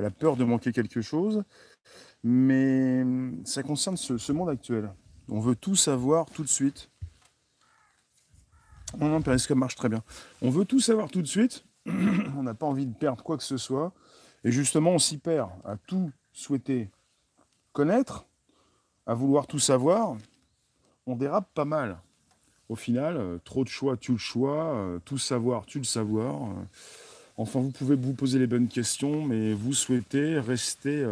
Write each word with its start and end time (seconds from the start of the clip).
la 0.00 0.10
peur 0.10 0.36
de 0.36 0.44
manquer 0.44 0.72
quelque 0.72 1.00
chose, 1.00 1.44
mais 2.22 3.04
ça 3.44 3.62
concerne 3.62 3.96
ce, 3.96 4.32
monde 4.32 4.48
actuel. 4.48 4.90
On 5.28 5.40
veut 5.40 5.56
tout 5.56 5.76
savoir 5.76 6.26
tout 6.30 6.42
de 6.42 6.48
suite. 6.48 6.90
On 8.98 10.50
veut 10.50 10.64
tout 10.64 10.80
savoir 10.80 11.10
tout 11.10 11.22
de 11.22 11.26
suite. 11.26 11.64
on 11.86 12.42
n'a 12.42 12.54
pas 12.54 12.66
envie 12.66 12.86
de 12.86 12.94
perdre 12.94 13.22
quoi 13.22 13.36
que 13.36 13.42
ce 13.42 13.56
soit. 13.56 13.92
Et 14.44 14.52
justement, 14.52 14.92
on 14.92 14.98
s'y 14.98 15.18
perd 15.18 15.50
à 15.64 15.76
tout 15.76 16.10
souhaiter 16.32 16.90
connaître, 17.72 18.26
à 19.06 19.14
vouloir 19.14 19.46
tout 19.46 19.58
savoir. 19.58 20.16
On 21.06 21.16
dérape 21.16 21.52
pas 21.54 21.64
mal. 21.64 21.98
Au 22.70 22.76
final, 22.76 23.16
euh, 23.16 23.38
trop 23.44 23.64
de 23.64 23.68
choix, 23.68 23.96
tu 23.96 24.12
le 24.12 24.18
choix. 24.18 24.74
Euh, 24.74 24.98
tout 25.04 25.18
savoir, 25.18 25.66
tu 25.66 25.78
le 25.78 25.84
savoir. 25.84 26.48
Euh, 27.38 27.42
enfin, 27.42 27.60
vous 27.60 27.70
pouvez 27.70 27.96
vous 27.96 28.14
poser 28.14 28.38
les 28.38 28.46
bonnes 28.46 28.68
questions, 28.68 29.24
mais 29.24 29.52
vous 29.52 29.74
souhaitez 29.74 30.38
rester 30.38 31.06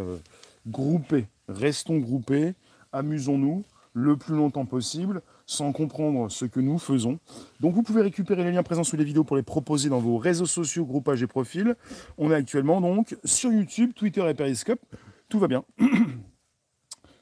groupés. 0.66 1.26
Restons 1.48 1.98
groupés. 1.98 2.54
Amusons-nous 2.92 3.64
le 3.94 4.16
plus 4.16 4.34
longtemps 4.34 4.64
possible 4.64 5.22
sans 5.46 5.72
comprendre 5.72 6.30
ce 6.30 6.44
que 6.44 6.60
nous 6.60 6.78
faisons. 6.78 7.18
Donc 7.60 7.74
vous 7.74 7.82
pouvez 7.82 8.02
récupérer 8.02 8.44
les 8.44 8.52
liens 8.52 8.62
présents 8.62 8.84
sous 8.84 8.96
les 8.96 9.04
vidéos 9.04 9.24
pour 9.24 9.36
les 9.36 9.42
proposer 9.42 9.88
dans 9.88 9.98
vos 9.98 10.16
réseaux 10.16 10.46
sociaux, 10.46 10.84
groupages 10.84 11.22
et 11.22 11.26
profils. 11.26 11.76
On 12.18 12.30
est 12.30 12.34
actuellement 12.34 12.80
donc 12.80 13.16
sur 13.24 13.52
YouTube, 13.52 13.92
Twitter 13.94 14.26
et 14.28 14.34
Periscope. 14.34 14.80
Tout 15.28 15.38
va 15.38 15.48
bien. 15.48 15.64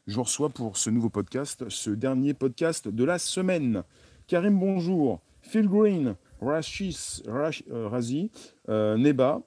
Je 0.07 0.15
vous 0.15 0.23
reçois 0.23 0.49
pour 0.49 0.77
ce 0.77 0.91
nouveau 0.91 1.09
podcast, 1.09 1.69
ce 1.69 1.91
dernier 1.91 2.35
podcast 2.35 2.89
de 2.89 3.05
la 3.05 3.19
semaine. 3.19 3.83
Karim, 4.27 4.59
bonjour. 4.59 5.21
Phil 5.43 5.69
Green, 5.69 6.15
Rashis, 6.41 7.23
euh, 7.29 7.89
Razi, 7.89 8.31
euh, 8.69 8.97
Neba. 8.97 9.43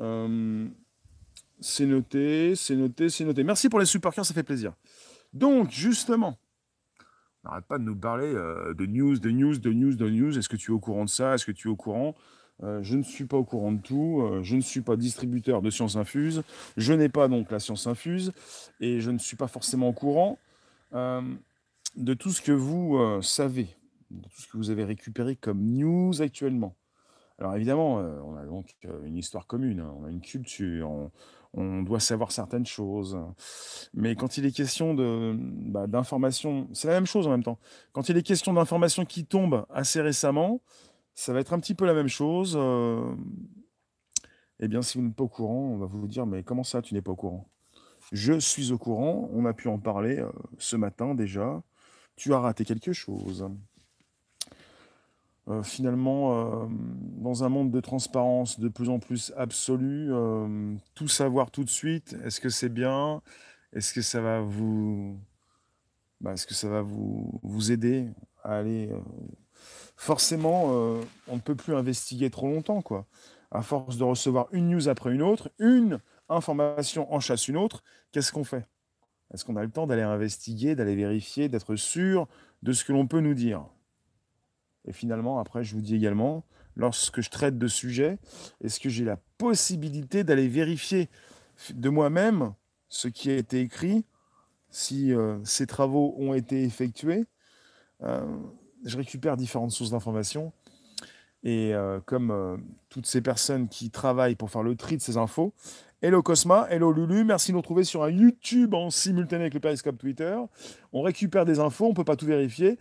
Euh, 0.00 0.66
c'est 1.60 1.86
noté, 1.86 2.54
c'est 2.54 2.76
noté, 2.76 3.08
c'est 3.08 3.24
noté. 3.24 3.44
Merci 3.44 3.68
pour 3.68 3.78
les 3.78 3.86
super 3.86 4.12
ça 4.12 4.24
fait 4.34 4.42
plaisir. 4.42 4.74
Donc, 5.32 5.70
justement, 5.70 6.38
n'arrête 7.44 7.64
pas 7.66 7.78
de 7.78 7.84
nous 7.84 7.96
parler 7.96 8.32
de 8.32 8.86
news, 8.86 9.18
de 9.18 9.30
news, 9.30 9.56
de 9.58 9.72
news, 9.72 9.94
de 9.94 10.10
news. 10.10 10.38
Est-ce 10.38 10.48
que 10.48 10.56
tu 10.56 10.72
es 10.72 10.74
au 10.74 10.80
courant 10.80 11.04
de 11.04 11.10
ça? 11.10 11.34
Est-ce 11.34 11.46
que 11.46 11.52
tu 11.52 11.68
es 11.68 11.70
au 11.70 11.76
courant? 11.76 12.14
Je 12.60 12.96
ne 12.96 13.02
suis 13.02 13.24
pas 13.24 13.36
au 13.36 13.44
courant 13.44 13.72
de 13.72 13.80
tout. 13.80 14.28
Je 14.42 14.56
ne 14.56 14.60
suis 14.60 14.82
pas 14.82 14.96
distributeur 14.96 15.62
de 15.62 15.70
sciences 15.70 15.96
infuses. 15.96 16.42
Je 16.76 16.92
n'ai 16.92 17.08
pas 17.08 17.28
donc 17.28 17.50
la 17.50 17.60
science 17.60 17.86
infuse. 17.86 18.32
Et 18.80 19.00
je 19.00 19.10
ne 19.10 19.18
suis 19.18 19.36
pas 19.36 19.48
forcément 19.48 19.88
au 19.88 19.92
courant 19.92 20.38
de 20.92 22.14
tout 22.14 22.30
ce 22.30 22.42
que 22.42 22.52
vous 22.52 23.22
savez, 23.22 23.68
tout 24.22 24.40
ce 24.40 24.48
que 24.48 24.56
vous 24.56 24.70
avez 24.70 24.84
récupéré 24.84 25.36
comme 25.36 25.62
news 25.64 26.20
actuellement. 26.22 26.76
Alors 27.38 27.54
évidemment, 27.56 27.96
on 27.96 28.36
a 28.36 28.44
donc 28.44 28.76
une 29.04 29.16
histoire 29.16 29.46
commune, 29.46 29.80
hein. 29.80 29.92
on 29.98 30.04
a 30.04 30.10
une 30.10 30.20
culture, 30.20 31.10
on 31.54 31.82
doit 31.82 32.00
savoir 32.00 32.32
certaines 32.32 32.66
choses. 32.66 33.18
Mais 33.94 34.14
quand 34.16 34.36
il 34.36 34.46
est 34.46 34.52
question 34.52 34.94
bah, 34.94 35.86
d'informations, 35.86 36.68
c'est 36.72 36.88
la 36.88 36.94
même 36.94 37.06
chose 37.06 37.26
en 37.26 37.30
même 37.30 37.42
temps. 37.42 37.58
Quand 37.92 38.08
il 38.08 38.16
est 38.16 38.22
question 38.22 38.52
d'informations 38.52 39.04
qui 39.04 39.24
tombent 39.24 39.66
assez 39.70 40.00
récemment, 40.00 40.60
ça 41.14 41.32
va 41.32 41.40
être 41.40 41.52
un 41.52 41.60
petit 41.60 41.74
peu 41.74 41.84
la 41.84 41.94
même 41.94 42.08
chose. 42.08 42.54
Euh. 42.56 43.14
Eh 44.60 44.68
bien, 44.68 44.80
si 44.82 44.96
vous 44.96 45.04
n'êtes 45.04 45.16
pas 45.16 45.24
au 45.24 45.28
courant, 45.28 45.72
on 45.72 45.76
va 45.76 45.86
vous 45.86 46.06
dire, 46.06 46.24
mais 46.24 46.42
comment 46.42 46.64
ça, 46.64 46.82
tu 46.82 46.94
n'es 46.94 47.02
pas 47.02 47.12
au 47.12 47.16
courant? 47.16 47.48
Je 48.12 48.38
suis 48.38 48.72
au 48.72 48.78
courant, 48.78 49.28
on 49.32 49.44
a 49.44 49.52
pu 49.52 49.68
en 49.68 49.78
parler 49.78 50.18
euh, 50.18 50.30
ce 50.58 50.76
matin 50.76 51.14
déjà. 51.14 51.62
Tu 52.16 52.32
as 52.32 52.38
raté 52.38 52.64
quelque 52.64 52.92
chose. 52.92 53.48
Euh, 55.48 55.62
finalement, 55.62 56.62
euh, 56.62 56.66
dans 57.18 57.42
un 57.42 57.48
monde 57.48 57.70
de 57.72 57.80
transparence 57.80 58.60
de 58.60 58.68
plus 58.68 58.88
en 58.88 59.00
plus 59.00 59.32
absolue, 59.36 60.12
euh, 60.12 60.76
tout 60.94 61.08
savoir 61.08 61.50
tout 61.50 61.64
de 61.64 61.70
suite, 61.70 62.16
est-ce 62.24 62.40
que 62.40 62.48
c'est 62.48 62.68
bien? 62.68 63.22
Est-ce 63.72 63.92
que 63.92 64.02
ça 64.02 64.20
va 64.20 64.40
vous, 64.40 65.18
bah, 66.20 66.32
est-ce 66.34 66.46
que 66.46 66.54
ça 66.54 66.68
va 66.68 66.82
vous, 66.82 67.40
vous 67.42 67.72
aider 67.72 68.08
à 68.44 68.56
aller 68.58 68.90
Forcément, 69.96 70.66
on 71.28 71.36
ne 71.36 71.40
peut 71.40 71.54
plus 71.54 71.74
investiguer 71.74 72.30
trop 72.30 72.48
longtemps, 72.48 72.82
quoi. 72.82 73.06
À 73.50 73.62
force 73.62 73.96
de 73.96 74.04
recevoir 74.04 74.48
une 74.52 74.70
news 74.70 74.88
après 74.88 75.12
une 75.14 75.22
autre, 75.22 75.50
une 75.58 76.00
information 76.28 77.12
en 77.12 77.20
chasse 77.20 77.48
une 77.48 77.56
autre, 77.56 77.84
qu'est-ce 78.10 78.32
qu'on 78.32 78.44
fait? 78.44 78.66
Est-ce 79.32 79.44
qu'on 79.44 79.56
a 79.56 79.62
le 79.62 79.70
temps 79.70 79.86
d'aller 79.86 80.02
investiguer, 80.02 80.74
d'aller 80.74 80.96
vérifier, 80.96 81.48
d'être 81.48 81.76
sûr 81.76 82.28
de 82.62 82.72
ce 82.72 82.84
que 82.84 82.92
l'on 82.92 83.06
peut 83.06 83.20
nous 83.20 83.34
dire? 83.34 83.64
Et 84.86 84.92
finalement, 84.92 85.38
après, 85.38 85.64
je 85.64 85.74
vous 85.74 85.80
dis 85.80 85.94
également, 85.94 86.44
lorsque 86.76 87.20
je 87.20 87.30
traite 87.30 87.58
de 87.58 87.68
sujets, 87.68 88.18
est-ce 88.62 88.80
que 88.80 88.88
j'ai 88.88 89.04
la 89.04 89.16
possibilité 89.38 90.24
d'aller 90.24 90.48
vérifier 90.48 91.08
de 91.74 91.88
moi-même 91.88 92.54
ce 92.88 93.08
qui 93.08 93.30
a 93.30 93.36
été 93.36 93.60
écrit, 93.60 94.04
si 94.70 95.12
euh, 95.12 95.38
ces 95.44 95.66
travaux 95.66 96.14
ont 96.18 96.34
été 96.34 96.62
effectués 96.64 97.24
euh, 98.02 98.26
Je 98.84 98.96
récupère 98.96 99.36
différentes 99.36 99.70
sources 99.70 99.90
d'informations. 99.90 100.52
Et 101.44 101.74
euh, 101.74 102.00
comme 102.00 102.62
toutes 102.88 103.06
ces 103.06 103.20
personnes 103.20 103.68
qui 103.68 103.90
travaillent 103.90 104.36
pour 104.36 104.50
faire 104.50 104.62
le 104.62 104.76
tri 104.76 104.96
de 104.96 105.02
ces 105.02 105.16
infos, 105.16 105.54
Hello 106.04 106.20
Cosma, 106.20 106.66
hello 106.68 106.90
Lulu, 106.90 107.22
merci 107.22 107.52
de 107.52 107.52
nous 107.52 107.60
retrouver 107.60 107.84
sur 107.84 108.02
un 108.02 108.10
YouTube 108.10 108.74
en 108.74 108.90
simultané 108.90 109.44
avec 109.44 109.54
le 109.54 109.60
Periscope 109.60 109.96
Twitter. 109.98 110.36
On 110.92 111.00
récupère 111.00 111.44
des 111.44 111.60
infos, 111.60 111.86
on 111.86 111.90
ne 111.90 111.94
peut 111.94 112.02
pas 112.02 112.16
tout 112.16 112.26
vérifier. 112.26 112.76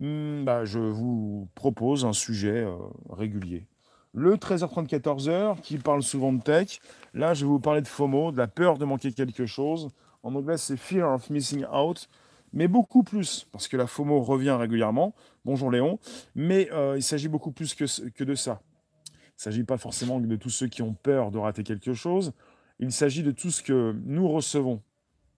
Hmm, 0.00 0.42
bah, 0.42 0.64
je 0.64 0.80
vous 0.80 1.48
propose 1.54 2.04
un 2.04 2.12
sujet 2.12 2.64
euh, 2.64 2.74
régulier. 3.08 3.68
Le 4.12 4.34
13h30, 4.34 4.88
14h, 4.88 5.60
qui 5.60 5.78
parle 5.78 6.02
souvent 6.02 6.32
de 6.32 6.42
tech. 6.42 6.80
Là, 7.12 7.32
je 7.32 7.44
vais 7.44 7.48
vous 7.48 7.60
parler 7.60 7.80
de 7.80 7.86
FOMO, 7.86 8.32
de 8.32 8.38
la 8.38 8.48
peur 8.48 8.76
de 8.76 8.84
manquer 8.84 9.12
quelque 9.12 9.46
chose. 9.46 9.90
En 10.24 10.34
anglais, 10.34 10.56
c'est 10.56 10.76
Fear 10.76 11.14
of 11.14 11.30
Missing 11.30 11.66
Out. 11.72 12.08
Mais 12.52 12.66
beaucoup 12.66 13.04
plus, 13.04 13.46
parce 13.52 13.68
que 13.68 13.76
la 13.76 13.86
FOMO 13.86 14.20
revient 14.20 14.56
régulièrement. 14.58 15.14
Bonjour 15.44 15.70
Léon. 15.70 16.00
Mais 16.34 16.68
euh, 16.72 16.94
il 16.96 17.04
s'agit 17.04 17.28
beaucoup 17.28 17.52
plus 17.52 17.72
que, 17.72 17.84
que 18.10 18.24
de 18.24 18.34
ça. 18.34 18.62
Il 19.06 19.38
ne 19.38 19.42
s'agit 19.42 19.64
pas 19.64 19.78
forcément 19.78 20.18
de 20.18 20.34
tous 20.34 20.50
ceux 20.50 20.66
qui 20.66 20.82
ont 20.82 20.94
peur 20.94 21.30
de 21.30 21.38
rater 21.38 21.62
quelque 21.62 21.92
chose. 21.92 22.32
Il 22.78 22.92
s'agit 22.92 23.22
de 23.22 23.30
tout 23.30 23.50
ce 23.50 23.62
que 23.62 23.94
nous 24.04 24.28
recevons. 24.28 24.82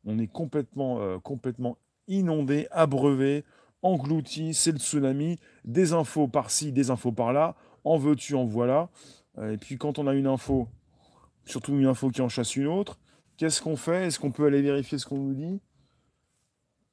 On 0.04 0.18
est 0.18 0.26
complètement, 0.26 1.00
euh, 1.00 1.18
complètement 1.18 1.78
inondé, 2.08 2.68
abreuvé, 2.70 3.44
englouti, 3.82 4.54
c'est 4.54 4.72
le 4.72 4.78
tsunami, 4.78 5.38
des 5.64 5.92
infos 5.92 6.28
par-ci, 6.28 6.72
des 6.72 6.90
infos 6.90 7.12
par-là, 7.12 7.56
en 7.84 7.98
veux-tu, 7.98 8.34
en 8.34 8.44
voilà. 8.44 8.90
Euh, 9.38 9.52
et 9.52 9.58
puis 9.58 9.76
quand 9.78 9.98
on 9.98 10.06
a 10.06 10.14
une 10.14 10.26
info, 10.26 10.68
surtout 11.44 11.74
une 11.74 11.86
info 11.86 12.10
qui 12.10 12.20
en 12.22 12.28
chasse 12.28 12.56
une 12.56 12.66
autre, 12.66 12.98
qu'est-ce 13.36 13.60
qu'on 13.60 13.76
fait? 13.76 14.06
Est-ce 14.06 14.18
qu'on 14.18 14.32
peut 14.32 14.46
aller 14.46 14.62
vérifier 14.62 14.98
ce 14.98 15.06
qu'on 15.06 15.18
nous 15.18 15.34
dit? 15.34 15.60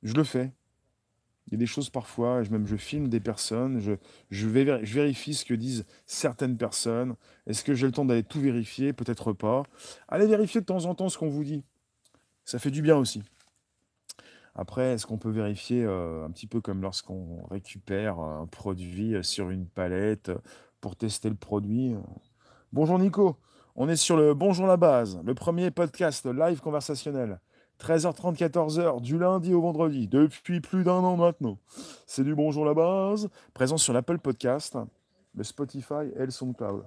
Je 0.02 0.14
le 0.14 0.24
fais. 0.24 0.52
Il 1.53 1.58
y 1.58 1.59
a 1.59 1.59
des 1.59 1.68
choses 1.68 1.91
parfois, 1.91 2.41
même 2.50 2.66
je 2.66 2.75
filme 2.75 3.09
des 3.09 3.19
personnes, 3.19 3.80
je, 3.80 3.91
je, 4.31 4.47
je 4.50 4.94
vérifie 4.96 5.36
ce 5.36 5.46
que 5.46 5.53
disent 5.53 5.86
certaines 6.08 6.58
personnes. 6.58 7.14
Est-ce 7.46 7.64
que 7.64 7.75
j'ai 7.75 7.86
le 7.86 7.91
temps 7.91 8.06
d'aller 8.06 8.24
tout 8.24 8.41
vérifier? 8.41 8.91
Peut-être 8.91 9.34
pas. 9.34 9.62
Allez 10.08 10.25
vérifier 10.25 10.62
de 10.62 10.66
temps 10.66 10.86
en 10.86 10.96
temps 10.96 11.09
ce 11.09 11.18
qu'on 11.19 11.30
vous 11.30 11.44
dit. 11.44 11.64
Ça 12.44 12.58
fait 12.58 12.72
du 12.72 12.81
bien 12.81 12.97
aussi. 12.97 13.22
Après, 14.56 14.94
est-ce 14.94 15.06
qu'on 15.06 15.19
peut 15.19 15.30
vérifier 15.30 15.84
euh, 15.84 16.25
un 16.25 16.31
petit 16.31 16.47
peu 16.47 16.59
comme 16.59 16.81
lorsqu'on 16.81 17.46
récupère 17.52 18.18
un 18.18 18.47
produit 18.47 19.24
sur 19.24 19.52
une 19.52 19.68
palette 19.68 20.31
pour 20.81 20.96
tester 20.96 21.30
le 21.30 21.35
produit? 21.35 21.94
Bonjour 22.72 22.97
Nico, 22.97 23.38
on 23.75 23.88
est 23.90 23.96
sur 23.96 24.18
le 24.18 24.34
Bonjour 24.34 24.66
la 24.66 24.78
base, 24.78 25.20
le 25.24 25.35
premier 25.35 25.70
podcast 25.70 26.25
live 26.25 26.62
conversationnel. 26.62 27.40
13h30, 27.79 28.38
14h, 28.38 29.01
du 29.01 29.17
lundi 29.17 29.53
au 29.53 29.61
vendredi, 29.61 30.07
depuis 30.07 30.61
plus 30.61 30.84
d'un 30.84 30.94
an 30.94 31.17
maintenant. 31.17 31.57
C'est 32.06 32.23
du 32.23 32.34
Bonjour 32.34 32.66
la 32.66 32.73
base, 32.73 33.29
présent 33.53 33.78
sur 33.78 33.94
l'Apple 33.94 34.19
Podcast, 34.19 34.78
le 35.35 35.44
Spotify 35.44 36.09
et 36.16 36.25
le 36.25 36.31
SoundCloud. 36.31 36.85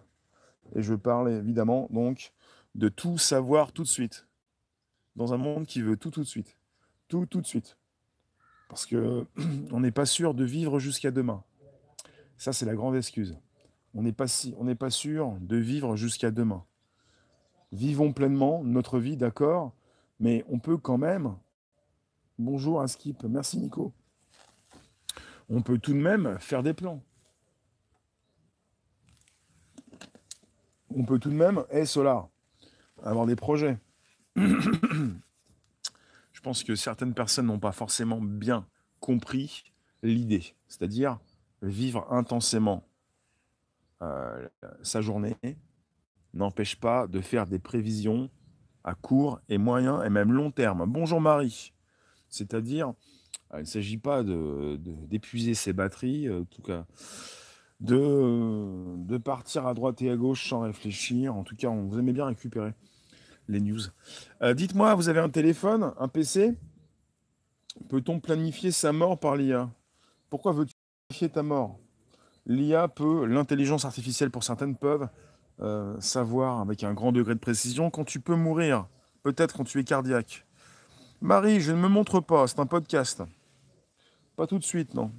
Et 0.75 0.83
je 0.83 0.95
parle 0.95 1.31
évidemment 1.31 1.89
donc 1.91 2.33
de 2.75 2.89
tout 2.89 3.19
savoir 3.19 3.73
tout 3.73 3.83
de 3.83 3.89
suite. 3.89 4.27
Dans 5.17 5.33
un 5.33 5.39
monde 5.39 5.67
qui 5.67 5.83
veut 5.83 5.97
tout 5.97 6.11
tout 6.11 6.23
de 6.23 6.29
suite. 6.29 6.57
Tout 7.09 7.27
tout 7.27 7.41
de 7.41 7.47
suite. 7.47 7.77
Parce 8.69 8.87
que 8.87 9.27
on 9.73 9.81
n'est 9.81 9.93
pas 9.93 10.07
sûr 10.07 10.35
de 10.35 10.45
vivre 10.45 10.79
jusqu'à 10.79 11.11
demain. 11.11 11.43
Ça, 12.39 12.53
c'est 12.53 12.67
la 12.67 12.75
grande 12.75 12.97
excuse. 12.97 13.39
On 13.95 14.03
n'est 14.03 14.13
pas, 14.13 14.27
si, 14.27 14.55
on 14.59 14.75
pas 14.75 14.91
sûr 14.91 15.37
de 15.41 15.57
vivre 15.57 15.97
jusqu'à 15.97 16.31
demain. 16.31 16.65
Vivons 17.73 18.13
pleinement 18.13 18.63
notre 18.63 18.99
vie, 18.99 19.17
d'accord, 19.17 19.73
mais 20.19 20.45
on 20.49 20.59
peut 20.59 20.77
quand 20.77 20.99
même. 20.99 21.37
Bonjour 22.39 22.81
à 22.81 22.89
Skip, 22.89 23.23
merci 23.25 23.59
Nico. 23.59 23.93
On 25.49 25.63
peut 25.63 25.79
tout 25.79 25.93
de 25.93 25.99
même 25.99 26.39
faire 26.39 26.63
des 26.63 26.75
plans. 26.75 27.03
On 30.91 31.05
peut 31.05 31.19
tout 31.19 31.31
de 31.31 31.35
même, 31.35 31.65
et 31.71 31.85
Solar, 31.85 32.29
avoir 33.03 33.27
des 33.27 33.37
projets. 33.37 33.79
Je 34.37 35.21
pense 36.43 36.65
que 36.65 36.75
certaines 36.75 37.15
personnes 37.15 37.47
n'ont 37.47 37.59
pas 37.59 37.73
forcément 37.73 38.21
bien 38.21 38.67
compris 39.01 39.73
l'idée, 40.03 40.55
c'est-à-dire 40.69 41.19
vivre 41.63 42.07
intensément 42.13 42.87
euh, 44.03 44.49
sa 44.83 45.01
journée 45.01 45.37
n'empêche 46.35 46.77
pas 46.77 47.07
de 47.07 47.21
faire 47.21 47.47
des 47.47 47.59
prévisions 47.59 48.31
à 48.87 48.95
court 48.95 49.41
et 49.49 49.59
moyen 49.59 50.03
et 50.03 50.09
même 50.09 50.33
long 50.33 50.51
terme. 50.51 50.85
Bonjour 50.87 51.21
Marie. 51.21 51.75
C'est-à-dire, 52.29 52.95
il 53.53 53.61
ne 53.61 53.65
s'agit 53.65 53.99
pas 53.99 54.23
d'épuiser 54.23 55.51
de, 55.51 55.57
ses 55.57 55.73
batteries, 55.73 56.31
en 56.31 56.45
tout 56.45 56.63
cas, 56.63 56.87
de, 57.81 58.97
de 58.97 59.19
partir 59.19 59.67
à 59.67 59.75
droite 59.75 60.01
et 60.03 60.11
à 60.11 60.17
gauche 60.17 60.49
sans 60.49 60.61
réfléchir. 60.61 61.35
En 61.35 61.43
tout 61.43 61.57
cas, 61.57 61.69
on 61.69 61.87
vous 61.87 61.99
aimait 61.99 62.13
bien 62.13 62.27
récupérer 62.27 62.73
les 63.49 63.61
news. 63.61 63.81
Euh, 64.43 64.55
dites-moi, 64.55 64.95
vous 64.95 65.09
avez 65.09 65.21
un 65.21 65.29
téléphone, 65.29 65.93
un 65.99 66.09
PC 66.09 66.55
Peut-on 67.91 68.21
planifier 68.21 68.71
sa 68.71 68.93
mort 68.93 69.19
par 69.19 69.37
l'IA 69.37 69.69
Pourquoi 70.31 70.53
veux-tu 70.53 70.75
planifier 71.09 71.29
ta 71.29 71.43
mort? 71.43 71.79
L'IA 72.47 72.89
peut, 72.89 73.27
l'intelligence 73.27 73.85
artificielle 73.85 74.31
pour 74.31 74.45
certaines 74.45 74.77
peuvent, 74.77 75.09
euh, 75.61 75.99
savoir 76.01 76.61
avec 76.61 76.85
un 76.85 76.93
grand 76.93 77.13
degré 77.13 77.35
de 77.35 77.41
précision 77.41 77.91
quand 77.91 78.05
tu 78.05 78.21
peux 78.21 78.35
mourir, 78.35 78.87
peut-être 79.23 79.57
quand 79.57 79.65
tu 79.65 79.81
es 79.81 79.85
cardiaque. 79.85 80.47
Marie, 81.21 81.61
je 81.61 81.73
ne 81.73 81.79
me 81.79 81.89
montre 81.89 82.21
pas, 82.21 82.47
c'est 82.47 82.61
un 82.61 82.67
podcast. 82.67 83.23
Pas 84.37 84.47
tout 84.47 84.59
de 84.59 84.65
suite, 84.65 84.95
non. 84.95 85.11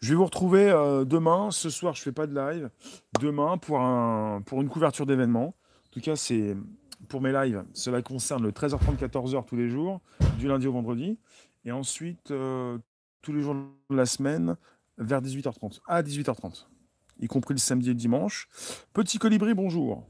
Je 0.00 0.10
vais 0.10 0.14
vous 0.16 0.24
retrouver 0.24 0.70
euh, 0.70 1.04
demain. 1.04 1.50
Ce 1.50 1.70
soir, 1.70 1.94
je 1.94 2.00
ne 2.00 2.04
fais 2.04 2.12
pas 2.12 2.26
de 2.26 2.34
live. 2.34 2.70
Demain, 3.20 3.58
pour, 3.58 3.80
un, 3.80 4.42
pour 4.42 4.60
une 4.60 4.68
couverture 4.68 5.06
d'événement. 5.06 5.46
En 5.46 5.90
tout 5.90 6.00
cas, 6.00 6.14
c'est 6.14 6.56
pour 7.08 7.20
mes 7.20 7.32
lives. 7.32 7.64
Cela 7.72 8.02
concerne 8.02 8.42
le 8.42 8.52
13h30, 8.52 8.98
14h 8.98 9.44
tous 9.46 9.56
les 9.56 9.68
jours, 9.68 10.00
du 10.38 10.46
lundi 10.46 10.66
au 10.66 10.72
vendredi. 10.72 11.18
Et 11.64 11.72
ensuite, 11.72 12.30
euh, 12.30 12.78
tous 13.22 13.32
les 13.32 13.42
jours 13.42 13.54
de 13.54 13.96
la 13.96 14.06
semaine, 14.06 14.56
vers 14.98 15.22
18h30. 15.22 15.80
À 15.86 16.02
18h30. 16.02 16.66
Y 17.20 17.28
compris 17.28 17.54
le 17.54 17.58
samedi 17.58 17.90
et 17.90 17.92
le 17.92 17.98
dimanche. 17.98 18.48
Petit 18.92 19.18
colibri, 19.18 19.54
bonjour. 19.54 20.04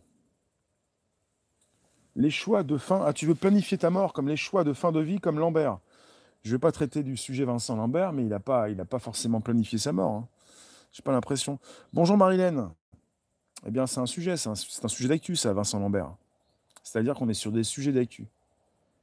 Les 2.17 2.31
choix 2.31 2.63
de 2.63 2.77
fin. 2.77 3.03
Ah, 3.05 3.13
tu 3.13 3.27
veux 3.27 3.35
planifier 3.35 3.77
ta 3.77 3.91
mort 3.91 4.13
comme 4.13 4.29
les 4.29 4.37
choix 4.37 4.65
de 4.65 4.73
fin 4.73 4.93
de 4.93 5.01
vie 5.01 5.21
comme 5.21 5.39
Lambert. 5.39 5.79
Je 6.43 6.51
ne 6.51 6.55
vais 6.57 6.61
pas 6.61 6.73
traiter 6.73 7.03
du 7.03 7.17
sujet 7.17 7.45
Vincent 7.45 7.75
Lambert, 7.75 8.13
mais 8.13 8.23
il 8.23 8.29
n'a 8.29 8.39
pas, 8.39 8.99
forcément 8.99 9.41
planifié 9.41 9.79
sa 9.79 9.93
mort. 9.93 10.13
Hein. 10.13 10.29
Je 10.93 11.01
n'ai 11.01 11.05
pas 11.05 11.13
l'impression. 11.13 11.59
Bonjour 11.93 12.17
Marilène. 12.17 12.69
Eh 13.67 13.71
bien, 13.71 13.87
c'est 13.87 14.01
un 14.01 14.07
sujet, 14.07 14.37
c'est 14.37 14.51
un, 14.51 14.55
sujet 14.89 15.09
d'actu, 15.09 15.37
ça, 15.37 15.53
Vincent 15.55 15.81
Lambert. 15.81 16.15
C'est-à-dire 16.83 17.15
qu'on 17.15 17.29
est 17.31 17.35
sur 17.35 17.51
des 17.51 17.65
sujets 17.65 17.93
d'actu. 17.93 18.27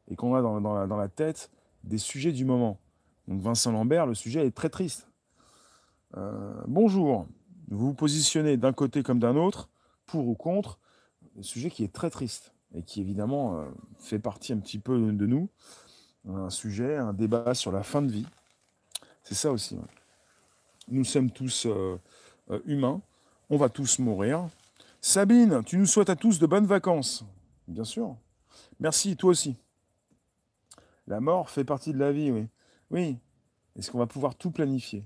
Et 0.10 0.16
qu'on 0.16 0.36
a 0.36 0.42
dans, 0.42 0.98
la, 0.98 1.08
tête 1.08 1.50
des 1.84 1.98
sujets 1.98 2.32
du 2.32 2.46
moment. 2.46 2.80
Donc 3.28 3.42
Vincent 3.42 3.72
Lambert, 3.72 4.06
le 4.06 4.14
sujet 4.14 4.46
est 4.46 4.52
très 4.52 4.70
triste. 4.70 5.08
Euh, 6.16 6.54
bonjour. 6.68 7.26
Vous 7.72 7.88
vous 7.88 7.94
positionnez 7.94 8.58
d'un 8.58 8.74
côté 8.74 9.02
comme 9.02 9.20
d'un 9.20 9.36
autre, 9.36 9.70
pour 10.06 10.28
ou 10.28 10.36
contre, 10.36 10.78
le 11.36 11.42
sujet 11.42 11.72
qui 11.72 11.84
est 11.84 11.94
très 11.94 12.10
triste 12.10 12.54
et 12.76 12.84
qui 12.84 13.02
évidemment 13.02 13.58
euh, 13.58 13.66
fait 13.98 14.20
partie 14.20 14.54
un 14.54 14.60
petit 14.60 14.78
peu 14.78 14.98
de 14.98 15.26
nous 15.26 15.50
un 16.30 16.50
sujet, 16.50 16.98
un 16.98 17.14
débat 17.14 17.54
sur 17.54 17.72
la 17.72 17.84
fin 17.84 18.02
de 18.02 18.12
vie. 18.12 18.28
C'est 19.24 19.36
ça 19.36 19.52
aussi. 19.52 19.78
Nous 20.88 21.04
sommes 21.04 21.32
tous 21.32 21.66
euh, 21.66 21.98
euh, 22.50 22.60
humains, 22.66 23.02
on 23.50 23.58
va 23.58 23.70
tous 23.70 24.00
mourir. 24.00 24.48
Sabine, 25.00 25.64
tu 25.66 25.78
nous 25.78 25.86
souhaites 25.86 26.10
à 26.10 26.16
tous 26.16 26.40
de 26.40 26.46
bonnes 26.46 26.68
vacances. 26.68 27.26
Bien 27.68 27.84
sûr. 27.84 28.16
Merci, 28.80 29.16
toi 29.16 29.32
aussi. 29.32 29.56
La 31.08 31.20
mort 31.20 31.50
fait 31.50 31.64
partie 31.64 31.94
de 31.94 31.98
la 31.98 32.12
vie, 32.12 32.32
oui. 32.32 32.48
Oui. 32.92 33.18
Est-ce 33.78 33.90
qu'on 33.90 34.00
va 34.00 34.08
pouvoir 34.08 34.36
tout 34.36 34.52
planifier? 34.52 35.06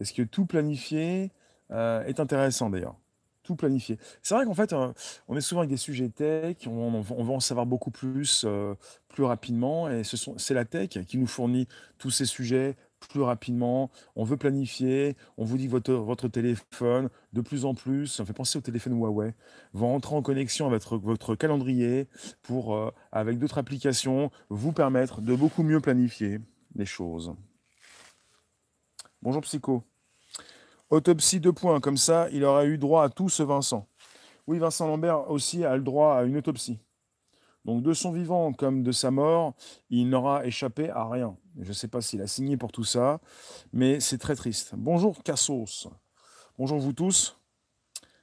Est-ce 0.00 0.12
que 0.12 0.22
tout 0.22 0.46
planifier 0.46 1.32
euh, 1.70 2.04
est 2.04 2.20
intéressant 2.20 2.70
d'ailleurs 2.70 2.96
tout 3.42 3.54
planifier. 3.54 3.96
C'est 4.22 4.34
vrai 4.34 4.44
qu'en 4.44 4.54
fait, 4.54 4.72
euh, 4.72 4.92
on 5.28 5.36
est 5.36 5.40
souvent 5.40 5.60
avec 5.60 5.70
des 5.70 5.76
sujets 5.76 6.08
tech, 6.08 6.56
on, 6.66 7.00
va 7.00 7.32
en 7.32 7.38
savoir 7.38 7.64
beaucoup 7.64 7.92
plus, 7.92 8.44
euh, 8.44 8.74
plus 9.06 9.22
rapidement, 9.22 9.88
et 9.88 10.02
c'est 10.02 10.52
la 10.52 10.64
tech 10.64 10.98
qui 11.06 11.16
nous 11.16 11.28
fournit 11.28 11.68
tous 11.96 12.10
ces 12.10 12.24
sujets 12.24 12.74
plus 12.98 13.20
rapidement. 13.20 13.92
On 14.16 14.24
veut 14.24 14.36
planifier, 14.36 15.16
on 15.36 15.44
vous 15.44 15.58
dit 15.58 15.66
que 15.66 15.70
votre, 15.70 15.92
votre 15.92 16.26
téléphone, 16.26 17.08
de 17.34 17.40
plus 17.40 17.64
en 17.64 17.74
plus, 17.74 18.08
ça 18.08 18.24
fait 18.24 18.32
penser 18.32 18.58
au 18.58 18.62
téléphone 18.62 18.98
Huawei, 18.98 19.32
va 19.74 19.86
entrer 19.86 20.16
en 20.16 20.22
connexion 20.22 20.66
avec 20.66 20.82
votre, 20.82 20.96
votre 20.96 21.36
calendrier 21.36 22.08
pour, 22.42 22.92
avec 23.12 23.38
d'autres 23.38 23.58
applications, 23.58 24.32
vous 24.48 24.72
permettre 24.72 25.20
de 25.20 25.36
beaucoup 25.36 25.62
mieux 25.62 25.78
planifier 25.78 26.40
les 26.74 26.86
choses. 26.86 27.32
Bonjour 29.22 29.42
Psycho. 29.42 29.84
Autopsie 30.88 31.40
de 31.40 31.50
points, 31.50 31.80
comme 31.80 31.96
ça, 31.96 32.28
il 32.30 32.44
aurait 32.44 32.66
eu 32.66 32.78
droit 32.78 33.02
à 33.02 33.08
tout 33.08 33.28
ce 33.28 33.42
Vincent. 33.42 33.88
Oui, 34.46 34.58
Vincent 34.60 34.86
Lambert 34.86 35.28
aussi 35.28 35.64
a 35.64 35.76
le 35.76 35.82
droit 35.82 36.14
à 36.14 36.22
une 36.22 36.36
autopsie. 36.36 36.78
Donc 37.64 37.82
de 37.82 37.92
son 37.92 38.12
vivant 38.12 38.52
comme 38.52 38.84
de 38.84 38.92
sa 38.92 39.10
mort, 39.10 39.54
il 39.90 40.08
n'aura 40.08 40.46
échappé 40.46 40.88
à 40.90 41.08
rien. 41.08 41.36
Je 41.58 41.68
ne 41.68 41.72
sais 41.72 41.88
pas 41.88 42.00
s'il 42.00 42.22
a 42.22 42.28
signé 42.28 42.56
pour 42.56 42.70
tout 42.70 42.84
ça, 42.84 43.20
mais 43.72 43.98
c'est 43.98 44.18
très 44.18 44.36
triste. 44.36 44.74
Bonjour 44.76 45.24
Cassos. 45.24 45.88
Bonjour 46.56 46.78
vous 46.78 46.92
tous. 46.92 47.36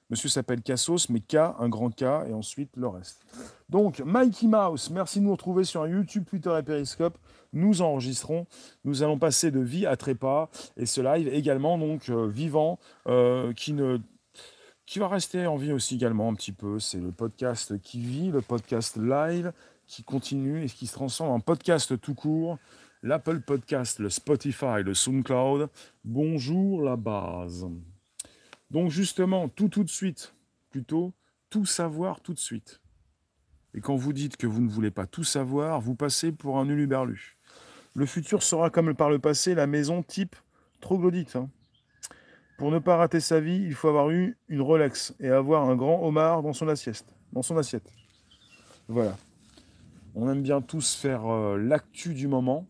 Monsieur 0.10 0.30
s'appelle 0.30 0.62
Cassos, 0.62 1.10
mais 1.10 1.20
K, 1.20 1.36
un 1.36 1.70
grand 1.70 1.90
K, 1.90 2.04
et 2.28 2.34
ensuite 2.34 2.70
le 2.76 2.88
reste. 2.88 3.22
Donc, 3.70 4.02
Mikey 4.06 4.48
Mouse, 4.48 4.90
merci 4.90 5.20
de 5.20 5.26
nous 5.26 5.32
retrouver 5.32 5.64
sur 5.64 5.88
YouTube, 5.88 6.26
Twitter 6.26 6.56
et 6.60 6.64
Periscope. 6.64 7.18
Nous 7.54 7.82
enregistrons. 7.82 8.46
Nous 8.84 9.04
allons 9.04 9.18
passer 9.18 9.52
de 9.52 9.60
vie 9.60 9.86
à 9.86 9.96
trépas. 9.96 10.50
Et 10.78 10.86
ce 10.86 11.02
live 11.02 11.28
également, 11.28 11.78
donc, 11.78 12.10
euh, 12.10 12.28
vivant, 12.28 12.80
euh, 13.08 13.54
qui 13.54 13.74
ne 13.74 14.00
qui 14.86 15.00
va 15.00 15.08
rester 15.08 15.48
en 15.48 15.56
vie 15.56 15.72
aussi 15.72 15.96
également 15.96 16.30
un 16.30 16.34
petit 16.34 16.52
peu. 16.52 16.80
C'est 16.80 17.00
le 17.00 17.12
podcast 17.12 17.80
qui 17.82 18.00
vit, 18.02 18.32
le 18.32 18.42
podcast 18.42 18.98
live, 18.98 19.54
qui 19.88 20.04
continue 20.04 20.64
et 20.64 20.68
qui 20.68 20.88
se 20.88 20.94
transforme 20.94 21.32
en 21.32 21.40
podcast 21.40 22.00
tout 22.00 22.16
court. 22.16 22.58
L'Apple 23.02 23.42
Podcast, 23.42 24.00
le 24.00 24.10
Spotify, 24.10 24.84
le 24.84 24.94
SoundCloud. 24.94 25.70
Bonjour 26.04 26.82
la 26.82 26.96
base. 26.96 27.68
Donc 28.74 28.90
justement, 28.90 29.50
tout 29.50 29.70
tout 29.70 29.84
de 29.84 29.90
suite, 29.90 30.34
plutôt, 30.72 31.14
tout 31.52 31.66
savoir 31.66 32.22
tout 32.22 32.34
de 32.34 32.40
suite. 32.40 32.81
Et 33.75 33.81
quand 33.81 33.96
vous 33.96 34.14
dites 34.14 34.36
que 34.36 34.48
vous 34.48 34.62
ne 34.62 34.70
voulez 34.70 34.90
pas 34.90 35.06
tout 35.06 35.24
savoir, 35.24 35.80
vous 35.80 35.94
passez 35.94 36.31
pour 36.31 36.58
un 36.58 36.68
uluberlu. 36.68 37.38
Le 37.94 38.08
futur 38.08 38.42
sera 38.42 38.72
comme 38.72 38.96
par 38.96 39.12
le 39.12 39.20
passé 39.20 39.54
la 39.54 39.68
maison 39.68 40.02
type 40.02 40.36
troglodyte. 40.81 41.36
Hein. 41.36 41.50
Pour 42.58 42.72
ne 42.72 42.80
pas 42.80 42.98
rater 42.98 43.20
sa 43.20 43.40
vie, 43.40 43.62
il 43.64 43.75
faut 43.75 43.90
avoir 43.90 44.10
eu 44.10 44.38
une 44.50 44.62
Rolex 44.62 45.14
et 45.19 45.30
avoir 45.30 45.69
un 45.69 45.76
grand 45.76 46.04
homard 46.04 46.42
dans 46.42 46.54
son 46.54 46.68
assiette. 46.68 47.06
Voilà. 48.88 49.16
On 50.16 50.30
aime 50.31 50.42
bien 50.42 50.62
tous 50.62 50.96
faire 50.96 51.28
euh, 51.28 51.57
l'actu 51.57 52.16
du 52.16 52.28
moment 52.28 52.68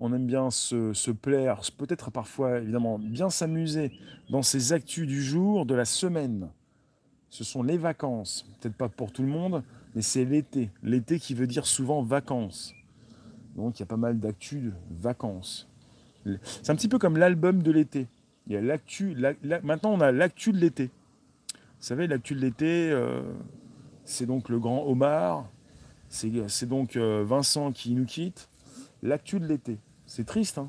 on 0.00 0.14
aime 0.14 0.26
bien 0.26 0.50
se, 0.50 1.10
plaire, 1.10 1.60
peut-être 1.76 2.10
parfois 2.10 2.58
évidemment 2.58 2.98
bien 2.98 3.28
s'amuser 3.28 3.92
dans 4.30 4.42
ces 4.42 4.72
actus 4.72 5.06
du 5.06 5.22
jour, 5.22 5.66
de 5.66 5.74
la 5.74 5.84
semaine. 5.84 6.48
Ce 7.28 7.44
sont 7.44 7.62
les 7.62 7.76
vacances, 7.76 8.46
peut-être 8.60 8.76
pas 8.76 8.88
pour 8.88 9.12
tout 9.12 9.22
le 9.22 9.28
monde, 9.28 9.62
mais 9.94 10.02
c'est 10.02 10.24
l'été. 10.24 10.70
L'été 10.82 11.20
qui 11.20 11.34
veut 11.34 11.46
dire 11.46 11.66
souvent 11.66 12.02
vacances. 12.02 12.74
Donc 13.56 13.78
il 13.78 13.80
y 13.80 13.82
a 13.82 13.86
pas 13.86 13.98
mal 13.98 14.18
d'actus 14.18 14.62
de 14.62 14.72
vacances. 14.90 15.68
C'est 16.24 16.70
un 16.70 16.76
petit 16.76 16.88
peu 16.88 16.98
comme 16.98 17.18
l'album 17.18 17.62
de 17.62 17.70
l'été. 17.70 18.08
Il 18.46 18.54
y 18.54 18.56
a 18.56 18.62
l'actu. 18.62 19.14
maintenant 19.62 19.92
on 19.92 20.00
a 20.00 20.12
l'actu 20.12 20.52
de 20.52 20.58
l'été. 20.58 20.86
Vous 20.86 21.86
savez, 21.86 22.06
l'actu 22.06 22.34
de 22.34 22.40
l'été, 22.40 22.90
euh, 22.90 23.22
c'est 24.04 24.26
donc 24.26 24.48
le 24.48 24.58
grand 24.58 24.84
Omar, 24.86 25.46
c'est 26.08 26.68
donc 26.68 26.96
euh, 26.96 27.22
Vincent 27.24 27.70
qui 27.72 27.94
nous 27.94 28.06
quitte. 28.06 28.48
L'actu 29.02 29.40
de 29.40 29.46
l'été. 29.46 29.78
C'est 30.10 30.24
triste. 30.24 30.58
Hein. 30.58 30.68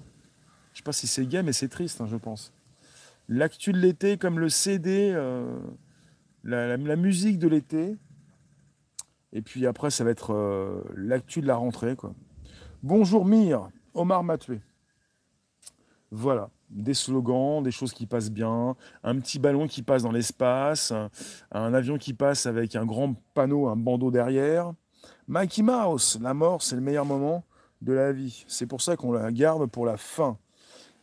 Je 0.71 0.77
sais 0.77 0.83
pas 0.83 0.91
si 0.91 1.07
c'est 1.07 1.25
gay, 1.25 1.41
mais 1.41 1.51
c'est 1.51 1.67
triste, 1.67 2.00
hein, 2.00 2.05
je 2.07 2.15
pense. 2.15 2.53
L'actu 3.27 3.71
de 3.71 3.79
l'été, 3.79 4.19
comme 4.19 4.38
le 4.38 4.50
CD, 4.50 5.12
euh, 5.15 5.60
la, 6.43 6.95
musique 6.95 7.39
de 7.39 7.48
l'été. 7.48 7.98
Et 9.33 9.41
puis 9.41 9.65
après, 9.65 9.89
ça 9.89 10.03
va 10.03 10.12
être 10.12 10.31
euh, 10.31 10.83
l'actu 10.95 11.41
de 11.41 11.48
la 11.48 11.55
rentrée. 11.55 11.95
Quoi. 11.95 12.13
Bonjour 12.83 13.25
Mire, 13.25 13.69
Omar 13.95 14.24
m'a. 14.24 14.38
Voilà, 16.12 16.51
des 16.69 16.93
slogans, 16.93 17.63
des 17.63 17.71
choses 17.71 17.93
qui 17.93 18.05
passent 18.05 18.29
bien, 18.29 18.75
un 19.03 19.19
petit 19.19 19.39
ballon 19.39 19.67
qui 19.67 19.81
passe 19.81 20.03
dans 20.03 20.12
l'espace, 20.12 20.93
un 21.51 21.74
avion 21.74 21.98
qui 21.98 22.13
passe 22.13 22.45
avec 22.45 22.75
un 22.75 22.86
grand 22.86 23.15
panneau, 23.33 23.69
un 23.69 23.75
bandeau 23.75 24.12
derrière. 24.12 24.71
Mikey 25.27 25.63
Mouse, 25.63 26.19
la 26.21 26.36
mort, 26.36 26.62
c'est 26.62 26.75
le 26.75 26.81
meilleur 26.81 27.05
moment 27.05 27.43
de 27.81 27.93
la 27.93 28.11
vie. 28.11 28.45
C'est 28.47 28.67
pour 28.67 28.81
ça 28.81 28.95
qu'on 28.95 29.11
la 29.11 29.31
garde 29.31 29.65
pour 29.67 29.85
la 29.85 29.97
fin. 29.97 30.38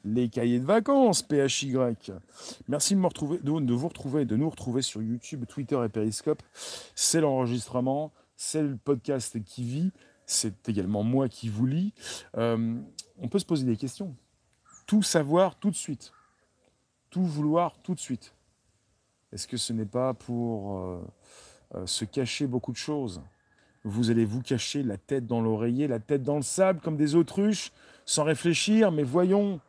Les 0.05 0.29
cahiers 0.29 0.61
de 0.61 0.65
vacances, 0.65 1.23
PHY. 1.23 1.75
Merci 2.69 2.95
de, 2.95 3.01
me 3.01 3.07
retrouver, 3.07 3.39
de, 3.43 3.75
vous 3.75 3.89
retrouver, 3.89 4.25
de 4.25 4.37
nous 4.37 4.49
retrouver 4.49 4.81
sur 4.83 5.03
YouTube, 5.03 5.45
Twitter 5.47 5.79
et 5.85 5.89
Periscope. 5.89 6.43
C'est 6.95 7.21
l'enregistrement, 7.21 8.13
c'est 8.37 8.63
le 8.63 8.77
podcast 8.77 9.43
qui 9.45 9.65
vit, 9.65 9.93
c'est 10.25 10.69
également 10.69 11.03
moi 11.03 11.29
qui 11.29 11.49
vous 11.49 11.67
lis. 11.67 11.93
Euh, 12.37 12.81
on 13.19 13.29
peut 13.29 13.39
se 13.39 13.47
poser 13.47 13.67
des 13.67 13.77
questions. 13.77 14.15
Tout 14.87 15.03
savoir 15.03 15.57
tout 15.57 15.71
de 15.71 15.77
suite. 15.77 16.13
Tout 17.11 17.25
vouloir 17.25 17.79
tout 17.83 17.95
de 17.95 18.01
suite. 18.01 18.35
Est-ce 19.33 19.49
que 19.49 19.57
ce 19.57 19.73
n'est 19.73 19.85
pas 19.85 20.15
pour 20.15 20.79
euh, 20.79 21.07
euh, 21.75 21.87
se 21.87 22.05
cacher 22.05 22.47
beaucoup 22.47 22.73
de 22.73 22.77
choses? 22.77 23.21
Vous 23.89 24.11
allez 24.11 24.25
vous 24.25 24.43
cacher 24.43 24.83
la 24.83 24.97
tête 24.97 25.27
dans 25.27 25.41
l'oreiller, 25.41 25.89
la 25.89 25.99
tête 25.99 26.23
dans 26.23 26.37
le 26.37 26.43
sable 26.43 26.81
comme 26.81 26.97
des 26.97 27.15
autruches, 27.15 27.73
sans 28.05 28.25
réfléchir, 28.25 28.93
mais 28.93 29.03
voyons, 29.03 29.61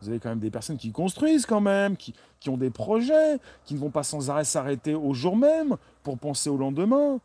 vous 0.00 0.08
avez 0.08 0.18
quand 0.18 0.28
même 0.28 0.40
des 0.40 0.50
personnes 0.50 0.76
qui 0.76 0.92
construisent 0.92 1.46
quand 1.46 1.60
même, 1.60 1.96
qui, 1.96 2.14
qui 2.40 2.50
ont 2.50 2.56
des 2.56 2.70
projets, 2.70 3.38
qui 3.64 3.74
ne 3.74 3.78
vont 3.78 3.90
pas 3.90 4.02
sans 4.02 4.30
arrêt 4.30 4.44
s'arrêter 4.44 4.94
au 4.94 5.14
jour 5.14 5.36
même 5.36 5.76
pour 6.02 6.18
penser 6.18 6.50
au 6.50 6.56
lendemain. 6.56 7.20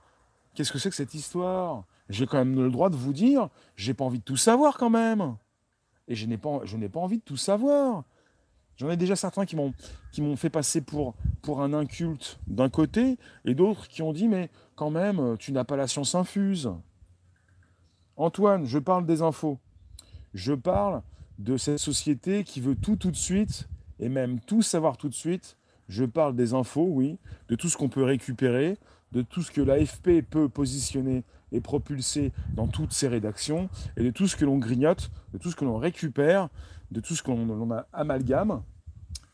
Qu'est-ce 0.54 0.72
que 0.72 0.80
c'est 0.80 0.90
que 0.90 0.96
cette 0.96 1.14
histoire? 1.14 1.84
J'ai 2.10 2.28
quand 2.28 2.38
même 2.38 2.56
le 2.56 2.70
droit 2.70 2.90
de 2.90 2.96
vous 2.96 3.14
dire, 3.14 3.50
j'ai 3.76 3.94
pas 3.94 4.04
envie 4.04 4.20
de 4.20 4.24
tout 4.24 4.38
savoir 4.38 4.78
quand 4.78 4.90
même. 4.90 5.36
Et 6.08 6.16
je 6.16 6.26
n'ai 6.26 6.38
pas, 6.38 6.62
je 6.64 6.76
n'ai 6.78 6.90
pas 6.90 7.00
envie 7.00 7.18
de 7.18 7.24
tout 7.24 7.38
savoir. 7.38 8.04
J'en 8.82 8.90
ai 8.90 8.98
déjà 8.98 9.16
certains 9.16 9.46
qui 9.46 9.56
m'ont, 9.56 9.76
qui 10.12 10.24
m'ont 10.24 10.36
fait 10.36 10.50
passer 10.50 10.82
pour, 10.82 11.14
pour 11.44 11.62
un 11.62 11.72
inculte 11.72 12.40
d'un 12.48 12.68
côté, 12.68 13.20
et 13.46 13.54
d'autres 13.54 13.88
qui 13.88 14.02
ont 14.02 14.12
dit, 14.12 14.28
mais 14.28 14.50
quand 14.74 14.90
même, 14.90 15.38
tu 15.38 15.52
n'as 15.52 15.64
pas 15.64 15.76
la 15.76 15.86
science 15.86 16.16
infuse. 16.16 16.72
Antoine, 18.18 18.66
je 18.66 18.80
parle 18.80 19.06
des 19.06 19.22
infos. 19.22 19.60
Je 20.34 20.54
parle 20.54 21.04
de 21.38 21.58
cette 21.58 21.78
société 21.78 22.44
qui 22.44 22.60
veut 22.60 22.76
tout 22.76 22.96
tout 22.96 23.12
de 23.12 23.16
suite, 23.16 23.70
et 24.00 24.10
même 24.10 24.40
tout 24.40 24.64
savoir 24.64 24.98
tout 24.98 25.10
de 25.10 25.14
suite. 25.14 25.58
Je 25.88 26.04
parle 26.04 26.36
des 26.36 26.56
infos, 26.56 26.88
oui, 26.90 27.20
de 27.50 27.56
tout 27.56 27.70
ce 27.70 27.78
qu'on 27.78 27.90
peut 27.90 28.04
récupérer, 28.04 28.80
de 29.12 29.22
tout 29.22 29.44
ce 29.44 29.52
que 29.52 29.62
l'AFP 29.62 30.24
peut 30.28 30.50
positionner 30.50 31.24
et 31.52 31.62
propulser 31.62 32.32
dans 32.56 32.68
toutes 32.68 32.94
ses 32.94 33.08
rédactions, 33.08 33.70
et 33.96 34.04
de 34.04 34.10
tout 34.10 34.28
ce 34.28 34.36
que 34.36 34.46
l'on 34.46 34.58
grignote, 34.58 35.12
de 35.34 35.38
tout 35.38 35.52
ce 35.52 35.56
que 35.56 35.66
l'on 35.66 35.78
récupère, 35.78 36.50
de 36.90 37.00
tout 37.00 37.16
ce 37.16 37.24
qu'on 37.24 37.70
amalgame. 37.94 38.64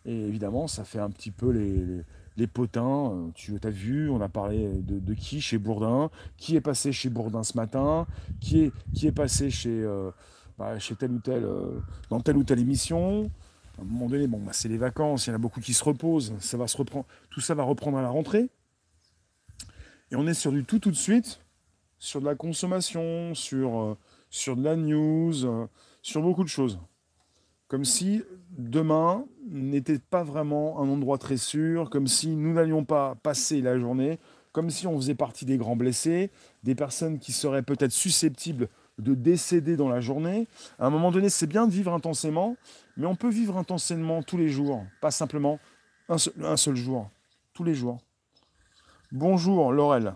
Et 0.07 0.15
évidemment, 0.21 0.67
ça 0.67 0.85
fait 0.85 0.99
un 0.99 1.09
petit 1.09 1.31
peu 1.31 1.51
les, 1.51 2.03
les, 2.37 2.47
potins. 2.47 3.11
Euh, 3.11 3.27
tu 3.35 3.59
as 3.61 3.69
vu, 3.69 4.09
on 4.09 4.21
a 4.21 4.29
parlé 4.29 4.69
de, 4.81 5.13
qui 5.13 5.41
chez 5.41 5.57
Bourdin, 5.57 6.09
qui 6.37 6.55
est 6.55 6.61
passé 6.61 6.93
chez 6.93 7.09
Bourdin 7.09 7.43
ce 7.43 7.57
matin, 7.57 8.07
qui 8.39 8.61
est, 8.61 8.71
qui 8.95 9.07
est 9.07 9.11
passé 9.11 9.49
chez, 9.49 9.83
euh, 9.83 10.09
bah, 10.57 10.79
chez 10.79 10.95
tel 10.95 11.11
ou 11.11 11.19
tel, 11.19 11.43
euh, 11.43 11.81
dans 12.09 12.21
telle 12.21 12.37
ou 12.37 12.45
telle 12.45 12.59
émission. 12.59 13.29
À 13.77 13.81
un 13.81 13.83
moment 13.83 14.07
donné, 14.07 14.27
bon, 14.27 14.39
bah, 14.39 14.53
c'est 14.53 14.69
les 14.69 14.77
vacances, 14.77 15.27
il 15.27 15.31
y 15.31 15.33
en 15.33 15.35
a 15.35 15.39
beaucoup 15.39 15.59
qui 15.59 15.73
se 15.73 15.83
reposent, 15.83 16.33
ça 16.39 16.55
va 16.55 16.67
se 16.67 16.81
tout 17.29 17.41
ça 17.41 17.53
va 17.53 17.63
reprendre 17.63 17.97
à 17.97 18.01
la 18.01 18.09
rentrée. 18.09 18.49
Et 20.09 20.15
on 20.15 20.25
est 20.25 20.33
sur 20.33 20.53
du 20.53 20.63
tout 20.63 20.79
tout 20.79 20.89
de 20.89 20.95
suite, 20.95 21.41
sur 21.99 22.21
de 22.21 22.25
la 22.25 22.35
consommation, 22.35 23.35
sur, 23.35 23.97
sur 24.29 24.55
de 24.55 24.63
la 24.63 24.77
news, 24.77 25.67
sur 26.01 26.21
beaucoup 26.21 26.45
de 26.45 26.49
choses. 26.49 26.79
Comme 27.67 27.83
si 27.83 28.23
demain 28.51 29.25
n'était 29.49 29.99
pas 29.99 30.23
vraiment 30.23 30.79
un 30.81 30.89
endroit 30.89 31.17
très 31.17 31.37
sûr, 31.37 31.89
comme 31.89 32.07
si 32.07 32.27
nous 32.35 32.53
n'allions 32.53 32.85
pas 32.85 33.15
passer 33.15 33.61
la 33.61 33.77
journée, 33.77 34.19
comme 34.51 34.69
si 34.69 34.87
on 34.87 34.97
faisait 34.97 35.15
partie 35.15 35.45
des 35.45 35.57
grands 35.57 35.75
blessés, 35.75 36.31
des 36.63 36.75
personnes 36.75 37.19
qui 37.19 37.31
seraient 37.31 37.63
peut-être 37.63 37.91
susceptibles 37.91 38.69
de 38.97 39.13
décéder 39.13 39.77
dans 39.77 39.89
la 39.89 40.01
journée. 40.01 40.47
À 40.79 40.87
un 40.87 40.89
moment 40.89 41.11
donné, 41.11 41.29
c'est 41.29 41.47
bien 41.47 41.67
de 41.67 41.71
vivre 41.71 41.93
intensément, 41.93 42.55
mais 42.95 43.05
on 43.05 43.15
peut 43.15 43.29
vivre 43.29 43.57
intensément 43.57 44.23
tous 44.23 44.37
les 44.37 44.49
jours, 44.49 44.83
pas 45.01 45.11
simplement 45.11 45.59
un 46.09 46.17
seul, 46.17 46.75
jour, 46.75 47.09
tous 47.53 47.63
les 47.63 47.75
jours. 47.75 47.99
Bonjour 49.11 49.71
Laurel. 49.71 50.13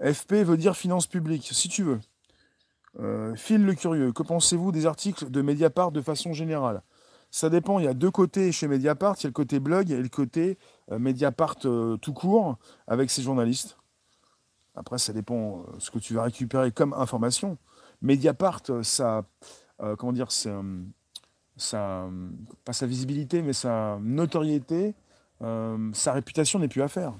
FP 0.00 0.34
veut 0.44 0.56
dire 0.56 0.76
finance 0.76 1.06
publique, 1.06 1.48
si 1.52 1.68
tu 1.68 1.82
veux. 1.82 2.00
Euh, 3.00 3.34
Phil 3.34 3.64
le 3.64 3.74
Curieux, 3.74 4.12
que 4.12 4.22
pensez-vous 4.22 4.72
des 4.72 4.86
articles 4.86 5.30
de 5.30 5.42
Mediapart 5.42 5.92
de 5.92 6.00
façon 6.00 6.32
générale? 6.32 6.82
Ça 7.30 7.50
dépend, 7.50 7.80
il 7.80 7.84
y 7.84 7.88
a 7.88 7.94
deux 7.94 8.10
côtés 8.10 8.52
chez 8.52 8.68
Mediapart, 8.68 9.16
il 9.18 9.24
y 9.24 9.26
a 9.26 9.28
le 9.30 9.34
côté 9.34 9.58
blog 9.58 9.90
et 9.90 10.00
le 10.00 10.08
côté 10.08 10.58
euh, 10.92 10.98
Mediapart 10.98 11.56
euh, 11.64 11.96
tout 11.96 12.12
court 12.12 12.56
avec 12.86 13.10
ses 13.10 13.22
journalistes. 13.22 13.76
Après, 14.76 14.98
ça 14.98 15.12
dépend 15.12 15.64
ce 15.78 15.90
que 15.90 15.98
tu 15.98 16.14
vas 16.14 16.24
récupérer 16.24 16.72
comme 16.72 16.94
information. 16.94 17.58
Mediapart, 18.02 18.62
ça, 18.82 19.22
comment 19.98 20.12
dire, 20.12 20.32
ça, 20.32 22.08
pas 22.64 22.72
sa 22.72 22.84
visibilité, 22.84 23.40
mais 23.40 23.52
sa 23.52 23.98
notoriété, 24.02 24.96
sa 25.40 26.12
réputation 26.12 26.58
n'est 26.58 26.66
plus 26.66 26.82
à 26.82 26.88
faire. 26.88 27.14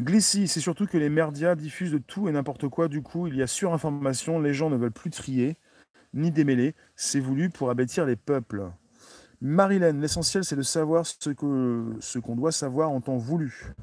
Glissy, 0.00 0.48
c'est 0.48 0.60
surtout 0.60 0.86
que 0.86 0.98
les 0.98 1.08
merdias 1.08 1.54
diffusent 1.54 1.92
de 1.92 1.98
tout 1.98 2.28
et 2.28 2.32
n'importe 2.32 2.68
quoi. 2.68 2.88
Du 2.88 3.00
coup, 3.00 3.28
il 3.28 3.36
y 3.36 3.42
a 3.42 3.46
surinformation. 3.46 4.40
Les 4.40 4.52
gens 4.52 4.68
ne 4.68 4.76
veulent 4.76 4.90
plus 4.90 5.10
trier 5.10 5.56
ni 6.12 6.30
démêler. 6.30 6.74
C'est 6.96 7.20
voulu 7.20 7.48
pour 7.48 7.70
abattir 7.70 8.04
les 8.04 8.16
peuples. 8.16 8.70
Marilène, 9.40 10.00
l'essentiel, 10.00 10.44
c'est 10.44 10.56
de 10.56 10.62
savoir 10.62 11.06
ce 11.06 11.30
qu'on 11.30 11.96
ce 12.00 12.18
doit 12.18 12.52
savoir 12.52 12.90
en 12.90 13.00
temps 13.00 13.18
voulu. 13.18 13.74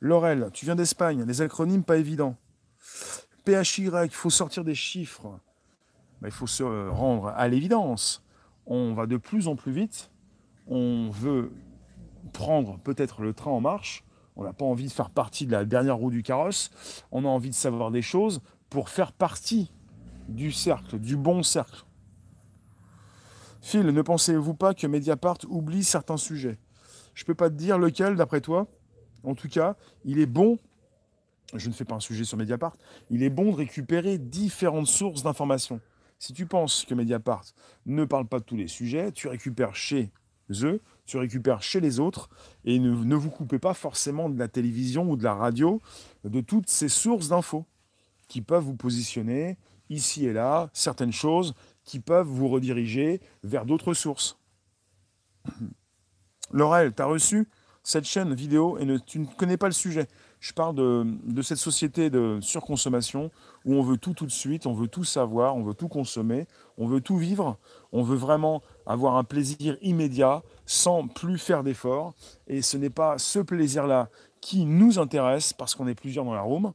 Laurel, 0.00 0.50
tu 0.52 0.64
viens 0.64 0.76
d'Espagne. 0.76 1.24
Les 1.26 1.42
acronymes, 1.42 1.82
pas 1.82 1.96
évidents. 1.96 2.36
PHY, 3.44 3.90
il 4.04 4.10
faut 4.10 4.30
sortir 4.30 4.64
des 4.64 4.74
chiffres. 4.74 5.40
Ben, 6.20 6.28
il 6.28 6.34
faut 6.34 6.46
se 6.46 6.62
rendre 6.88 7.28
à 7.28 7.48
l'évidence. 7.48 8.24
On 8.66 8.94
va 8.94 9.06
de 9.06 9.16
plus 9.16 9.48
en 9.48 9.56
plus 9.56 9.72
vite. 9.72 10.10
On 10.68 11.10
veut 11.10 11.50
prendre 12.32 12.78
peut-être 12.78 13.22
le 13.22 13.32
train 13.32 13.50
en 13.50 13.60
marche 13.60 14.04
on 14.36 14.44
n'a 14.44 14.52
pas 14.52 14.64
envie 14.64 14.86
de 14.86 14.92
faire 14.92 15.10
partie 15.10 15.46
de 15.46 15.52
la 15.52 15.64
dernière 15.64 15.96
roue 15.96 16.10
du 16.10 16.22
carrosse. 16.22 16.70
On 17.10 17.24
a 17.24 17.28
envie 17.28 17.50
de 17.50 17.54
savoir 17.54 17.90
des 17.90 18.02
choses 18.02 18.40
pour 18.68 18.88
faire 18.88 19.12
partie 19.12 19.72
du 20.28 20.52
cercle, 20.52 20.98
du 20.98 21.16
bon 21.16 21.42
cercle. 21.42 21.84
Phil, 23.60 23.86
ne 23.86 24.02
pensez-vous 24.02 24.54
pas 24.54 24.72
que 24.72 24.86
Mediapart 24.86 25.38
oublie 25.48 25.84
certains 25.84 26.16
sujets? 26.16 26.58
Je 27.14 27.24
ne 27.24 27.26
peux 27.26 27.34
pas 27.34 27.50
te 27.50 27.54
dire 27.54 27.78
lequel 27.78 28.16
d'après 28.16 28.40
toi. 28.40 28.66
En 29.22 29.34
tout 29.34 29.48
cas, 29.48 29.76
il 30.04 30.18
est 30.18 30.26
bon, 30.26 30.58
je 31.54 31.68
ne 31.68 31.74
fais 31.74 31.84
pas 31.84 31.96
un 31.96 32.00
sujet 32.00 32.24
sur 32.24 32.38
Mediapart, 32.38 32.76
il 33.10 33.22
est 33.22 33.28
bon 33.28 33.50
de 33.50 33.56
récupérer 33.56 34.16
différentes 34.16 34.86
sources 34.86 35.22
d'informations. 35.22 35.80
Si 36.18 36.32
tu 36.32 36.46
penses 36.46 36.86
que 36.86 36.94
Mediapart 36.94 37.44
ne 37.84 38.04
parle 38.04 38.26
pas 38.26 38.38
de 38.38 38.44
tous 38.44 38.56
les 38.56 38.68
sujets, 38.68 39.12
tu 39.12 39.28
récupères 39.28 39.74
chez 39.74 40.10
eux 40.50 40.80
tu 41.10 41.16
récupères 41.16 41.60
chez 41.60 41.80
les 41.80 41.98
autres 41.98 42.30
et 42.64 42.78
ne, 42.78 43.16
vous 43.16 43.30
coupez 43.30 43.58
pas 43.58 43.74
forcément 43.74 44.28
de 44.28 44.38
la 44.38 44.46
télévision 44.46 45.10
ou 45.10 45.16
de 45.16 45.24
la 45.24 45.34
radio, 45.34 45.80
de 46.22 46.40
toutes 46.40 46.68
ces 46.68 46.88
sources 46.88 47.28
d'infos 47.28 47.66
qui 48.28 48.42
peuvent 48.42 48.62
vous 48.62 48.76
positionner 48.76 49.58
ici 49.88 50.26
et 50.26 50.32
là, 50.32 50.70
certaines 50.72 51.12
choses 51.12 51.54
qui 51.82 51.98
peuvent 51.98 52.28
vous 52.28 52.46
rediriger 52.46 53.20
vers 53.42 53.66
d'autres 53.66 53.92
sources. 53.92 54.38
Laurel, 56.52 56.94
tu 56.94 57.02
as 57.02 57.06
reçu 57.06 57.48
cette 57.82 58.04
chaîne 58.04 58.32
vidéo 58.32 58.78
et 58.78 58.86
tu 59.04 59.18
ne 59.18 59.26
connais 59.26 59.56
pas 59.56 59.66
le 59.66 59.72
sujet. 59.72 60.06
Je 60.40 60.54
parle 60.54 60.74
de, 60.74 61.42
cette 61.42 61.58
société 61.58 62.08
de 62.08 62.38
surconsommation 62.40 63.30
où 63.66 63.74
on 63.74 63.82
veut 63.82 63.98
tout 63.98 64.14
tout 64.14 64.24
de 64.24 64.30
suite, 64.30 64.66
on 64.66 64.72
veut 64.72 64.88
tout 64.88 65.04
savoir, 65.04 65.54
on 65.54 65.62
veut 65.62 65.74
tout 65.74 65.88
consommer, 65.88 66.46
on 66.78 66.86
veut 66.86 67.02
tout 67.02 67.18
vivre, 67.18 67.58
on 67.92 68.02
veut 68.02 68.16
vraiment 68.16 68.62
avoir 68.86 69.16
un 69.16 69.24
plaisir 69.24 69.76
immédiat 69.82 70.42
sans 70.64 71.06
plus 71.06 71.36
faire 71.36 71.62
d'efforts. 71.62 72.14
Et 72.46 72.62
ce 72.62 72.78
n'est 72.78 72.90
pas 72.90 73.18
ce 73.18 73.38
plaisir-là 73.38 74.08
qui 74.40 74.64
nous 74.64 74.98
intéresse 74.98 75.52
parce 75.52 75.74
qu'on 75.74 75.86
est 75.86 75.94
plusieurs 75.94 76.24
dans 76.24 76.34
la 76.34 76.40
room. 76.40 76.72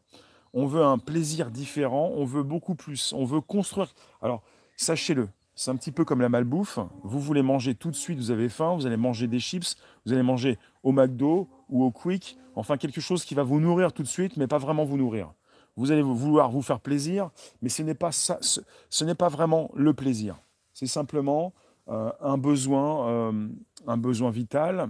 On 0.54 0.68
veut 0.68 0.84
un 0.84 1.00
plaisir 1.00 1.50
différent, 1.50 2.12
on 2.16 2.24
veut 2.24 2.44
beaucoup 2.44 2.76
plus, 2.76 3.14
on 3.14 3.26
veut 3.26 3.42
construire. 3.42 3.94
Alors, 4.22 4.44
sachez-le, 4.78 5.28
c'est 5.56 5.72
un 5.72 5.76
petit 5.76 5.92
peu 5.92 6.06
comme 6.06 6.22
la 6.22 6.30
malbouffe. 6.30 6.80
Vous 7.04 7.20
voulez 7.20 7.42
manger 7.42 7.76
tout 7.76 7.92
de 7.92 7.96
suite, 7.96 8.20
vous 8.20 8.32
avez 8.32 8.50
faim, 8.50 8.76
vous 8.76 8.86
allez 8.86 8.98
manger 8.98 9.28
des 9.28 9.40
chips, 9.40 9.78
vous 10.06 10.14
allez 10.14 10.24
manger 10.24 10.60
au 10.84 10.92
McDo 10.92 11.48
ou 11.70 11.84
au 11.84 11.92
Quick, 11.92 12.38
enfin 12.56 12.78
quelque 12.78 13.02
chose 13.02 13.26
qui 13.26 13.36
va 13.36 13.44
vous 13.44 13.60
nourrir 13.60 13.94
tout 13.94 14.04
de 14.04 14.08
suite, 14.08 14.38
mais 14.38 14.48
pas 14.48 14.58
vraiment 14.58 14.84
vous 14.84 14.98
nourrir. 14.98 15.32
Vous 15.78 15.92
allez 15.92 16.02
vouloir 16.02 16.52
vous 16.52 16.62
faire 16.62 16.80
plaisir, 16.80 17.32
mais 17.62 17.70
ce 17.70 17.82
n'est 17.84 17.96
pas 17.96 18.12
ce 18.12 19.04
n'est 19.04 19.16
pas 19.16 19.30
vraiment 19.30 19.72
le 19.76 19.94
plaisir. 19.94 20.38
C'est 20.74 20.88
simplement 20.88 21.54
euh, 21.90 22.12
un, 22.20 22.38
besoin, 22.38 23.08
euh, 23.08 23.48
un 23.88 23.98
besoin 23.98 24.32
vital. 24.32 24.90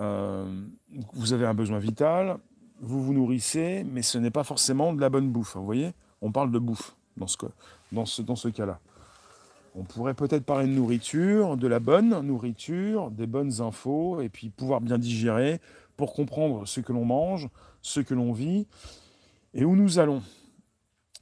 Euh, 0.00 0.46
vous 1.14 1.32
avez 1.32 1.46
un 1.46 1.54
besoin 1.54 1.78
vital, 1.78 2.38
vous 2.80 3.02
vous 3.02 3.12
nourrissez, 3.12 3.84
mais 3.90 4.02
ce 4.02 4.18
n'est 4.18 4.30
pas 4.30 4.44
forcément 4.44 4.92
de 4.92 5.00
la 5.00 5.08
bonne 5.08 5.30
bouffe. 5.30 5.56
Vous 5.56 5.64
voyez? 5.64 5.92
On 6.22 6.30
parle 6.32 6.50
de 6.50 6.58
bouffe 6.58 6.94
dans 7.16 7.26
ce, 7.26 7.36
dans 7.92 8.06
ce, 8.06 8.22
dans 8.22 8.36
ce 8.36 8.48
cas-là. 8.48 8.78
On 9.78 9.84
pourrait 9.84 10.14
peut-être 10.14 10.44
parler 10.44 10.66
de 10.66 10.72
nourriture, 10.72 11.58
de 11.58 11.66
la 11.66 11.80
bonne 11.80 12.18
nourriture, 12.22 13.10
des 13.10 13.26
bonnes 13.26 13.60
infos, 13.60 14.22
et 14.22 14.30
puis 14.30 14.48
pouvoir 14.48 14.80
bien 14.80 14.96
digérer 14.96 15.60
pour 15.98 16.14
comprendre 16.14 16.66
ce 16.66 16.80
que 16.80 16.92
l'on 16.92 17.04
mange, 17.04 17.48
ce 17.82 18.00
que 18.00 18.14
l'on 18.14 18.32
vit 18.32 18.66
et 19.56 19.64
où 19.64 19.74
nous 19.74 19.98
allons. 19.98 20.22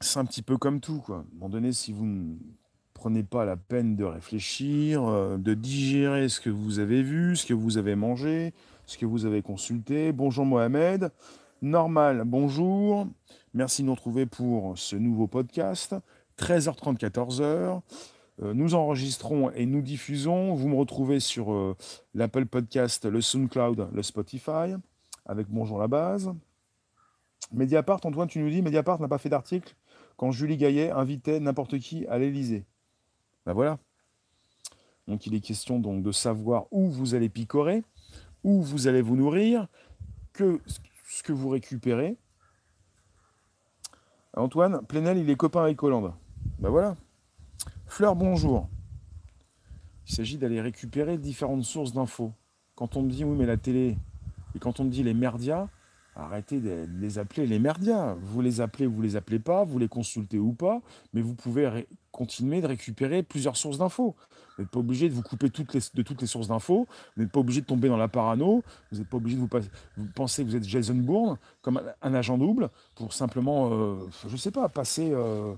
C'est 0.00 0.18
un 0.18 0.24
petit 0.24 0.42
peu 0.42 0.58
comme 0.58 0.80
tout. 0.80 1.00
Quoi. 1.00 1.16
À 1.16 1.20
un 1.20 1.24
moment 1.34 1.48
donné, 1.48 1.72
si 1.72 1.92
vous 1.92 2.36
prenez 2.92 3.22
pas 3.22 3.44
la 3.44 3.56
peine 3.56 3.96
de 3.96 4.04
réfléchir, 4.04 5.04
euh, 5.04 5.36
de 5.36 5.54
digérer 5.54 6.28
ce 6.28 6.40
que 6.40 6.50
vous 6.50 6.78
avez 6.78 7.02
vu, 7.02 7.36
ce 7.36 7.46
que 7.46 7.54
vous 7.54 7.78
avez 7.78 7.94
mangé, 7.94 8.52
ce 8.86 8.98
que 8.98 9.06
vous 9.06 9.24
avez 9.24 9.40
consulté. 9.40 10.12
Bonjour 10.12 10.44
Mohamed. 10.44 11.10
Normal, 11.62 12.24
bonjour. 12.26 13.06
Merci 13.54 13.82
de 13.82 13.86
nous 13.86 13.94
retrouver 13.94 14.26
pour 14.26 14.76
ce 14.76 14.96
nouveau 14.96 15.26
podcast. 15.28 15.94
13h30, 16.38 16.98
14h. 16.98 17.80
Euh, 18.42 18.52
nous 18.52 18.74
enregistrons 18.74 19.50
et 19.50 19.66
nous 19.66 19.82
diffusons. 19.82 20.54
Vous 20.54 20.68
me 20.68 20.74
retrouvez 20.74 21.20
sur 21.20 21.52
euh, 21.52 21.76
l'Apple 22.14 22.46
Podcast, 22.46 23.04
le 23.04 23.20
SoundCloud, 23.20 23.90
le 23.92 24.02
Spotify, 24.02 24.74
avec 25.24 25.48
Bonjour 25.48 25.78
la 25.78 25.86
base. 25.86 26.32
Mediapart, 27.52 28.00
Antoine, 28.04 28.28
tu 28.28 28.40
nous 28.40 28.50
dis, 28.50 28.62
Mediapart 28.62 29.00
n'a 29.00 29.08
pas 29.08 29.18
fait 29.18 29.28
d'article 29.28 29.76
quand 30.16 30.32
Julie 30.32 30.56
Gaillet 30.56 30.90
invitait 30.90 31.40
n'importe 31.40 31.78
qui 31.78 32.06
à 32.06 32.18
l'Elysée. 32.18 32.64
Ben 33.46 33.52
voilà. 33.52 33.78
Donc 35.06 35.26
il 35.26 35.34
est 35.34 35.40
question 35.40 35.78
donc 35.78 36.02
de 36.02 36.12
savoir 36.12 36.66
où 36.70 36.88
vous 36.88 37.14
allez 37.14 37.28
picorer, 37.28 37.84
où 38.42 38.62
vous 38.62 38.88
allez 38.88 39.02
vous 39.02 39.16
nourrir, 39.16 39.68
que 40.32 40.60
ce 41.06 41.22
que 41.22 41.32
vous 41.32 41.50
récupérez. 41.50 42.16
Antoine, 44.36 44.84
Plenel, 44.86 45.18
il 45.18 45.30
est 45.30 45.36
copain 45.36 45.62
avec 45.62 45.80
Hollande. 45.82 46.12
Ben 46.58 46.70
voilà. 46.70 46.96
Fleur, 47.94 48.16
bonjour. 48.16 48.68
Il 50.08 50.16
s'agit 50.16 50.36
d'aller 50.36 50.60
récupérer 50.60 51.16
différentes 51.16 51.62
sources 51.62 51.92
d'infos. 51.92 52.32
Quand 52.74 52.96
on 52.96 53.02
me 53.02 53.08
dit 53.08 53.22
oui 53.22 53.36
mais 53.38 53.46
la 53.46 53.56
télé, 53.56 53.96
et 54.56 54.58
quand 54.58 54.80
on 54.80 54.84
me 54.84 54.90
dit 54.90 55.04
les 55.04 55.14
merdias, 55.14 55.68
arrêtez 56.16 56.58
de 56.58 56.88
les 56.98 57.20
appeler 57.20 57.46
les 57.46 57.60
merdias. 57.60 58.16
Vous 58.20 58.40
les 58.40 58.60
appelez 58.60 58.88
ou 58.88 58.94
vous 58.94 59.02
les 59.02 59.14
appelez 59.14 59.38
pas, 59.38 59.62
vous 59.62 59.78
les 59.78 59.86
consultez 59.86 60.40
ou 60.40 60.54
pas, 60.54 60.82
mais 61.12 61.22
vous 61.22 61.36
pouvez 61.36 61.86
continuer 62.10 62.60
de 62.60 62.66
récupérer 62.66 63.22
plusieurs 63.22 63.56
sources 63.56 63.78
d'infos. 63.78 64.16
Vous 64.56 64.64
n'êtes 64.64 64.72
pas 64.72 64.80
obligé 64.80 65.08
de 65.08 65.14
vous 65.14 65.22
couper 65.22 65.46
de 65.48 66.02
toutes 66.02 66.20
les 66.20 66.26
sources 66.26 66.48
d'infos, 66.48 66.88
vous 67.16 67.22
n'êtes 67.22 67.30
pas 67.30 67.38
obligé 67.38 67.60
de 67.60 67.66
tomber 67.66 67.86
dans 67.86 67.96
la 67.96 68.08
parano, 68.08 68.64
vous 68.90 68.98
n'êtes 68.98 69.08
pas 69.08 69.18
obligé 69.18 69.36
de 69.36 69.40
vous, 69.40 69.48
vous 69.98 70.08
penser 70.16 70.42
que 70.42 70.48
vous 70.48 70.56
êtes 70.56 70.64
Jason 70.64 70.96
Bourne 70.96 71.38
comme 71.62 71.80
un, 72.02 72.14
agent 72.14 72.38
double 72.38 72.70
pour 72.96 73.12
simplement, 73.12 73.70
euh, 73.72 73.94
je 74.26 74.32
ne 74.32 74.36
sais 74.36 74.50
pas, 74.50 74.68
passer 74.68 75.12
euh, 75.12 75.54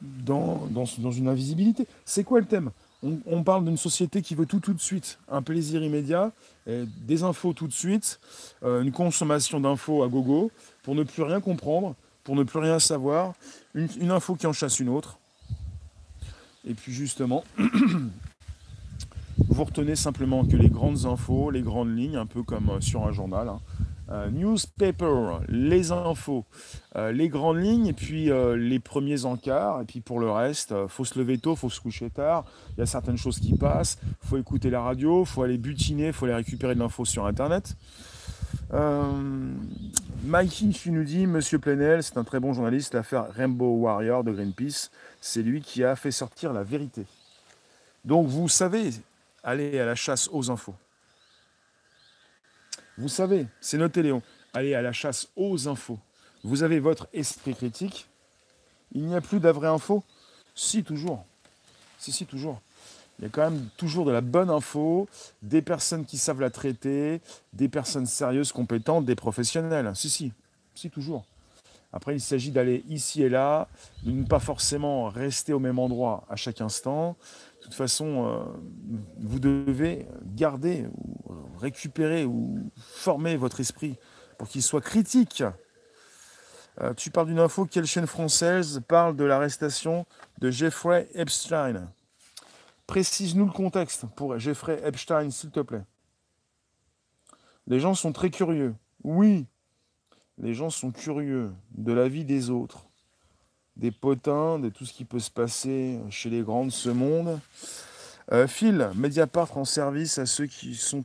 dans, 0.00 0.84
une 0.84 1.28
invisibilité. 1.28 1.86
C'est 2.04 2.24
quoi 2.24 2.40
le 2.40 2.46
thème? 2.46 2.70
On, 3.02 3.42
parle 3.42 3.64
d'une 3.64 3.78
société 3.78 4.20
qui 4.20 4.34
veut 4.34 4.44
tout 4.44 4.60
tout 4.60 4.74
de 4.74 4.80
suite, 4.80 5.18
un 5.30 5.40
plaisir 5.40 5.82
immédiat, 5.82 6.32
des 6.66 7.22
infos 7.22 7.54
tout 7.54 7.66
de 7.66 7.72
suite, 7.72 8.20
euh, 8.62 8.82
une 8.82 8.92
consommation 8.92 9.58
d'infos 9.58 10.02
à 10.02 10.08
gogo, 10.08 10.50
pour 10.82 10.94
ne 10.94 11.02
plus 11.02 11.22
rien 11.22 11.40
comprendre, 11.40 11.94
pour 12.24 12.36
ne 12.36 12.42
plus 12.42 12.58
rien 12.58 12.78
savoir, 12.78 13.32
une, 13.74 14.10
info 14.10 14.34
qui 14.34 14.46
en 14.46 14.52
chasse 14.52 14.80
une 14.80 14.90
autre. 14.90 15.18
Et 16.66 16.74
puis 16.74 16.92
justement, 16.92 17.42
vous 19.48 19.64
retenez 19.64 19.96
simplement 19.96 20.44
que 20.44 20.56
les 20.56 20.68
grandes 20.68 21.06
infos, 21.06 21.50
les 21.50 21.62
grandes 21.62 21.96
lignes, 21.96 22.16
un 22.16 22.26
peu 22.26 22.42
comme 22.42 22.68
euh, 22.68 22.80
sur 22.80 23.06
un 23.06 23.12
journal, 23.12 23.48
hein, 23.48 23.60
newspaper, 24.30 25.38
les 25.48 25.92
infos, 25.92 26.44
euh, 26.96 27.12
les 27.12 27.28
grandes 27.28 27.62
lignes, 27.62 27.86
et 27.86 27.92
puis 27.92 28.30
euh, 28.30 28.56
les 28.56 28.80
premiers 28.80 29.24
encarts. 29.24 29.82
Et 29.82 29.84
puis 29.84 30.00
pour 30.00 30.20
le 30.20 30.30
reste, 30.30 30.74
faut 30.88 31.04
se 31.04 31.18
lever 31.18 31.38
tôt, 31.38 31.54
faut 31.56 31.70
se 31.70 31.80
coucher 31.80 32.10
tard. 32.10 32.44
Il 32.76 32.80
y 32.80 32.82
a 32.82 32.86
certaines 32.86 33.16
choses 33.16 33.38
qui 33.38 33.56
passent. 33.56 33.98
faut 34.22 34.36
écouter 34.36 34.70
la 34.70 34.80
radio, 34.80 35.24
faut 35.24 35.42
aller 35.42 35.58
butiner, 35.58 36.12
faut 36.12 36.24
aller 36.24 36.34
récupérer 36.34 36.74
de 36.74 36.80
l'info 36.80 37.04
sur 37.04 37.26
Internet. 37.26 37.76
Mikey 40.24 40.68
tu 40.68 40.90
nous 40.90 41.04
dit 41.04 41.26
Monsieur 41.26 41.58
Plenel, 41.58 42.02
c'est 42.02 42.16
un 42.16 42.24
très 42.24 42.40
bon 42.40 42.52
journaliste. 42.52 42.94
L'affaire 42.94 43.26
Rainbow 43.32 43.76
Warrior 43.76 44.22
de 44.24 44.32
Greenpeace, 44.32 44.90
c'est 45.20 45.42
lui 45.42 45.60
qui 45.60 45.82
a 45.84 45.96
fait 45.96 46.10
sortir 46.10 46.52
la 46.52 46.62
vérité. 46.62 47.04
Donc 48.04 48.26
vous 48.28 48.48
savez 48.48 48.90
aller 49.42 49.78
à 49.78 49.86
la 49.86 49.94
chasse 49.94 50.28
aux 50.32 50.50
infos. 50.50 50.74
Vous 53.00 53.08
savez, 53.08 53.46
c'est 53.62 53.78
noté 53.78 54.02
Léon, 54.02 54.20
allez 54.52 54.74
à 54.74 54.82
la 54.82 54.92
chasse 54.92 55.28
aux 55.34 55.68
infos. 55.68 55.98
Vous 56.44 56.62
avez 56.62 56.80
votre 56.80 57.08
esprit 57.14 57.54
critique. 57.54 58.06
Il 58.92 59.06
n'y 59.06 59.14
a 59.14 59.22
plus 59.22 59.40
d'avraie 59.40 59.68
info 59.68 60.04
Si, 60.54 60.84
toujours. 60.84 61.24
Si, 61.98 62.12
si, 62.12 62.26
toujours. 62.26 62.60
Il 63.18 63.22
y 63.22 63.26
a 63.26 63.30
quand 63.30 63.50
même 63.50 63.68
toujours 63.78 64.04
de 64.04 64.10
la 64.10 64.20
bonne 64.20 64.50
info, 64.50 65.08
des 65.40 65.62
personnes 65.62 66.04
qui 66.04 66.18
savent 66.18 66.42
la 66.42 66.50
traiter, 66.50 67.22
des 67.54 67.70
personnes 67.70 68.04
sérieuses, 68.04 68.52
compétentes, 68.52 69.06
des 69.06 69.16
professionnels. 69.16 69.90
Si, 69.94 70.10
si, 70.10 70.30
si, 70.74 70.90
toujours. 70.90 71.24
Après, 71.92 72.14
il 72.14 72.20
s'agit 72.20 72.52
d'aller 72.52 72.84
ici 72.88 73.22
et 73.22 73.28
là, 73.28 73.68
de 74.04 74.12
ne 74.12 74.24
pas 74.24 74.38
forcément 74.38 75.08
rester 75.08 75.52
au 75.52 75.58
même 75.58 75.78
endroit 75.78 76.24
à 76.28 76.36
chaque 76.36 76.60
instant, 76.60 77.16
de 77.60 77.64
toute 77.64 77.74
façon, 77.74 78.26
euh, 78.26 78.44
vous 79.18 79.38
devez 79.38 80.06
garder 80.24 80.86
ou 80.94 81.36
récupérer 81.58 82.24
ou 82.24 82.70
former 82.78 83.36
votre 83.36 83.60
esprit 83.60 83.98
pour 84.38 84.48
qu'il 84.48 84.62
soit 84.62 84.80
critique. 84.80 85.42
Euh, 86.80 86.94
tu 86.94 87.10
parles 87.10 87.26
d'une 87.26 87.38
info, 87.38 87.66
quelle 87.66 87.84
chaîne 87.84 88.06
française 88.06 88.80
parle 88.88 89.14
de 89.14 89.24
l'arrestation 89.24 90.06
de 90.38 90.50
Jeffrey 90.50 91.08
Epstein? 91.14 91.92
Précise-nous 92.86 93.46
le 93.46 93.52
contexte 93.52 94.06
pour 94.16 94.38
Jeffrey 94.38 94.80
Epstein, 94.82 95.30
s'il 95.30 95.50
te 95.50 95.60
plaît. 95.60 95.84
Les 97.66 97.78
gens 97.78 97.94
sont 97.94 98.12
très 98.12 98.30
curieux. 98.30 98.74
Oui, 99.04 99.46
les 100.40 100.54
gens 100.54 100.70
sont 100.70 100.90
curieux 100.90 101.52
de 101.72 101.92
la 101.92 102.08
vie 102.08 102.24
des 102.24 102.50
autres 102.50 102.90
des 103.80 103.90
potins, 103.90 104.58
de 104.58 104.68
tout 104.68 104.84
ce 104.84 104.92
qui 104.92 105.04
peut 105.04 105.18
se 105.18 105.30
passer 105.30 105.98
chez 106.10 106.28
les 106.28 106.42
grands 106.42 106.66
de 106.66 106.70
ce 106.70 106.90
monde. 106.90 107.40
Euh, 108.30 108.46
Phil, 108.46 108.90
Mediapart 108.94 109.56
en 109.56 109.64
service 109.64 110.18
à 110.18 110.26
ceux 110.26 110.46
qui 110.46 110.74
sont 110.74 111.02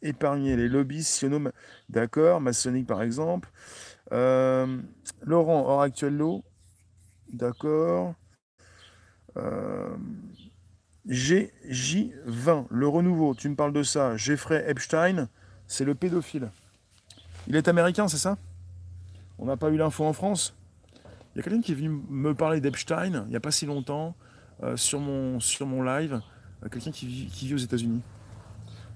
épargnés, 0.00 0.56
les 0.56 0.68
lobbies, 0.68 1.02
siono, 1.02 1.50
d'accord, 1.88 2.40
maçonnique 2.40 2.86
par 2.86 3.02
exemple. 3.02 3.50
Euh, 4.12 4.80
Laurent, 5.22 5.64
hors 5.66 5.82
actuel 5.82 6.22
d'accord. 7.32 8.14
Euh, 9.36 9.96
GJ20, 11.08 12.66
le 12.70 12.88
renouveau, 12.88 13.34
tu 13.34 13.48
me 13.48 13.56
parles 13.56 13.72
de 13.72 13.82
ça. 13.82 14.16
Jeffrey 14.16 14.64
Epstein, 14.68 15.28
c'est 15.66 15.84
le 15.84 15.94
pédophile. 15.94 16.50
Il 17.48 17.56
est 17.56 17.68
américain, 17.68 18.08
c'est 18.08 18.18
ça? 18.18 18.38
On 19.38 19.46
n'a 19.46 19.56
pas 19.56 19.70
eu 19.70 19.76
l'info 19.76 20.04
en 20.04 20.12
France? 20.12 20.54
Il 21.34 21.38
y 21.38 21.40
a 21.40 21.42
quelqu'un 21.42 21.60
qui 21.60 21.72
est 21.72 21.74
venu 21.74 22.00
me 22.08 22.34
parler 22.34 22.60
d'Epstein 22.60 23.24
il 23.26 23.30
n'y 23.30 23.36
a 23.36 23.40
pas 23.40 23.50
si 23.50 23.66
longtemps 23.66 24.14
euh, 24.62 24.76
sur, 24.76 25.00
mon, 25.00 25.82
live, 25.82 26.22
euh, 26.64 26.68
quelqu'un 26.70 26.90
qui, 26.90 27.06
vit, 27.06 27.54
aux 27.54 27.58
États-Unis. 27.58 28.00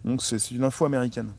Donc 0.05 0.23
c'est 0.23 0.51
une 0.51 0.65
info 0.65 0.87
américaine. 0.87 1.33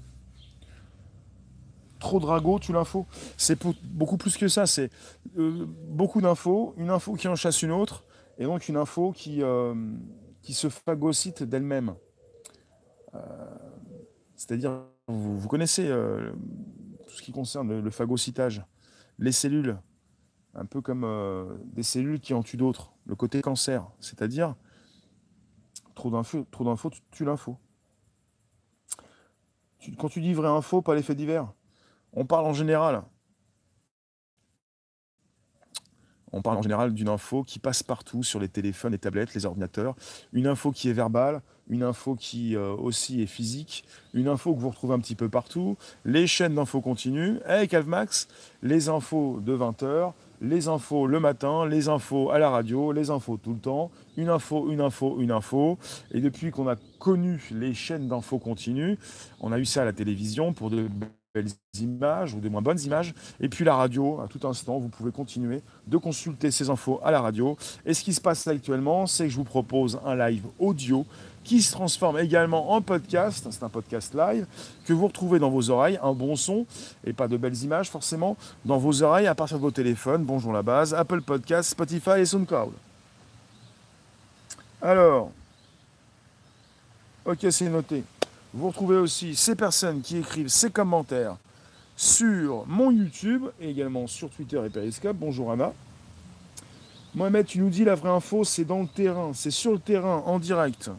Trop 1.97 2.19
drago, 2.19 2.59
tu 2.59 2.71
l'info 2.71 3.07
C'est 3.35 3.59
beaucoup 3.83 4.17
plus 4.17 4.37
que 4.37 4.47
ça. 4.47 4.67
C'est 4.67 4.91
euh, 5.37 5.65
beaucoup 5.87 6.21
d'infos, 6.21 6.75
une 6.77 6.91
info 6.91 7.15
qui 7.15 7.27
en 7.27 7.35
chasse 7.35 7.63
une 7.63 7.71
autre, 7.71 8.03
et 8.37 8.43
donc 8.43 8.69
une 8.69 8.77
info 8.77 9.11
qui, 9.11 9.41
qui 10.43 10.53
se 10.53 10.69
phagocyte 10.69 11.43
d'elle-même. 11.43 11.95
C'est-à-dire, 14.35 14.83
vous, 15.07 15.47
connaissez 15.47 15.91
tout 17.11 17.17
ce 17.17 17.21
qui 17.21 17.31
concerne 17.33 17.81
le 17.81 17.91
phagocytage. 17.91 18.63
Les 19.19 19.33
cellules 19.33 19.77
un 20.53 20.65
peu 20.65 20.81
comme 20.81 21.03
euh, 21.03 21.57
des 21.65 21.83
cellules 21.83 22.19
qui 22.19 22.33
en 22.33 22.43
tuent 22.43 22.57
d'autres, 22.57 22.93
le 23.05 23.15
côté 23.15 23.41
cancer, 23.41 23.89
c'est-à-dire 23.99 24.55
trop 25.95 26.09
d'infos, 26.09 26.45
trop 26.51 26.75
tu 26.89 27.01
tues 27.11 27.25
l'info. 27.25 27.57
Quand 29.97 30.09
tu 30.09 30.21
dis 30.21 30.33
vrai 30.33 30.47
info, 30.47 30.81
pas 30.81 30.95
l'effet 30.95 31.15
divers, 31.15 31.51
on 32.13 32.25
parle 32.25 32.45
en 32.45 32.53
général. 32.53 33.03
On 36.33 36.41
parle 36.41 36.57
en 36.57 36.61
général 36.61 36.93
d'une 36.93 37.09
info 37.09 37.43
qui 37.43 37.59
passe 37.59 37.83
partout 37.83 38.23
sur 38.23 38.39
les 38.39 38.47
téléphones, 38.47 38.93
les 38.93 38.97
tablettes, 38.97 39.33
les 39.33 39.45
ordinateurs. 39.45 39.95
Une 40.33 40.47
info 40.47 40.71
qui 40.71 40.89
est 40.89 40.93
verbale, 40.93 41.41
une 41.69 41.83
info 41.83 42.15
qui 42.15 42.55
euh, 42.55 42.73
aussi 42.73 43.21
est 43.21 43.27
physique, 43.27 43.85
une 44.13 44.27
info 44.27 44.53
que 44.53 44.59
vous 44.59 44.69
retrouvez 44.69 44.93
un 44.93 44.99
petit 44.99 45.15
peu 45.15 45.29
partout. 45.29 45.77
Les 46.05 46.27
chaînes 46.27 46.55
d'infos 46.55 46.81
continues, 46.81 47.39
avec 47.45 47.73
Avmax, 47.73 48.27
les 48.61 48.89
infos 48.89 49.39
de 49.41 49.55
20h, 49.55 50.13
les 50.41 50.67
infos 50.67 51.05
le 51.05 51.19
matin, 51.19 51.65
les 51.65 51.87
infos 51.87 52.31
à 52.31 52.39
la 52.39 52.49
radio, 52.49 52.91
les 52.91 53.09
infos 53.09 53.37
tout 53.37 53.53
le 53.53 53.59
temps, 53.59 53.91
une 54.17 54.29
info, 54.29 54.69
une 54.71 54.81
info, 54.81 55.17
une 55.19 55.31
info. 55.31 55.77
Et 56.11 56.19
depuis 56.19 56.51
qu'on 56.51 56.67
a 56.67 56.75
connu 56.99 57.41
les 57.51 57.73
chaînes 57.73 58.07
d'infos 58.07 58.39
continues, 58.39 58.97
on 59.39 59.51
a 59.51 59.59
eu 59.59 59.65
ça 59.65 59.83
à 59.83 59.85
la 59.85 59.93
télévision 59.93 60.53
pour 60.53 60.69
de 60.69 60.89
images 61.79 62.33
ou 62.33 62.39
de 62.39 62.49
moins 62.49 62.61
bonnes 62.61 62.79
images. 62.81 63.13
Et 63.39 63.47
puis 63.47 63.63
la 63.63 63.75
radio, 63.75 64.19
à 64.21 64.27
tout 64.27 64.45
instant, 64.45 64.77
vous 64.79 64.89
pouvez 64.89 65.11
continuer 65.11 65.61
de 65.87 65.97
consulter 65.97 66.51
ces 66.51 66.69
infos 66.69 66.99
à 67.03 67.11
la 67.11 67.21
radio. 67.21 67.57
Et 67.85 67.93
ce 67.93 68.03
qui 68.03 68.13
se 68.13 68.21
passe 68.21 68.47
actuellement, 68.47 69.07
c'est 69.07 69.25
que 69.25 69.29
je 69.29 69.37
vous 69.37 69.45
propose 69.45 69.99
un 70.05 70.15
live 70.15 70.45
audio 70.59 71.05
qui 71.43 71.61
se 71.61 71.71
transforme 71.71 72.19
également 72.19 72.71
en 72.73 72.81
podcast. 72.81 73.47
C'est 73.49 73.63
un 73.63 73.69
podcast 73.69 74.13
live 74.13 74.45
que 74.85 74.93
vous 74.93 75.07
retrouvez 75.07 75.39
dans 75.39 75.49
vos 75.49 75.69
oreilles, 75.69 75.97
un 76.03 76.13
bon 76.13 76.35
son 76.35 76.65
et 77.05 77.13
pas 77.13 77.27
de 77.27 77.37
belles 77.37 77.63
images 77.63 77.89
forcément, 77.89 78.35
dans 78.65 78.77
vos 78.77 79.01
oreilles 79.01 79.27
à 79.27 79.35
partir 79.35 79.57
de 79.57 79.61
vos 79.61 79.71
téléphones. 79.71 80.23
Bonjour 80.23 80.51
la 80.51 80.61
base, 80.61 80.93
Apple 80.93 81.21
Podcast, 81.21 81.69
Spotify 81.69 82.19
et 82.19 82.25
SoundCloud. 82.25 82.73
Alors, 84.81 85.31
ok, 87.25 87.47
c'est 87.49 87.69
noté. 87.69 88.03
Vous 88.53 88.67
retrouvez 88.67 88.97
aussi 88.97 89.33
ces 89.33 89.55
personnes 89.55 90.01
qui 90.01 90.17
écrivent 90.17 90.49
ces 90.49 90.71
commentaires 90.71 91.37
sur 91.95 92.65
mon 92.67 92.91
YouTube 92.91 93.45
et 93.61 93.69
également 93.69 94.07
sur 94.07 94.29
Twitter 94.29 94.61
et 94.65 94.69
Periscope. 94.69 95.15
Bonjour 95.15 95.53
Anna. 95.53 95.71
Mohamed, 97.15 97.45
tu 97.45 97.59
nous 97.59 97.69
dis 97.69 97.85
la 97.85 97.95
vraie 97.95 98.09
info, 98.09 98.43
c'est 98.43 98.65
dans 98.65 98.81
le 98.81 98.87
terrain, 98.87 99.31
c'est 99.33 99.51
sur 99.51 99.71
le 99.71 99.79
terrain, 99.79 100.23
en 100.25 100.37
direct. 100.37 100.91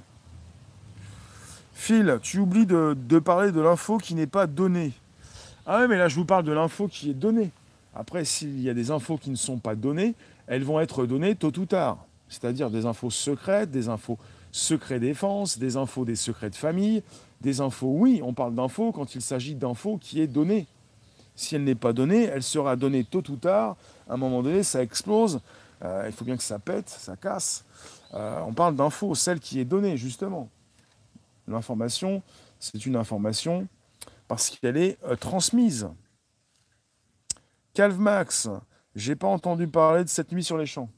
Phil, 1.75 2.19
tu 2.23 2.39
oublies 2.39 2.65
de, 2.65 3.19
parler 3.19 3.53
de 3.53 3.61
l'info 3.61 3.99
qui 3.99 4.15
n'est 4.15 4.27
pas 4.27 4.47
donnée. 4.47 4.93
Ah 5.67 5.81
oui, 5.83 5.89
mais 5.91 5.99
là, 5.99 6.09
je 6.09 6.17
vous 6.17 6.25
parle 6.25 6.45
de 6.45 6.53
l'info 6.53 6.89
qui 6.89 7.11
est 7.11 7.15
donnée. 7.15 7.51
Après, 7.95 8.25
s'il 8.25 8.63
y 8.63 8.71
a 8.71 8.75
des 8.75 8.91
infos 8.91 9.19
qui 9.19 9.29
ne 9.29 9.37
sont 9.37 9.59
pas 9.59 9.75
données, 9.75 10.15
elles 10.47 10.65
vont 10.65 10.81
être 10.81 11.05
données 11.05 11.35
tôt 11.35 11.53
ou 11.59 11.67
tard. 11.67 11.99
C'est-à-dire 12.31 12.71
des 12.71 12.87
infos 12.87 13.11
secrètes, 13.11 13.71
des 13.71 13.91
infos 13.91 14.19
secrets 14.53 15.01
défense, 15.01 15.59
des 15.59 15.77
infos 15.77 16.05
des 16.05 16.17
secrets 16.17 16.51
de 16.51 16.55
famille, 16.55 17.03
des 17.43 17.61
infos, 17.61 17.93
oui, 17.93 18.21
on 18.25 18.33
parle 18.33 18.55
d'infos 18.55 18.93
quand 18.93 19.15
il 19.15 19.21
s'agit 19.21 19.55
d'infos 19.55 19.99
qui 19.99 20.21
est 20.21 20.27
donnée. 20.27 20.67
Si 21.35 21.55
elle 21.55 21.65
n'est 21.65 21.75
pas 21.75 21.93
donnée, 21.93 22.25
elle 22.25 22.43
sera 22.43 22.77
donnée 22.77 23.05
tôt 23.05 23.23
ou 23.29 23.37
tard. 23.37 23.77
À 24.09 24.15
un 24.15 24.17
moment 24.17 24.43
donné, 24.43 24.63
ça 24.63 24.83
explose. 24.83 25.41
Euh, 25.83 26.05
il 26.07 26.13
faut 26.13 26.25
bien 26.25 26.37
que 26.37 26.43
ça 26.43 26.59
pète, 26.59 26.89
ça 26.89 27.17
casse. 27.17 27.65
Euh, 28.15 28.41
on 28.47 28.53
parle 28.55 28.77
d'infos, 28.77 29.15
celle 29.15 29.41
qui 29.41 29.59
est 29.59 29.65
donnée, 29.65 29.97
justement. 29.97 30.49
L'information, 31.49 32.23
c'est 32.61 32.87
une 32.87 32.97
information 32.97 33.67
parce 34.29 34.51
qu'elle 34.51 34.77
est 34.77 34.99
euh, 35.05 35.17
transmise. 35.17 35.89
Calvmax, 37.75 38.49
j'ai 38.95 39.17
pas 39.17 39.27
entendu 39.27 39.67
parler 39.67 40.05
de 40.05 40.09
cette 40.09 40.31
nuit 40.31 40.45
sur 40.45 40.57
les 40.57 40.67
champs. 40.67 40.89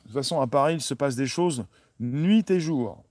De 0.00 0.04
toute 0.04 0.14
façon, 0.14 0.40
à 0.40 0.46
Paris, 0.46 0.74
il 0.74 0.80
se 0.80 0.94
passe 0.94 1.14
des 1.14 1.26
choses 1.26 1.64
nuit 2.00 2.44
et 2.50 2.60
jour. 2.60 3.02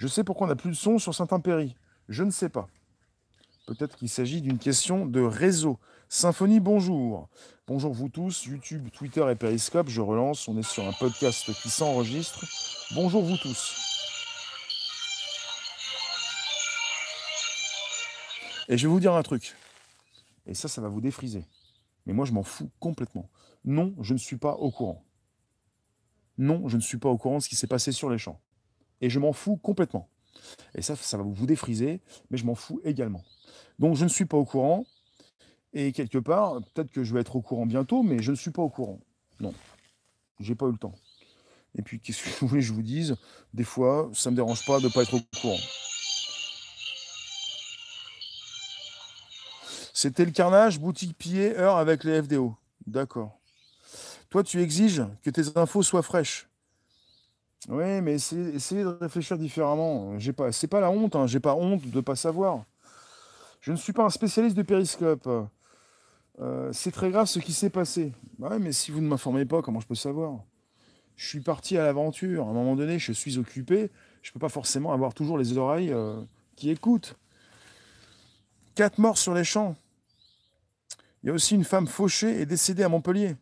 Je 0.00 0.06
sais 0.06 0.24
pourquoi 0.24 0.46
on 0.46 0.48
n'a 0.48 0.56
plus 0.56 0.70
de 0.70 0.76
son 0.76 0.98
sur 0.98 1.14
Saint-Impéry. 1.14 1.76
Je 2.08 2.22
ne 2.22 2.30
sais 2.30 2.48
pas. 2.48 2.68
Peut-être 3.66 3.98
qu'il 3.98 4.08
s'agit 4.08 4.40
d'une 4.40 4.58
question 4.58 5.04
de 5.04 5.20
réseau. 5.20 5.78
Symphonie, 6.08 6.58
bonjour. 6.58 7.28
Bonjour 7.66 7.92
vous 7.92 8.08
tous, 8.08 8.46
YouTube, 8.46 8.88
Twitter 8.94 9.30
et 9.30 9.34
Periscope. 9.34 9.90
Je 9.90 10.00
relance, 10.00 10.48
on 10.48 10.56
est 10.56 10.62
sur 10.62 10.88
un 10.88 10.94
podcast 10.94 11.52
qui 11.52 11.68
s'enregistre. 11.68 12.46
Bonjour 12.94 13.22
vous 13.22 13.36
tous. 13.36 13.76
Et 18.70 18.78
je 18.78 18.86
vais 18.86 18.90
vous 18.90 19.00
dire 19.00 19.12
un 19.12 19.22
truc. 19.22 19.54
Et 20.46 20.54
ça, 20.54 20.68
ça 20.68 20.80
va 20.80 20.88
vous 20.88 21.02
défriser. 21.02 21.44
Mais 22.06 22.14
moi, 22.14 22.24
je 22.24 22.32
m'en 22.32 22.42
fous 22.42 22.70
complètement. 22.80 23.28
Non, 23.66 23.94
je 24.00 24.14
ne 24.14 24.18
suis 24.18 24.38
pas 24.38 24.54
au 24.54 24.70
courant. 24.70 25.04
Non, 26.38 26.68
je 26.68 26.78
ne 26.78 26.82
suis 26.82 26.96
pas 26.96 27.10
au 27.10 27.18
courant 27.18 27.36
de 27.36 27.42
ce 27.42 27.50
qui 27.50 27.56
s'est 27.56 27.66
passé 27.66 27.92
sur 27.92 28.08
les 28.08 28.16
champs. 28.16 28.40
Et 29.00 29.10
je 29.10 29.18
m'en 29.18 29.32
fous 29.32 29.56
complètement. 29.56 30.08
Et 30.74 30.82
ça, 30.82 30.96
ça 30.96 31.16
va 31.16 31.24
vous 31.24 31.46
défriser, 31.46 32.00
mais 32.30 32.38
je 32.38 32.44
m'en 32.44 32.54
fous 32.54 32.80
également. 32.84 33.22
Donc, 33.78 33.96
je 33.96 34.04
ne 34.04 34.08
suis 34.08 34.26
pas 34.26 34.36
au 34.36 34.44
courant. 34.44 34.84
Et 35.72 35.92
quelque 35.92 36.18
part, 36.18 36.60
peut-être 36.74 36.90
que 36.90 37.04
je 37.04 37.14
vais 37.14 37.20
être 37.20 37.36
au 37.36 37.42
courant 37.42 37.66
bientôt, 37.66 38.02
mais 38.02 38.22
je 38.22 38.30
ne 38.30 38.36
suis 38.36 38.50
pas 38.50 38.62
au 38.62 38.68
courant. 38.68 39.00
Non, 39.38 39.54
j'ai 40.40 40.54
pas 40.54 40.66
eu 40.66 40.72
le 40.72 40.78
temps. 40.78 40.94
Et 41.78 41.82
puis, 41.82 42.00
qu'est-ce 42.00 42.22
que 42.22 42.40
vous 42.40 42.48
voulez 42.48 42.60
que 42.60 42.66
je 42.66 42.72
vous 42.72 42.82
dise? 42.82 43.16
Des 43.54 43.64
fois, 43.64 44.10
ça 44.12 44.30
ne 44.30 44.32
me 44.32 44.36
dérange 44.36 44.66
pas 44.66 44.80
de 44.80 44.86
ne 44.86 44.90
pas 44.90 45.02
être 45.02 45.14
au 45.14 45.20
courant. 45.40 45.58
C'était 49.94 50.24
le 50.24 50.30
carnage, 50.30 50.80
boutique 50.80 51.16
pillée, 51.16 51.56
heure 51.56 51.76
avec 51.76 52.04
les 52.04 52.22
FDO. 52.22 52.56
D'accord. 52.86 53.38
Toi, 54.30 54.42
tu 54.42 54.60
exiges 54.60 55.04
que 55.22 55.30
tes 55.30 55.56
infos 55.56 55.82
soient 55.82 56.02
fraîches. 56.02 56.49
Oui, 57.68 58.00
mais 58.00 58.14
essayez, 58.14 58.82
de 58.82 58.96
réfléchir 59.00 59.36
différemment. 59.36 60.18
J'ai 60.18 60.32
pas, 60.32 60.50
pas 60.70 60.80
la 60.80 60.90
honte, 60.90 61.14
hein. 61.14 61.26
j'ai 61.26 61.40
pas 61.40 61.54
honte 61.54 61.86
de 61.86 61.96
ne 61.96 62.00
pas 62.00 62.16
savoir. 62.16 62.64
Je 63.60 63.72
ne 63.72 63.76
suis 63.76 63.92
pas 63.92 64.04
un 64.04 64.10
spécialiste 64.10 64.56
de 64.56 64.62
périscope. 64.62 65.28
Euh, 66.40 66.70
c'est 66.72 66.90
très 66.90 67.10
grave 67.10 67.26
ce 67.26 67.38
qui 67.38 67.52
s'est 67.52 67.70
passé. 67.70 68.12
Mais 68.38 68.72
si 68.72 68.90
vous 68.90 69.00
ne 69.00 69.08
m'informez 69.08 69.44
pas, 69.44 69.60
comment 69.60 69.80
je 69.80 69.86
peux 69.86 69.94
savoir? 69.94 70.40
Je 71.16 71.28
suis 71.28 71.40
parti 71.40 71.76
à 71.76 71.84
l'aventure. 71.84 72.46
À 72.46 72.50
un 72.50 72.54
moment 72.54 72.76
donné, 72.76 72.98
je 72.98 73.12
suis 73.12 73.36
occupé. 73.36 73.90
Je 74.22 74.30
ne 74.30 74.32
peux 74.32 74.38
pas 74.40 74.48
forcément 74.48 74.92
avoir 74.92 75.12
toujours 75.12 75.36
les 75.36 75.58
oreilles 75.58 75.92
euh, 75.92 76.18
qui 76.56 76.70
écoutent. 76.70 77.16
Quatre 78.74 78.98
morts 78.98 79.18
sur 79.18 79.34
les 79.34 79.44
champs. 79.44 79.76
Il 81.22 81.26
y 81.26 81.30
a 81.30 81.34
aussi 81.34 81.54
une 81.54 81.64
femme 81.64 81.86
fauchée 81.86 82.40
et 82.40 82.46
décédée 82.46 82.82
à 82.82 82.88
Montpellier. 82.88 83.36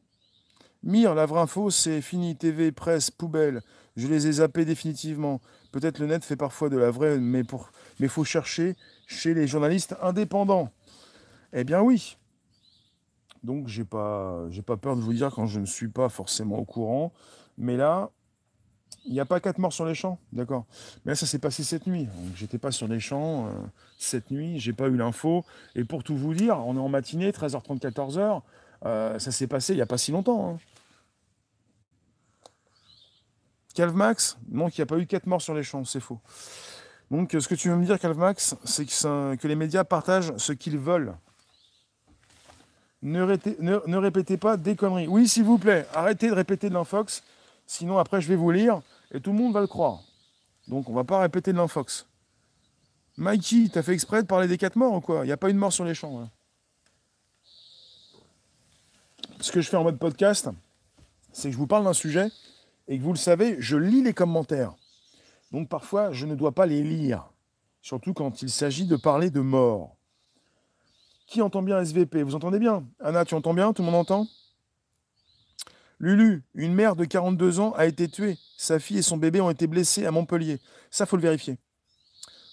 Mire, 0.83 1.15
la 1.15 1.27
vraie 1.27 1.41
info, 1.41 1.71
c'est 1.71 2.01
fini. 2.01 2.35
TV, 2.35 2.73
presse, 2.73 3.13
poubelle. 3.13 3.63
Je 3.99 4.07
les 4.07 4.29
ai 4.29 4.33
zappés 4.33 4.65
définitivement. 4.65 5.41
Peut-être 5.73 5.99
le 5.99 6.07
net 6.07 6.25
fait 6.25 6.37
parfois 6.37 6.69
de 6.69 6.79
la 6.79 6.93
vraie, 6.93 7.19
mais 7.19 7.43
mais 7.99 8.07
faut 8.07 8.25
chercher 8.25 8.77
chez 9.09 9.35
les 9.35 9.49
journalistes 9.49 9.97
indépendants. 10.01 10.71
Eh 11.53 11.65
bien 11.65 11.83
oui. 11.83 12.17
Donc 13.43 13.67
j'ai 13.67 13.85
pas, 13.85 14.47
pas 14.65 14.77
peur 14.77 14.95
de 14.95 15.01
vous 15.01 15.13
dire 15.13 15.33
quand 15.35 15.47
je 15.47 15.59
ne 15.59 15.67
suis 15.67 15.89
pas 15.89 16.09
forcément 16.09 16.59
au 16.59 16.65
courant. 16.65 17.13
Mais 17.57 17.77
là, 17.77 18.11
il 19.05 19.13
n'y 19.13 19.21
a 19.21 19.25
pas 19.25 19.41
quatre 19.41 19.59
morts 19.59 19.73
sur 19.73 19.85
les 19.85 19.95
champs, 19.95 20.21
d'accord. 20.33 20.67
Mais 21.05 21.13
là, 21.13 21.17
ça 21.17 21.27
s'est 21.27 21.41
passé 21.41 21.65
cette 21.65 21.89
nuit. 21.89 22.05
Donc, 22.05 22.37
j'étais 22.37 22.59
pas 22.59 22.71
sur 22.71 22.87
les 22.87 23.01
champs 23.01 23.47
euh, 23.47 23.51
cette 23.99 24.31
nuit, 24.31 24.61
j'ai 24.61 24.73
pas 24.73 24.87
eu 24.87 24.97
l'info. 24.97 25.45
Et 25.75 25.83
pour 25.83 26.05
tout 26.05 26.17
vous 26.17 26.35
dire, 26.35 26.59
on 26.65 26.77
est 26.77 26.81
en 26.81 26.89
matinée, 26.89 27.33
13h30, 27.33 27.81
14h. 27.81 28.43
Euh, 28.85 29.19
ça 29.19 29.33
s'est 29.33 29.49
passé 29.49 29.73
il 29.73 29.77
n'y 29.77 29.83
a 29.83 29.87
pas 29.87 29.99
si 29.99 30.13
longtemps. 30.13 30.51
Hein. 30.51 30.59
Calvmax, 33.79 34.38
non, 34.51 34.67
il 34.67 34.75
n'y 34.77 34.83
a 34.83 34.87
pas 34.87 34.99
eu 34.99 35.07
quatre 35.07 35.27
morts 35.27 35.41
sur 35.41 35.55
les 35.55 35.62
champs, 35.62 35.85
c'est 35.85 36.01
faux. 36.01 36.19
Donc, 37.12 37.31
ce 37.31 37.47
que 37.47 37.55
tu 37.55 37.69
veux 37.69 37.77
me 37.77 37.85
dire, 37.85 37.97
Calvmax, 37.97 38.57
c'est 38.64 38.85
que, 38.85 39.47
les 39.47 39.55
médias 39.55 39.85
partagent 39.85 40.37
ce 40.37 40.53
qu'ils 40.53 40.79
veulent. 40.79 41.14
Ne, 43.03 43.25
ne, 43.61 43.97
répétez 43.97 44.37
pas 44.37 44.57
des 44.57 44.75
conneries. 44.75 45.07
Oui, 45.07 45.29
s'il 45.29 45.45
vous 45.45 45.59
plaît, 45.59 45.87
arrêtez 45.95 46.29
de 46.29 46.33
répéter 46.33 46.69
de 46.69 46.75
l'infox. 46.75 47.23
Sinon, 47.69 47.99
après, 47.99 48.21
je 48.21 48.27
vais 48.27 48.35
vous 48.35 48.51
lire 48.51 48.81
et 49.12 49.21
tout 49.21 49.31
le 49.31 49.38
monde 49.38 49.53
va 49.53 49.61
le 49.61 49.69
croire. 49.69 50.01
Donc 50.67 50.91
on 50.91 50.93
va 50.93 51.05
pas 51.05 51.21
répéter 51.21 51.53
de 51.53 51.59
l'infox. 51.59 52.05
Mikey, 53.17 53.69
t'as 53.73 53.85
fait 53.85 53.93
exprès 53.93 54.23
de 54.23 54.27
parler 54.27 54.49
des 54.49 54.59
quatre 54.59 54.75
morts 54.75 54.95
ou 54.95 55.01
quoi? 55.01 55.21
Il 55.23 55.27
n'y 55.27 55.33
a 55.33 55.37
pas 55.37 55.51
une 55.51 55.57
mort 55.57 55.73
sur 55.73 55.85
les 55.85 55.95
champs. 55.95 56.21
Hein. 56.21 56.31
Ce 59.41 59.53
que 59.53 59.61
je 59.61 59.71
fais 59.71 59.77
en 59.77 59.85
mode 59.85 60.01
podcast, 60.01 60.51
c'est 61.33 61.49
que 61.49 61.53
je 61.53 61.59
vous 61.59 61.69
parle 61.69 61.85
d'un 61.85 61.93
sujet 61.93 62.29
et 62.88 62.98
que 62.98 63.03
vous 63.03 63.12
le 63.12 63.18
savez, 63.18 63.57
je 63.61 63.77
lis 63.77 64.03
les 64.03 64.14
commentaires. 64.14 64.74
Donc 65.53 65.68
parfois, 65.68 66.12
je 66.12 66.27
ne 66.27 66.35
dois 66.35 66.53
pas 66.53 66.66
les 66.66 66.83
lire. 66.83 67.31
Surtout 67.83 68.14
quand 68.14 68.42
il 68.42 68.51
s'agit 68.51 68.87
de 68.87 68.96
parler 68.96 69.31
de 69.31 69.40
mort. 69.40 69.96
Qui 71.27 71.42
entend 71.42 71.62
bien 71.62 71.81
SVP 71.81 72.22
Vous 72.22 72.35
entendez 72.35 72.59
bien? 72.59 72.87
Anna, 73.01 73.24
tu 73.24 73.35
entends 73.35 73.55
bien? 73.55 73.72
Tout 73.72 73.83
le 73.83 73.87
monde 73.87 74.01
entend? 74.01 74.27
Lulu, 76.01 76.44
une 76.55 76.74
mère 76.74 76.96
de 76.96 77.05
42 77.05 77.61
ans 77.61 77.72
a 77.72 77.87
été 77.87 78.09
tuée. 78.09 78.38
Sa 78.57 78.79
fille 78.79 78.98
et 78.98 79.03
son 79.03 79.16
bébé 79.16 79.40
ont 79.40 79.51
été 79.51 79.66
blessés 79.66 80.07
à 80.07 80.11
Montpellier. 80.11 80.59
Ça, 80.90 81.07
faut 81.07 81.16
le 81.16 81.22
vérifier. 81.22 81.59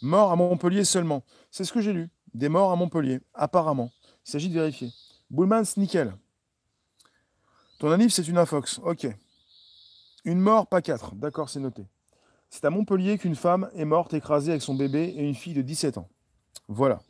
Mort 0.01 0.31
à 0.31 0.35
Montpellier 0.35 0.83
seulement. 0.83 1.23
C'est 1.51 1.63
ce 1.63 1.71
que 1.71 1.79
j'ai 1.79 1.93
lu. 1.93 2.09
Des 2.33 2.49
morts 2.49 2.71
à 2.71 2.75
Montpellier, 2.75 3.21
apparemment. 3.33 3.91
Il 4.25 4.31
s'agit 4.31 4.49
de 4.49 4.55
vérifier. 4.55 4.89
Bullmans, 5.29 5.63
nickel. 5.77 6.13
Ton 7.79 7.91
anif, 7.91 8.11
c'est 8.11 8.27
une 8.27 8.37
infox. 8.37 8.79
Ok. 8.83 9.07
Une 10.25 10.39
mort, 10.39 10.67
pas 10.67 10.81
quatre. 10.81 11.13
D'accord, 11.15 11.49
c'est 11.49 11.59
noté. 11.59 11.85
C'est 12.49 12.65
à 12.65 12.71
Montpellier 12.71 13.17
qu'une 13.17 13.35
femme 13.35 13.69
est 13.75 13.85
morte 13.85 14.13
écrasée 14.13 14.51
avec 14.51 14.63
son 14.63 14.73
bébé 14.73 15.13
et 15.15 15.23
une 15.23 15.35
fille 15.35 15.53
de 15.53 15.61
17 15.61 15.99
ans. 15.99 16.09
Voilà. 16.67 17.01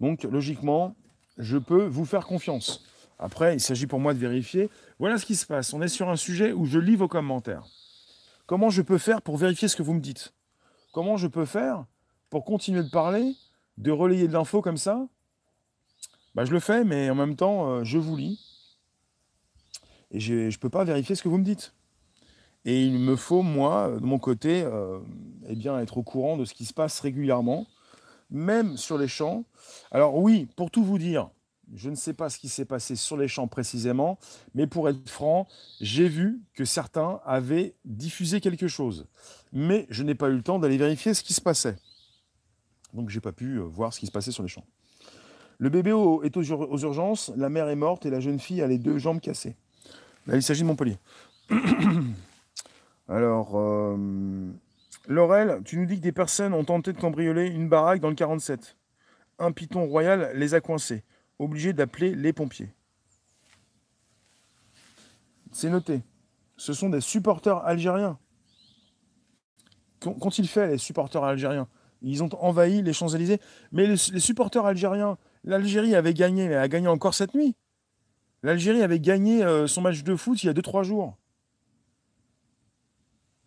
Donc, 0.00 0.22
logiquement, 0.22 0.94
je 1.36 1.58
peux 1.58 1.84
vous 1.84 2.04
faire 2.04 2.26
confiance. 2.26 2.84
Après, 3.18 3.54
il 3.54 3.60
s'agit 3.60 3.86
pour 3.86 3.98
moi 3.98 4.14
de 4.14 4.18
vérifier. 4.18 4.70
Voilà 4.98 5.18
ce 5.18 5.26
qui 5.26 5.36
se 5.36 5.46
passe. 5.46 5.72
On 5.72 5.82
est 5.82 5.88
sur 5.88 6.08
un 6.08 6.16
sujet 6.16 6.52
où 6.52 6.64
je 6.64 6.78
lis 6.78 6.96
vos 6.96 7.08
commentaires. 7.08 7.64
Comment 8.46 8.70
je 8.70 8.82
peux 8.82 8.98
faire 8.98 9.22
pour 9.22 9.36
vérifier 9.36 9.68
ce 9.68 9.76
que 9.76 9.82
vous 9.82 9.94
me 9.94 10.00
dites? 10.00 10.32
Comment 10.92 11.16
je 11.16 11.26
peux 11.26 11.44
faire 11.44 11.86
pour 12.30 12.44
continuer 12.44 12.82
de 12.82 12.90
parler, 12.90 13.34
de 13.78 13.90
relayer 13.90 14.28
de 14.28 14.32
l'info 14.32 14.60
comme 14.60 14.76
ça? 14.76 15.06
Bah, 16.34 16.44
Je 16.44 16.52
le 16.52 16.60
fais, 16.60 16.84
mais 16.84 17.10
en 17.10 17.14
même 17.14 17.36
temps, 17.36 17.68
euh, 17.68 17.84
je 17.84 17.98
vous 17.98 18.16
lis. 18.16 18.40
Et 20.10 20.20
je 20.20 20.34
ne 20.34 20.56
peux 20.56 20.70
pas 20.70 20.84
vérifier 20.84 21.14
ce 21.14 21.22
que 21.22 21.28
vous 21.28 21.38
me 21.38 21.44
dites. 21.44 21.72
Et 22.64 22.84
il 22.84 22.98
me 22.98 23.16
faut, 23.16 23.42
moi, 23.42 23.96
de 24.00 24.04
mon 24.04 24.18
côté, 24.18 24.62
euh, 24.62 24.98
eh 25.48 25.56
bien, 25.56 25.78
être 25.80 25.98
au 25.98 26.02
courant 26.02 26.36
de 26.36 26.44
ce 26.44 26.54
qui 26.54 26.64
se 26.64 26.72
passe 26.72 27.00
régulièrement, 27.00 27.66
même 28.30 28.76
sur 28.76 28.98
les 28.98 29.08
champs. 29.08 29.44
Alors 29.90 30.16
oui, 30.16 30.46
pour 30.56 30.70
tout 30.70 30.84
vous 30.84 30.98
dire, 30.98 31.28
je 31.74 31.90
ne 31.90 31.94
sais 31.94 32.12
pas 32.12 32.28
ce 32.28 32.38
qui 32.38 32.48
s'est 32.48 32.64
passé 32.64 32.96
sur 32.96 33.16
les 33.16 33.28
champs 33.28 33.48
précisément, 33.48 34.18
mais 34.54 34.66
pour 34.66 34.88
être 34.88 35.08
franc, 35.08 35.46
j'ai 35.80 36.08
vu 36.08 36.40
que 36.54 36.64
certains 36.64 37.20
avaient 37.24 37.74
diffusé 37.84 38.40
quelque 38.40 38.68
chose. 38.68 39.06
Mais 39.52 39.86
je 39.90 40.02
n'ai 40.02 40.14
pas 40.14 40.28
eu 40.28 40.36
le 40.36 40.42
temps 40.42 40.58
d'aller 40.58 40.76
vérifier 40.76 41.14
ce 41.14 41.22
qui 41.22 41.32
se 41.32 41.40
passait. 41.40 41.76
Donc 42.92 43.10
je 43.10 43.16
n'ai 43.16 43.20
pas 43.20 43.32
pu 43.32 43.56
euh, 43.56 43.62
voir 43.62 43.92
ce 43.92 44.00
qui 44.00 44.06
se 44.06 44.12
passait 44.12 44.32
sur 44.32 44.42
les 44.42 44.48
champs. 44.48 44.66
Le 45.58 45.68
bébé 45.68 45.90
est 45.90 46.36
aux 46.36 46.78
urgences, 46.78 47.32
la 47.36 47.48
mère 47.48 47.68
est 47.68 47.76
morte 47.76 48.04
et 48.04 48.10
la 48.10 48.20
jeune 48.20 48.40
fille 48.40 48.62
a 48.62 48.66
les 48.66 48.78
deux 48.78 48.98
jambes 48.98 49.20
cassées. 49.20 49.54
Là, 50.26 50.34
il 50.36 50.42
s'agit 50.42 50.62
de 50.62 50.66
Montpellier. 50.66 50.98
Alors, 53.12 53.58
euh, 53.58 54.50
Laurel, 55.06 55.60
tu 55.66 55.76
nous 55.76 55.84
dis 55.84 55.96
que 55.96 56.02
des 56.02 56.12
personnes 56.12 56.54
ont 56.54 56.64
tenté 56.64 56.94
de 56.94 56.98
cambrioler 56.98 57.46
une 57.46 57.68
baraque 57.68 58.00
dans 58.00 58.08
le 58.08 58.14
47. 58.14 58.78
Un 59.38 59.52
piton 59.52 59.84
royal 59.84 60.32
les 60.34 60.54
a 60.54 60.62
coincés 60.62 61.04
obligé 61.38 61.74
d'appeler 61.74 62.14
les 62.14 62.32
pompiers. 62.32 62.72
C'est 65.50 65.68
noté. 65.68 66.00
Ce 66.56 66.72
sont 66.72 66.88
des 66.88 67.02
supporters 67.02 67.58
algériens. 67.58 68.18
Qu'ont-ils 70.00 70.48
fait, 70.48 70.68
les 70.68 70.78
supporters 70.78 71.22
algériens? 71.22 71.68
Ils 72.00 72.22
ont 72.22 72.30
envahi 72.42 72.80
les 72.80 72.94
Champs-Élysées. 72.94 73.40
Mais 73.72 73.86
les, 73.86 73.96
supporters 73.96 74.64
algériens, 74.64 75.18
l'Algérie 75.44 75.94
avait 75.94 76.14
gagné, 76.14 76.48
mais 76.48 76.54
elle 76.54 76.60
a 76.60 76.68
gagné 76.68 76.88
encore 76.88 77.12
cette 77.12 77.34
nuit. 77.34 77.56
L'Algérie 78.42 78.82
avait 78.82 79.00
gagné 79.00 79.44
euh, 79.44 79.66
son 79.66 79.82
match 79.82 80.02
de 80.02 80.16
foot 80.16 80.42
il 80.42 80.46
y 80.46 80.48
a 80.48 80.54
2-3 80.54 80.82
jours. 80.82 81.18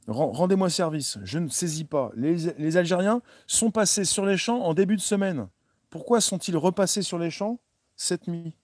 Rendez-moi 0.08 0.70
service, 0.70 1.18
je 1.24 1.40
ne 1.40 1.50
saisis 1.50 1.84
pas. 1.84 2.12
Les, 2.16 2.78
Algériens 2.78 3.22
sont 3.48 3.72
passés 3.72 4.06
sur 4.06 4.26
les 4.26 4.38
champs 4.38 4.62
en 4.62 4.76
début 4.76 4.96
de 4.96 5.02
semaine. 5.02 5.48
Pourquoi 5.90 6.22
sont-ils 6.22 6.58
repassés 6.58 7.02
sur 7.02 7.18
les 7.18 7.32
champs 7.32 7.60
cette 7.96 8.28
nuit? 8.28 8.56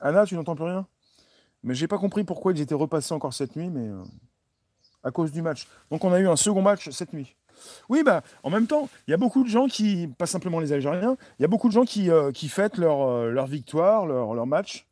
Anna, 0.00 0.24
tu 0.24 0.36
n'entends 0.36 0.54
plus 0.54 0.64
rien? 0.64 0.86
Mais 1.62 1.74
j'ai 1.74 1.88
pas 1.88 1.98
compris 1.98 2.24
pourquoi 2.24 2.52
ils 2.52 2.60
étaient 2.60 2.74
repassés 2.74 3.12
encore 3.12 3.34
cette 3.34 3.56
nuit, 3.56 3.68
mais 3.68 3.88
euh, 3.88 4.02
à 5.02 5.10
cause 5.10 5.32
du 5.32 5.42
match. 5.42 5.68
Donc 5.90 6.04
on 6.04 6.12
a 6.12 6.20
eu 6.20 6.28
un 6.28 6.36
second 6.36 6.62
match 6.62 6.88
cette 6.90 7.12
nuit. 7.12 7.36
Oui, 7.88 8.02
bah, 8.04 8.22
en 8.42 8.50
même 8.50 8.66
temps, 8.66 8.88
il 9.06 9.10
y 9.10 9.14
a 9.14 9.16
beaucoup 9.18 9.42
de 9.42 9.48
gens 9.48 9.66
qui, 9.66 10.08
pas 10.18 10.26
simplement 10.26 10.60
les 10.60 10.72
Algériens, 10.72 11.16
il 11.38 11.42
y 11.42 11.44
a 11.44 11.48
beaucoup 11.48 11.68
de 11.68 11.72
gens 11.72 11.84
qui, 11.84 12.10
euh, 12.10 12.32
fêtent 12.32 12.78
leur, 12.78 13.02
euh, 13.02 13.30
leur 13.30 13.46
victoire, 13.46 14.06
leur 14.06 14.46
match, 14.46 14.86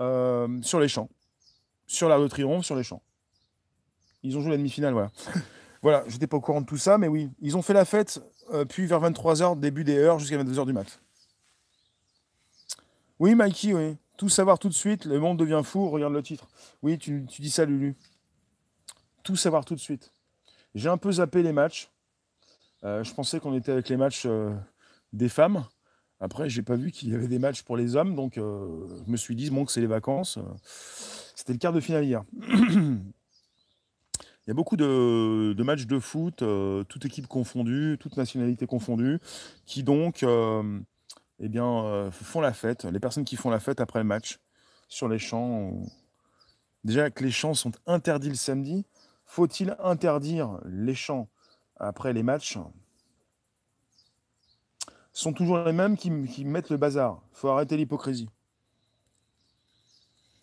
euh, 0.00 0.48
sur 0.62 0.80
les 0.80 0.88
champs. 0.88 1.08
Sur 1.86 2.08
la 2.08 2.18
de 2.18 2.28
triomphe, 2.28 2.64
sur 2.64 2.76
les 2.76 2.82
champs. 2.82 3.02
Ils 4.22 4.36
ont 4.36 4.40
joué 4.40 4.50
la 4.50 4.56
demi-finale, 4.56 4.92
voilà. 4.92 5.10
voilà, 5.82 6.04
j'étais 6.08 6.26
pas 6.26 6.36
au 6.36 6.40
courant 6.40 6.60
de 6.60 6.66
tout 6.66 6.76
ça, 6.76 6.98
mais 6.98 7.08
oui, 7.08 7.30
ils 7.40 7.56
ont 7.56 7.62
fait 7.62 7.72
la 7.72 7.84
fête, 7.84 8.20
euh, 8.52 8.64
puis 8.64 8.86
vers 8.86 9.00
23h, 9.00 9.58
début 9.58 9.84
des 9.84 9.96
heures, 9.96 10.18
jusqu'à 10.18 10.42
22h 10.42 10.66
du 10.66 10.72
mat. 10.72 11.00
Oui, 13.18 13.34
Mikey, 13.34 13.74
oui. 13.74 13.96
Tout 14.16 14.28
savoir 14.28 14.58
tout 14.58 14.68
de 14.68 14.74
suite, 14.74 15.04
le 15.04 15.20
monde 15.20 15.38
devient 15.38 15.62
fou, 15.64 15.88
regarde 15.90 16.12
le 16.12 16.22
titre. 16.22 16.48
Oui, 16.82 16.98
tu, 16.98 17.24
dis 17.38 17.50
ça, 17.50 17.64
Lulu. 17.64 17.96
Tout 19.22 19.36
savoir 19.36 19.64
tout 19.64 19.74
de 19.74 19.80
suite. 19.80 20.12
J'ai 20.74 20.88
un 20.88 20.96
peu 20.96 21.12
zappé 21.12 21.42
les 21.42 21.52
matchs. 21.52 21.90
Euh, 22.84 23.04
je 23.04 23.14
pensais 23.14 23.38
qu'on 23.40 23.54
était 23.54 23.72
avec 23.72 23.88
les 23.88 23.96
matchs 23.96 24.26
des 25.12 25.28
femmes. 25.28 25.64
Après, 26.20 26.48
j'ai 26.48 26.62
pas 26.62 26.74
vu 26.74 26.90
qu'il 26.90 27.10
y 27.10 27.14
avait 27.14 27.28
des 27.28 27.38
matchs 27.38 27.62
pour 27.62 27.76
les 27.76 27.94
hommes, 27.94 28.14
donc 28.16 28.38
euh, 28.38 28.88
je 29.06 29.10
me 29.10 29.16
suis 29.16 29.36
dit, 29.36 29.50
bon, 29.50 29.64
que 29.64 29.70
c'est 29.70 29.80
les 29.80 29.86
vacances. 29.86 30.38
C'était 31.34 31.52
le 31.52 31.58
quart 31.58 31.72
de 31.72 31.80
finale 31.80 32.04
hier. 32.04 32.24
Il 34.46 34.48
y 34.48 34.50
a 34.50 34.54
beaucoup 34.54 34.76
de, 34.76 35.62
matchs 35.62 35.86
de 35.86 35.98
foot, 35.98 36.40
euh, 36.42 36.82
toute 36.84 37.04
équipe 37.04 37.26
confondue, 37.26 37.98
toute 38.00 38.16
nationalité 38.16 38.66
confondue, 38.66 39.20
qui 39.66 39.82
donc 39.82 40.22
euh, 40.22 40.80
eh 41.38 41.48
bien, 41.48 42.10
font 42.10 42.40
la 42.40 42.54
fête. 42.54 42.84
Les 42.84 42.98
personnes 42.98 43.26
qui 43.26 43.36
font 43.36 43.50
la 43.50 43.60
fête 43.60 43.80
après 43.80 43.98
le 43.98 44.06
match 44.06 44.38
sur 44.88 45.06
les 45.06 45.18
champs. 45.18 45.74
Déjà 46.82 47.10
que 47.10 47.22
les 47.22 47.30
champs 47.30 47.52
sont 47.52 47.72
interdits 47.86 48.30
le 48.30 48.36
samedi, 48.36 48.86
faut-il 49.26 49.76
interdire 49.80 50.58
les 50.64 50.94
champs 50.94 51.28
après 51.76 52.14
les 52.14 52.22
matchs? 52.22 52.56
Sont 55.18 55.32
toujours 55.32 55.58
les 55.58 55.72
mêmes 55.72 55.96
qui, 55.96 56.10
mettent 56.44 56.70
le 56.70 56.76
bazar. 56.76 57.20
Il 57.32 57.38
faut 57.38 57.48
arrêter 57.48 57.76
l'hypocrisie. 57.76 58.28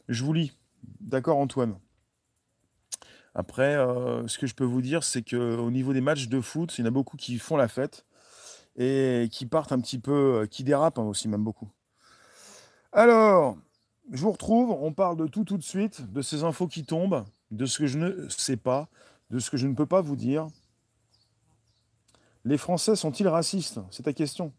Je 0.10 0.24
vous 0.24 0.34
lis. 0.34 0.52
D'accord, 1.00 1.38
Antoine? 1.38 1.80
Après, 3.34 3.76
euh, 3.76 4.28
ce 4.28 4.38
que 4.38 4.48
je 4.48 4.54
peux 4.54 4.66
vous 4.66 4.82
dire, 4.82 5.04
c'est 5.04 5.24
qu'au 5.24 5.72
niveau 5.72 5.94
des 5.94 6.02
matchs 6.02 6.28
de 6.28 6.42
foot, 6.42 6.78
il 6.78 6.82
y 6.82 6.84
en 6.84 6.88
a 6.88 6.92
beaucoup 6.92 7.16
qui 7.16 7.38
font 7.38 7.56
la 7.56 7.70
fête 7.70 8.06
et 8.76 9.30
qui 9.32 9.46
partent 9.46 9.72
un 9.72 9.80
petit 9.80 10.00
peu, 10.00 10.42
euh, 10.42 10.46
qui 10.46 10.66
dérapent 10.66 11.00
hein, 11.00 11.04
aussi, 11.04 11.30
même 11.30 11.44
beaucoup. 11.44 11.70
Alors, 12.92 13.58
je 14.12 14.22
vous 14.22 14.32
retrouve. 14.32 14.72
On 14.72 14.92
parle 14.92 15.16
de 15.16 15.28
tout 15.28 15.46
tout 15.46 15.58
de 15.58 15.64
suite, 15.64 16.12
de 16.12 16.22
ces 16.22 16.44
infos 16.44 16.68
qui 16.68 16.84
tombent, 16.84 17.24
de 17.50 17.66
ce 17.66 17.80
que 17.80 17.88
je 17.88 17.98
ne 17.98 18.28
sais 18.28 18.58
pas, 18.58 18.90
de 19.30 19.40
ce 19.40 19.50
que 19.50 19.58
je 19.58 19.68
ne 19.68 19.74
peux 19.74 19.86
pas 19.86 20.02
vous 20.02 20.18
dire. 20.18 20.48
Les 22.44 22.58
Français 22.58 22.98
sont-ils 22.98 23.28
racistes? 23.30 23.80
C'est 23.90 24.04
ta 24.04 24.14
question. 24.14 24.54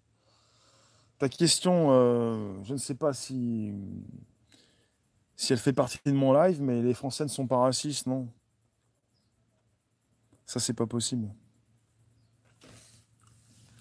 Ta 1.18 1.28
question, 1.28 1.88
euh, 1.90 2.62
je 2.62 2.74
ne 2.74 2.78
sais 2.78 2.94
pas 2.94 3.14
si, 3.14 3.72
elle 5.48 5.56
fait 5.56 5.72
partie 5.72 5.98
de 6.04 6.12
mon 6.12 6.32
live, 6.32 6.60
mais 6.60 6.82
les 6.82 6.92
Français 6.94 7.24
ne 7.24 7.30
sont 7.30 7.46
pas 7.46 7.58
racistes, 7.58 8.06
non? 8.06 8.28
Ça, 10.44 10.60
c'est 10.60 10.74
pas 10.74 10.86
possible. 10.86 11.28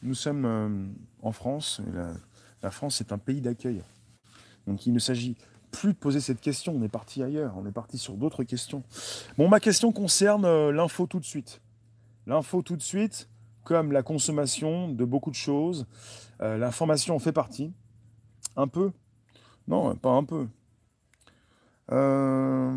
Nous 0.01 0.15
sommes 0.15 0.45
euh, 0.45 0.85
en 1.21 1.31
France, 1.31 1.81
la, 2.61 2.71
France 2.71 3.01
est 3.01 3.11
un 3.11 3.17
pays 3.17 3.41
d'accueil. 3.41 3.83
Donc 4.67 4.85
il 4.85 4.93
ne 4.93 4.99
s'agit 4.99 5.35
plus 5.71 5.93
de 5.93 5.97
poser 5.97 6.21
cette 6.21 6.39
question, 6.39 6.73
on 6.75 6.83
est 6.83 6.89
parti 6.89 7.21
ailleurs, 7.21 7.53
on 7.57 7.65
est 7.65 7.71
parti 7.71 7.97
sur 7.97 8.15
d'autres 8.15 8.43
questions. 8.43 8.83
Bon, 9.37 9.49
ma 9.49 9.59
question 9.59 9.91
concerne 9.91 10.45
euh, 10.45 10.71
l'info 10.71 11.05
tout 11.05 11.19
de 11.19 11.25
suite. 11.25 11.61
L'info 12.27 12.61
tout 12.61 12.75
de 12.75 12.81
suite, 12.81 13.27
comme 13.65 13.91
la 13.91 14.04
consommation 14.04 14.88
de 14.88 15.04
beaucoup 15.04 15.32
de 15.32 15.36
choses, 15.36 15.86
euh, 16.41 16.58
l'information 16.58 17.19
fait 17.19 17.34
partie. 17.34 17.73
Un 18.56 18.69
peu 18.69 18.91
Non, 19.67 19.93
pas 19.95 20.12
un 20.12 20.23
peu. 20.23 20.47
Euh... 21.91 22.71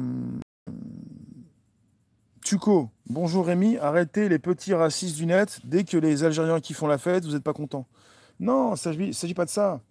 Tuco, 2.43 2.91
bonjour 3.07 3.47
Rémi, 3.47 3.77
arrêtez 3.77 4.29
les 4.31 4.39
petits 4.39 4.73
racistes 4.73 5.17
du 5.17 5.27
net. 5.27 5.61
Dès 5.65 5.85
que 5.85 5.99
les 5.99 6.25
Algériens 6.25 6.61
qui 6.61 6.73
font 6.73 6.87
la 6.87 6.97
fête, 6.97 7.25
vous 7.27 7.33
n'êtes 7.33 7.45
pas 7.45 7.53
content. 7.53 7.87
Non, 8.41 8.75
il 8.75 9.09
ne 9.09 9.13
s'agit 9.13 9.35
pas 9.35 9.45
de 9.45 9.51
ça. 9.51 9.83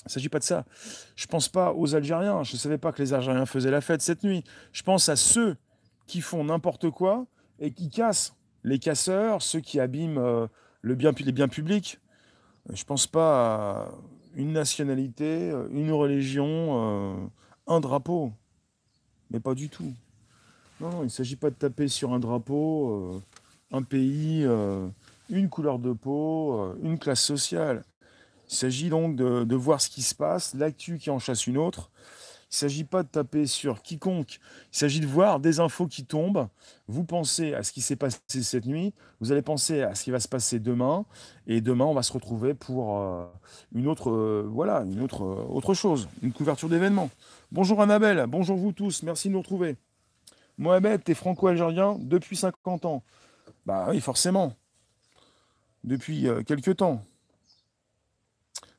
Il 0.00 0.08
ne 0.08 0.10
s'agit 0.10 0.28
pas 0.28 0.38
de 0.38 0.44
ça. 0.44 0.66
Je 1.16 1.24
ne 1.24 1.28
pense 1.28 1.48
pas 1.48 1.72
aux 1.72 1.94
Algériens. 1.94 2.42
Je 2.42 2.52
ne 2.52 2.58
savais 2.58 2.78
pas 2.78 2.92
que 2.92 3.02
les 3.02 3.14
Algériens 3.14 3.46
faisaient 3.46 3.70
la 3.70 3.80
fête 3.80 4.02
cette 4.02 4.22
nuit. 4.22 4.44
Je 4.72 4.82
pense 4.82 5.08
à 5.08 5.16
ceux 5.16 5.56
qui 6.06 6.20
font 6.20 6.44
n'importe 6.44 6.90
quoi 6.90 7.26
et 7.58 7.72
qui 7.72 7.88
cassent. 7.88 8.34
Les 8.68 8.78
casseurs, 8.78 9.40
ceux 9.40 9.60
qui 9.60 9.80
abîment 9.80 10.18
euh, 10.18 10.46
les 10.82 10.94
biens 10.94 11.48
publics. 11.48 11.98
Je 12.70 12.82
ne 12.82 12.86
pense 12.86 13.06
pas 13.06 13.86
à 13.86 13.88
une 14.34 14.52
nationalité, 14.52 15.52
une 15.72 15.90
religion, 15.90 16.46
euh, 16.46 17.26
un 17.66 17.80
drapeau. 17.80 18.30
Mais 19.30 19.40
pas 19.40 19.54
du 19.54 19.70
tout. 19.70 19.94
Non, 20.80 21.00
il 21.00 21.04
ne 21.04 21.08
s'agit 21.08 21.36
pas 21.36 21.48
de 21.48 21.54
taper 21.54 21.88
sur 21.88 22.12
un 22.12 22.18
drapeau, 22.18 22.90
euh, 23.16 23.22
un 23.72 23.82
pays, 23.82 24.44
euh, 24.44 24.86
une 25.30 25.48
couleur 25.48 25.78
de 25.78 25.92
peau, 25.94 26.74
une 26.82 26.98
classe 26.98 27.22
sociale. 27.22 27.84
Il 28.50 28.54
s'agit 28.54 28.90
donc 28.90 29.16
de, 29.16 29.54
voir 29.54 29.80
ce 29.80 29.88
qui 29.88 30.02
se 30.02 30.14
passe, 30.14 30.54
l'actu 30.54 30.98
qui 30.98 31.08
en 31.08 31.18
chasse 31.18 31.46
une 31.46 31.58
autre, 31.58 31.90
il 32.50 32.54
ne 32.54 32.56
s'agit 32.60 32.84
pas 32.84 33.02
de 33.02 33.08
taper 33.08 33.46
sur 33.46 33.82
quiconque. 33.82 34.40
Il 34.72 34.78
s'agit 34.78 35.00
de 35.00 35.06
voir 35.06 35.38
des 35.38 35.60
infos 35.60 35.86
qui 35.86 36.06
tombent. 36.06 36.48
Vous 36.86 37.04
pensez 37.04 37.52
à 37.52 37.62
ce 37.62 37.72
qui 37.72 37.82
s'est 37.82 37.94
passé 37.94 38.18
cette 38.26 38.64
nuit. 38.64 38.94
Vous 39.20 39.32
allez 39.32 39.42
penser 39.42 39.82
à 39.82 39.94
ce 39.94 40.04
qui 40.04 40.10
va 40.10 40.18
se 40.18 40.28
passer 40.28 40.58
demain. 40.58 41.04
Et 41.46 41.60
demain, 41.60 41.84
on 41.84 41.92
va 41.92 42.02
se 42.02 42.10
retrouver 42.10 42.54
pour 42.54 43.00
euh, 43.00 43.26
une 43.74 43.86
autre, 43.86 44.10
euh, 44.10 44.48
voilà, 44.50 44.80
une 44.80 45.02
autre, 45.02 45.24
euh, 45.24 45.44
autre 45.50 45.74
chose, 45.74 46.08
une 46.22 46.32
couverture 46.32 46.70
d'événements. 46.70 47.10
Bonjour 47.52 47.82
Annabelle. 47.82 48.24
Bonjour 48.26 48.56
vous 48.56 48.72
tous. 48.72 49.02
Merci 49.02 49.28
de 49.28 49.34
nous 49.34 49.40
retrouver. 49.40 49.76
Mohamed, 50.56 51.04
t'es 51.04 51.14
franco-algérien 51.14 51.98
depuis 52.00 52.36
50 52.36 52.86
ans. 52.86 53.02
Bah 53.66 53.88
oui, 53.90 54.00
forcément. 54.00 54.54
Depuis 55.84 56.26
quelques 56.46 56.78
temps. 56.78 57.02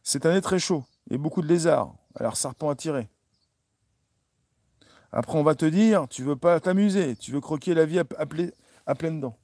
Cette 0.01 0.25
année 0.25 0.41
très 0.41 0.57
chaud. 0.57 0.83
A 1.11 1.17
beaucoup 1.17 1.43
de 1.43 1.47
lézards. 1.47 1.93
Alors 2.15 2.35
serpent 2.35 2.69
à 2.69 2.75
tirer. 2.75 3.07
Après, 5.11 5.37
on 5.37 5.43
va 5.43 5.55
te 5.55 5.65
dire, 5.65 6.07
tu 6.07 6.23
veux 6.23 6.35
pas 6.35 6.59
t'amuser, 6.59 7.15
tu 7.15 7.31
veux 7.31 7.41
croquer 7.41 7.73
la 7.73 7.85
vie 7.85 7.99
à, 7.99 8.03
à, 8.85 8.95
pleines 8.95 9.19
dents. 9.19 9.37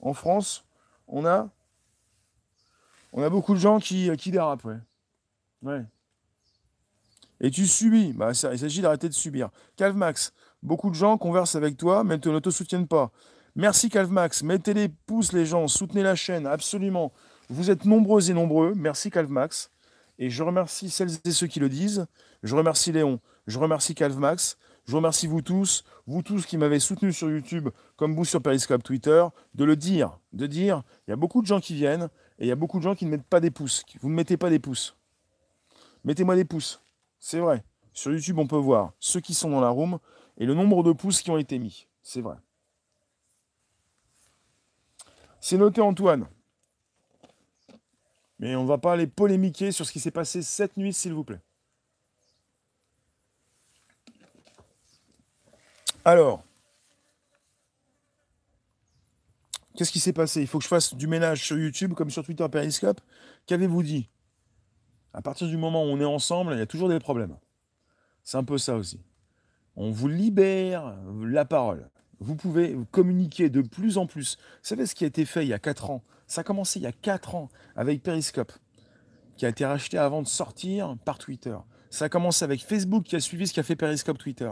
En 0.00 0.14
France, 0.14 0.64
on 1.08 1.26
a, 1.26 1.50
on 3.12 3.22
a 3.22 3.30
beaucoup 3.30 3.54
de 3.54 3.58
gens 3.58 3.80
qui, 3.80 4.10
qui 4.16 4.30
dérapent, 4.30 4.64
ouais. 4.64 4.78
Et 7.40 7.50
tu 7.50 7.66
subis. 7.66 8.12
Bah, 8.12 8.34
ça, 8.34 8.52
il 8.52 8.58
s'agit 8.58 8.82
d'arrêter 8.82 9.08
de 9.08 9.14
subir. 9.14 9.50
Calvmax, 9.76 10.32
beaucoup 10.62 10.90
de 10.90 10.94
gens 10.94 11.18
conversent 11.18 11.56
avec 11.56 11.76
toi, 11.76 12.04
mais 12.04 12.14
ne 12.16 12.38
te 12.38 12.50
soutiennent 12.50 12.88
pas. 12.88 13.10
Merci 13.54 13.88
Calvmax. 13.88 14.42
Mettez 14.42 14.74
les 14.74 14.88
pouces, 14.88 15.32
les 15.32 15.46
gens. 15.46 15.66
Soutenez 15.68 16.02
la 16.02 16.14
chaîne, 16.14 16.46
absolument. 16.46 17.12
Vous 17.48 17.70
êtes 17.70 17.84
nombreux 17.84 18.30
et 18.30 18.34
nombreux. 18.34 18.74
Merci 18.76 19.10
Calvmax. 19.10 19.70
Et 20.18 20.30
je 20.30 20.42
remercie 20.42 20.90
celles 20.90 21.10
et 21.24 21.30
ceux 21.30 21.46
qui 21.46 21.60
le 21.60 21.68
disent. 21.68 22.06
Je 22.42 22.54
remercie 22.54 22.92
Léon. 22.92 23.20
Je 23.48 23.58
remercie 23.58 23.94
Calvmax. 23.94 24.58
Je 24.84 24.96
remercie 24.96 25.26
vous 25.26 25.42
tous, 25.42 25.84
vous 26.06 26.22
tous 26.22 26.46
qui 26.46 26.56
m'avez 26.56 26.80
soutenu 26.80 27.12
sur 27.12 27.28
YouTube, 27.30 27.68
comme 27.96 28.14
vous 28.14 28.24
sur 28.24 28.40
Periscope 28.40 28.82
Twitter, 28.82 29.22
de 29.54 29.64
le 29.64 29.76
dire. 29.76 30.18
De 30.32 30.46
dire, 30.46 30.82
il 31.06 31.10
y 31.10 31.12
a 31.12 31.16
beaucoup 31.16 31.42
de 31.42 31.46
gens 31.46 31.60
qui 31.60 31.74
viennent 31.74 32.08
et 32.38 32.44
il 32.44 32.48
y 32.48 32.52
a 32.52 32.56
beaucoup 32.56 32.78
de 32.78 32.84
gens 32.84 32.94
qui 32.94 33.04
ne 33.04 33.10
mettent 33.10 33.26
pas 33.26 33.40
des 33.40 33.50
pouces. 33.50 33.84
Vous 34.00 34.08
ne 34.08 34.14
mettez 34.14 34.38
pas 34.38 34.48
des 34.48 34.58
pouces. 34.58 34.96
Mettez-moi 36.04 36.36
des 36.36 36.46
pouces. 36.46 36.80
C'est 37.20 37.38
vrai. 37.38 37.64
Sur 37.92 38.12
YouTube, 38.12 38.38
on 38.38 38.46
peut 38.46 38.56
voir 38.56 38.92
ceux 38.98 39.20
qui 39.20 39.34
sont 39.34 39.50
dans 39.50 39.60
la 39.60 39.68
room 39.68 39.98
et 40.38 40.46
le 40.46 40.54
nombre 40.54 40.82
de 40.82 40.92
pouces 40.92 41.20
qui 41.20 41.30
ont 41.30 41.38
été 41.38 41.58
mis. 41.58 41.86
C'est 42.02 42.22
vrai. 42.22 42.36
C'est 45.40 45.58
noté, 45.58 45.80
Antoine. 45.82 46.26
Mais 48.38 48.56
on 48.56 48.62
ne 48.62 48.68
va 48.68 48.78
pas 48.78 48.92
aller 48.92 49.06
polémiquer 49.06 49.72
sur 49.72 49.84
ce 49.84 49.92
qui 49.92 50.00
s'est 50.00 50.10
passé 50.10 50.42
cette 50.42 50.76
nuit, 50.76 50.92
s'il 50.92 51.12
vous 51.12 51.24
plaît. 51.24 51.40
Alors, 56.04 56.42
qu'est-ce 59.76 59.92
qui 59.92 60.00
s'est 60.00 60.12
passé? 60.12 60.40
Il 60.40 60.46
faut 60.46 60.58
que 60.58 60.64
je 60.64 60.68
fasse 60.68 60.94
du 60.94 61.06
ménage 61.06 61.44
sur 61.44 61.58
YouTube 61.58 61.94
comme 61.94 62.10
sur 62.10 62.24
Twitter 62.24 62.46
Periscope. 62.50 63.00
Qu'avez-vous 63.46 63.82
dit? 63.82 64.08
À 65.12 65.22
partir 65.22 65.48
du 65.48 65.56
moment 65.56 65.84
où 65.84 65.88
on 65.88 66.00
est 66.00 66.04
ensemble, 66.04 66.52
il 66.52 66.58
y 66.58 66.62
a 66.62 66.66
toujours 66.66 66.88
des 66.88 66.98
problèmes. 66.98 67.36
C'est 68.22 68.36
un 68.36 68.44
peu 68.44 68.58
ça 68.58 68.76
aussi. 68.76 69.00
On 69.76 69.90
vous 69.90 70.08
libère 70.08 70.96
la 71.22 71.44
parole. 71.44 71.88
Vous 72.20 72.34
pouvez 72.34 72.76
communiquer 72.90 73.48
de 73.48 73.60
plus 73.60 73.96
en 73.96 74.06
plus. 74.06 74.36
Vous 74.36 74.42
savez 74.62 74.86
ce 74.86 74.94
qui 74.94 75.04
a 75.04 75.06
été 75.06 75.24
fait 75.24 75.44
il 75.44 75.48
y 75.48 75.54
a 75.54 75.58
4 75.58 75.90
ans? 75.90 76.02
Ça 76.26 76.40
a 76.40 76.44
commencé 76.44 76.78
il 76.78 76.82
y 76.82 76.86
a 76.86 76.92
4 76.92 77.34
ans 77.34 77.48
avec 77.76 78.02
Periscope, 78.02 78.52
qui 79.36 79.46
a 79.46 79.48
été 79.48 79.64
racheté 79.64 79.98
avant 79.98 80.22
de 80.22 80.26
sortir 80.26 80.96
par 81.04 81.18
Twitter. 81.18 81.56
Ça 81.90 82.06
a 82.06 82.08
commencé 82.08 82.44
avec 82.44 82.62
Facebook 82.62 83.04
qui 83.04 83.16
a 83.16 83.20
suivi 83.20 83.46
ce 83.46 83.54
qu'a 83.54 83.62
fait 83.62 83.76
Periscope 83.76 84.18
Twitter. 84.18 84.50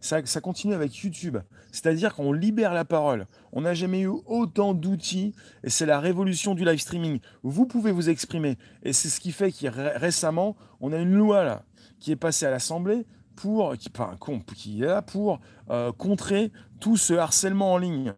Ça, 0.00 0.22
continue 0.40 0.74
avec 0.74 0.96
YouTube. 0.96 1.38
C'est-à-dire 1.70 2.14
qu'on 2.14 2.32
libère 2.32 2.72
la 2.72 2.84
parole. 2.84 3.26
On 3.52 3.62
n'a 3.62 3.74
jamais 3.74 4.00
eu 4.00 4.10
autant 4.26 4.74
d'outils 4.74 5.34
et 5.64 5.70
c'est 5.70 5.86
la 5.86 6.00
révolution 6.00 6.54
du 6.54 6.64
live 6.64 6.78
streaming. 6.78 7.20
Vous 7.42 7.66
pouvez 7.66 7.92
vous 7.92 8.08
exprimer. 8.08 8.56
Et 8.82 8.92
c'est 8.92 9.08
ce 9.08 9.20
qui 9.20 9.32
fait 9.32 9.52
que 9.52 9.66
récemment, 9.98 10.56
on 10.80 10.92
a 10.92 10.98
une 10.98 11.14
loi 11.14 11.44
là 11.44 11.64
qui 12.00 12.12
est 12.12 12.16
passée 12.16 12.46
à 12.46 12.50
l'Assemblée 12.50 13.06
pour, 13.36 13.76
qui, 13.76 13.90
enfin, 13.96 14.16
qui 14.54 14.82
est 14.82 14.86
là 14.86 15.02
pour 15.02 15.40
euh, 15.70 15.92
contrer 15.92 16.52
tout 16.80 16.96
ce 16.96 17.14
harcèlement 17.14 17.74
en 17.74 17.78
ligne. 17.78 18.14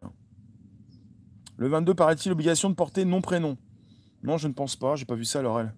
Le 1.57 1.69
22, 1.69 1.95
paraît-il, 1.95 2.33
obligation 2.33 2.71
de 2.71 2.75
porter 2.75 3.05
nom-prénom? 3.05 3.59
Non, 4.23 4.39
je 4.39 4.49
ne 4.49 4.53
pense 4.53 4.77
pas, 4.77 4.97
j'ai 4.97 5.05
pas 5.05 5.15
vu 5.15 5.25
ça 5.25 5.43
l'oreille. 5.43 5.69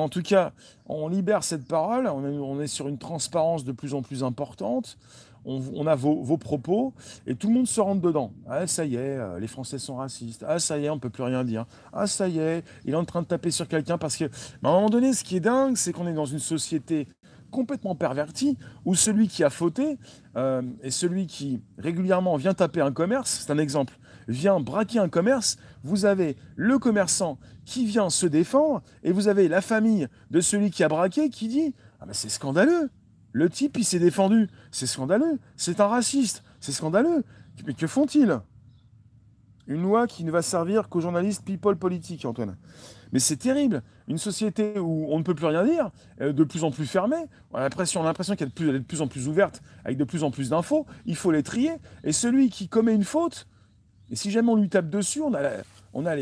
En 0.00 0.08
tout 0.08 0.22
cas, 0.22 0.52
on 0.86 1.08
libère 1.08 1.44
cette 1.44 1.66
parole, 1.66 2.06
on 2.06 2.60
est, 2.60 2.66
sur 2.66 2.88
une 2.88 2.98
transparence 2.98 3.64
de 3.64 3.72
plus 3.72 3.94
en 3.94 4.02
plus 4.02 4.24
importante, 4.24 4.98
on, 5.44 5.86
a 5.88 5.96
vos, 5.96 6.36
propos, 6.36 6.94
et 7.26 7.34
tout 7.34 7.48
le 7.48 7.54
monde 7.54 7.66
se 7.66 7.80
rentre 7.80 8.00
dedans. 8.00 8.32
Ah, 8.48 8.66
ça 8.66 8.84
y 8.84 8.94
est, 8.94 8.98
euh, 8.98 9.40
les 9.40 9.48
Français 9.48 9.78
sont 9.78 9.96
racistes. 9.96 10.44
Ah, 10.46 10.60
ça 10.60 10.78
y 10.78 10.84
est, 10.84 10.90
on 10.90 10.94
ne 10.94 11.00
peut 11.00 11.10
plus 11.10 11.24
rien 11.24 11.42
dire. 11.42 11.66
Ah, 11.92 12.06
ça 12.06 12.28
y 12.28 12.38
est, 12.38 12.64
il 12.84 12.92
est 12.92 12.96
en 12.96 13.04
train 13.04 13.22
de 13.22 13.26
taper 13.26 13.50
sur 13.50 13.66
quelqu'un 13.66 13.98
parce 13.98 14.16
que... 14.16 14.24
à 14.24 14.68
un 14.68 14.72
moment 14.72 14.88
donné, 14.88 15.12
ce 15.12 15.24
qui 15.24 15.36
est 15.36 15.40
dingue, 15.40 15.76
c'est 15.76 15.92
qu'on 15.92 16.06
est 16.06 16.14
dans 16.14 16.26
une 16.26 16.38
société 16.38 17.08
complètement 17.50 17.94
pervertie 17.94 18.56
où 18.84 18.94
celui 18.94 19.28
qui 19.28 19.44
a 19.44 19.50
fauté 19.50 19.98
euh, 20.36 20.62
et 20.82 20.90
celui 20.90 21.26
qui 21.26 21.60
régulièrement 21.78 22.36
vient 22.36 22.54
taper 22.54 22.80
un 22.80 22.92
commerce, 22.92 23.44
c'est 23.44 23.52
un 23.52 23.58
exemple, 23.58 23.98
vient 24.28 24.60
braquer 24.60 24.98
un 24.98 25.08
commerce, 25.08 25.56
vous 25.82 26.04
avez 26.04 26.36
le 26.56 26.78
commerçant 26.78 27.38
qui 27.64 27.84
vient 27.86 28.10
se 28.10 28.26
défendre 28.26 28.82
et 29.02 29.12
vous 29.12 29.28
avez 29.28 29.48
la 29.48 29.60
famille 29.60 30.08
de 30.30 30.40
celui 30.40 30.70
qui 30.70 30.84
a 30.84 30.88
braqué 30.88 31.30
qui 31.30 31.48
dit 31.48 31.74
Ah 32.00 32.06
ben 32.06 32.12
c'est 32.12 32.28
scandaleux 32.28 32.90
Le 33.32 33.48
type 33.48 33.76
il 33.78 33.84
s'est 33.84 33.98
défendu, 33.98 34.48
c'est 34.70 34.86
scandaleux, 34.86 35.38
c'est 35.56 35.80
un 35.80 35.86
raciste, 35.86 36.42
c'est 36.60 36.72
scandaleux. 36.72 37.24
Mais 37.66 37.74
que 37.74 37.86
font-ils? 37.86 38.40
Une 39.68 39.82
loi 39.82 40.06
qui 40.06 40.24
ne 40.24 40.30
va 40.30 40.42
servir 40.42 40.88
qu'aux 40.88 41.00
journalistes 41.00 41.44
people 41.44 41.76
politiques, 41.76 42.24
Antoine. 42.24 42.56
Mais 43.12 43.20
c'est 43.20 43.36
terrible. 43.36 43.82
Une 44.08 44.18
société 44.18 44.78
où 44.78 45.06
on 45.10 45.18
ne 45.18 45.22
peut 45.22 45.34
plus 45.34 45.46
rien 45.46 45.64
dire, 45.64 45.90
euh, 46.20 46.32
de 46.32 46.44
plus 46.44 46.64
en 46.64 46.70
plus 46.70 46.86
fermée, 46.86 47.24
on 47.52 47.58
a 47.58 47.60
l'impression, 47.60 48.02
l'impression 48.02 48.34
qu'elle 48.34 48.48
est 48.48 48.72
de 48.72 48.78
plus 48.78 49.02
en 49.02 49.06
plus 49.06 49.28
ouverte, 49.28 49.62
avec 49.84 49.98
de 49.98 50.04
plus 50.04 50.24
en 50.24 50.30
plus 50.30 50.50
d'infos, 50.50 50.86
il 51.06 51.14
faut 51.14 51.30
les 51.30 51.42
trier. 51.42 51.72
Et 52.02 52.12
celui 52.12 52.50
qui 52.50 52.68
commet 52.68 52.94
une 52.94 53.04
faute, 53.04 53.46
et 54.12 54.16
si 54.16 54.30
jamais 54.30 54.50
on 54.50 54.56
lui 54.56 54.68
tape 54.68 54.90
dessus, 54.90 55.22
on 55.22 55.32
a 55.32 55.40
la, 55.40 55.52
on 55.94 56.04
a 56.04 56.14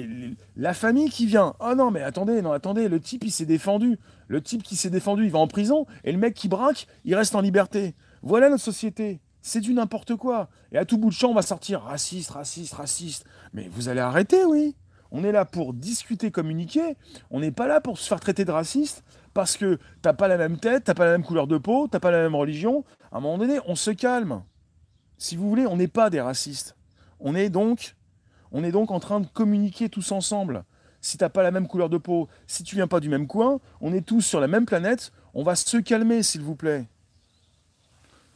la 0.56 0.74
famille 0.74 1.10
qui 1.10 1.26
vient. 1.26 1.54
Oh 1.58 1.74
non, 1.76 1.90
mais 1.90 2.02
attendez, 2.02 2.40
non, 2.40 2.52
attendez, 2.52 2.88
le 2.88 3.00
type, 3.00 3.24
il 3.24 3.32
s'est 3.32 3.46
défendu. 3.46 3.98
Le 4.28 4.40
type 4.40 4.62
qui 4.62 4.76
s'est 4.76 4.90
défendu, 4.90 5.24
il 5.24 5.32
va 5.32 5.40
en 5.40 5.48
prison. 5.48 5.86
Et 6.04 6.12
le 6.12 6.18
mec 6.18 6.34
qui 6.34 6.46
braque, 6.46 6.86
il 7.04 7.16
reste 7.16 7.34
en 7.34 7.40
liberté. 7.40 7.96
Voilà 8.22 8.48
notre 8.48 8.62
société. 8.62 9.20
C'est 9.42 9.60
du 9.60 9.74
n'importe 9.74 10.14
quoi. 10.14 10.50
Et 10.70 10.78
à 10.78 10.84
tout 10.84 10.98
bout 10.98 11.08
de 11.08 11.14
champ, 11.14 11.30
on 11.30 11.34
va 11.34 11.42
sortir 11.42 11.80
raciste, 11.82 12.30
raciste, 12.30 12.74
raciste. 12.74 13.24
Mais 13.52 13.68
vous 13.72 13.88
allez 13.88 14.00
arrêter, 14.00 14.44
oui. 14.44 14.76
On 15.10 15.24
est 15.24 15.32
là 15.32 15.44
pour 15.44 15.74
discuter, 15.74 16.30
communiquer. 16.30 16.96
On 17.32 17.40
n'est 17.40 17.50
pas 17.50 17.66
là 17.66 17.80
pour 17.80 17.98
se 17.98 18.06
faire 18.06 18.20
traiter 18.20 18.44
de 18.44 18.52
raciste 18.52 19.02
parce 19.34 19.56
que 19.56 19.80
t'as 20.00 20.12
pas 20.12 20.28
la 20.28 20.36
même 20.36 20.58
tête, 20.58 20.84
t'as 20.84 20.94
pas 20.94 21.06
la 21.06 21.12
même 21.12 21.24
couleur 21.24 21.48
de 21.48 21.58
peau, 21.58 21.88
t'as 21.90 21.98
pas 21.98 22.12
la 22.12 22.22
même 22.22 22.36
religion. 22.36 22.84
À 23.10 23.16
un 23.16 23.20
moment 23.20 23.38
donné, 23.38 23.58
on 23.66 23.74
se 23.74 23.90
calme. 23.90 24.44
Si 25.18 25.34
vous 25.34 25.48
voulez, 25.48 25.66
on 25.66 25.76
n'est 25.76 25.88
pas 25.88 26.08
des 26.08 26.20
racistes. 26.20 26.76
On 27.20 27.34
est 27.34 27.50
donc, 27.50 27.94
en 28.52 29.00
train 29.00 29.20
de 29.20 29.26
communiquer 29.26 29.88
tous 29.88 30.12
ensemble. 30.12 30.64
Si 31.00 31.16
tu 31.16 31.24
n'as 31.24 31.30
pas 31.30 31.42
la 31.42 31.50
même 31.50 31.66
couleur 31.66 31.88
de 31.88 31.98
peau, 31.98 32.28
si 32.46 32.62
tu 32.62 32.76
viens 32.76 32.88
pas 32.88 33.00
du 33.00 33.08
même 33.08 33.26
coin, 33.26 33.60
on 33.80 33.92
est 33.92 34.06
tous 34.06 34.20
sur 34.20 34.40
la 34.40 34.48
même 34.48 34.66
planète. 34.66 35.12
On 35.34 35.42
va 35.42 35.54
se 35.54 35.78
calmer, 35.78 36.22
s'il 36.22 36.42
vous 36.42 36.56
plaît. 36.56 36.86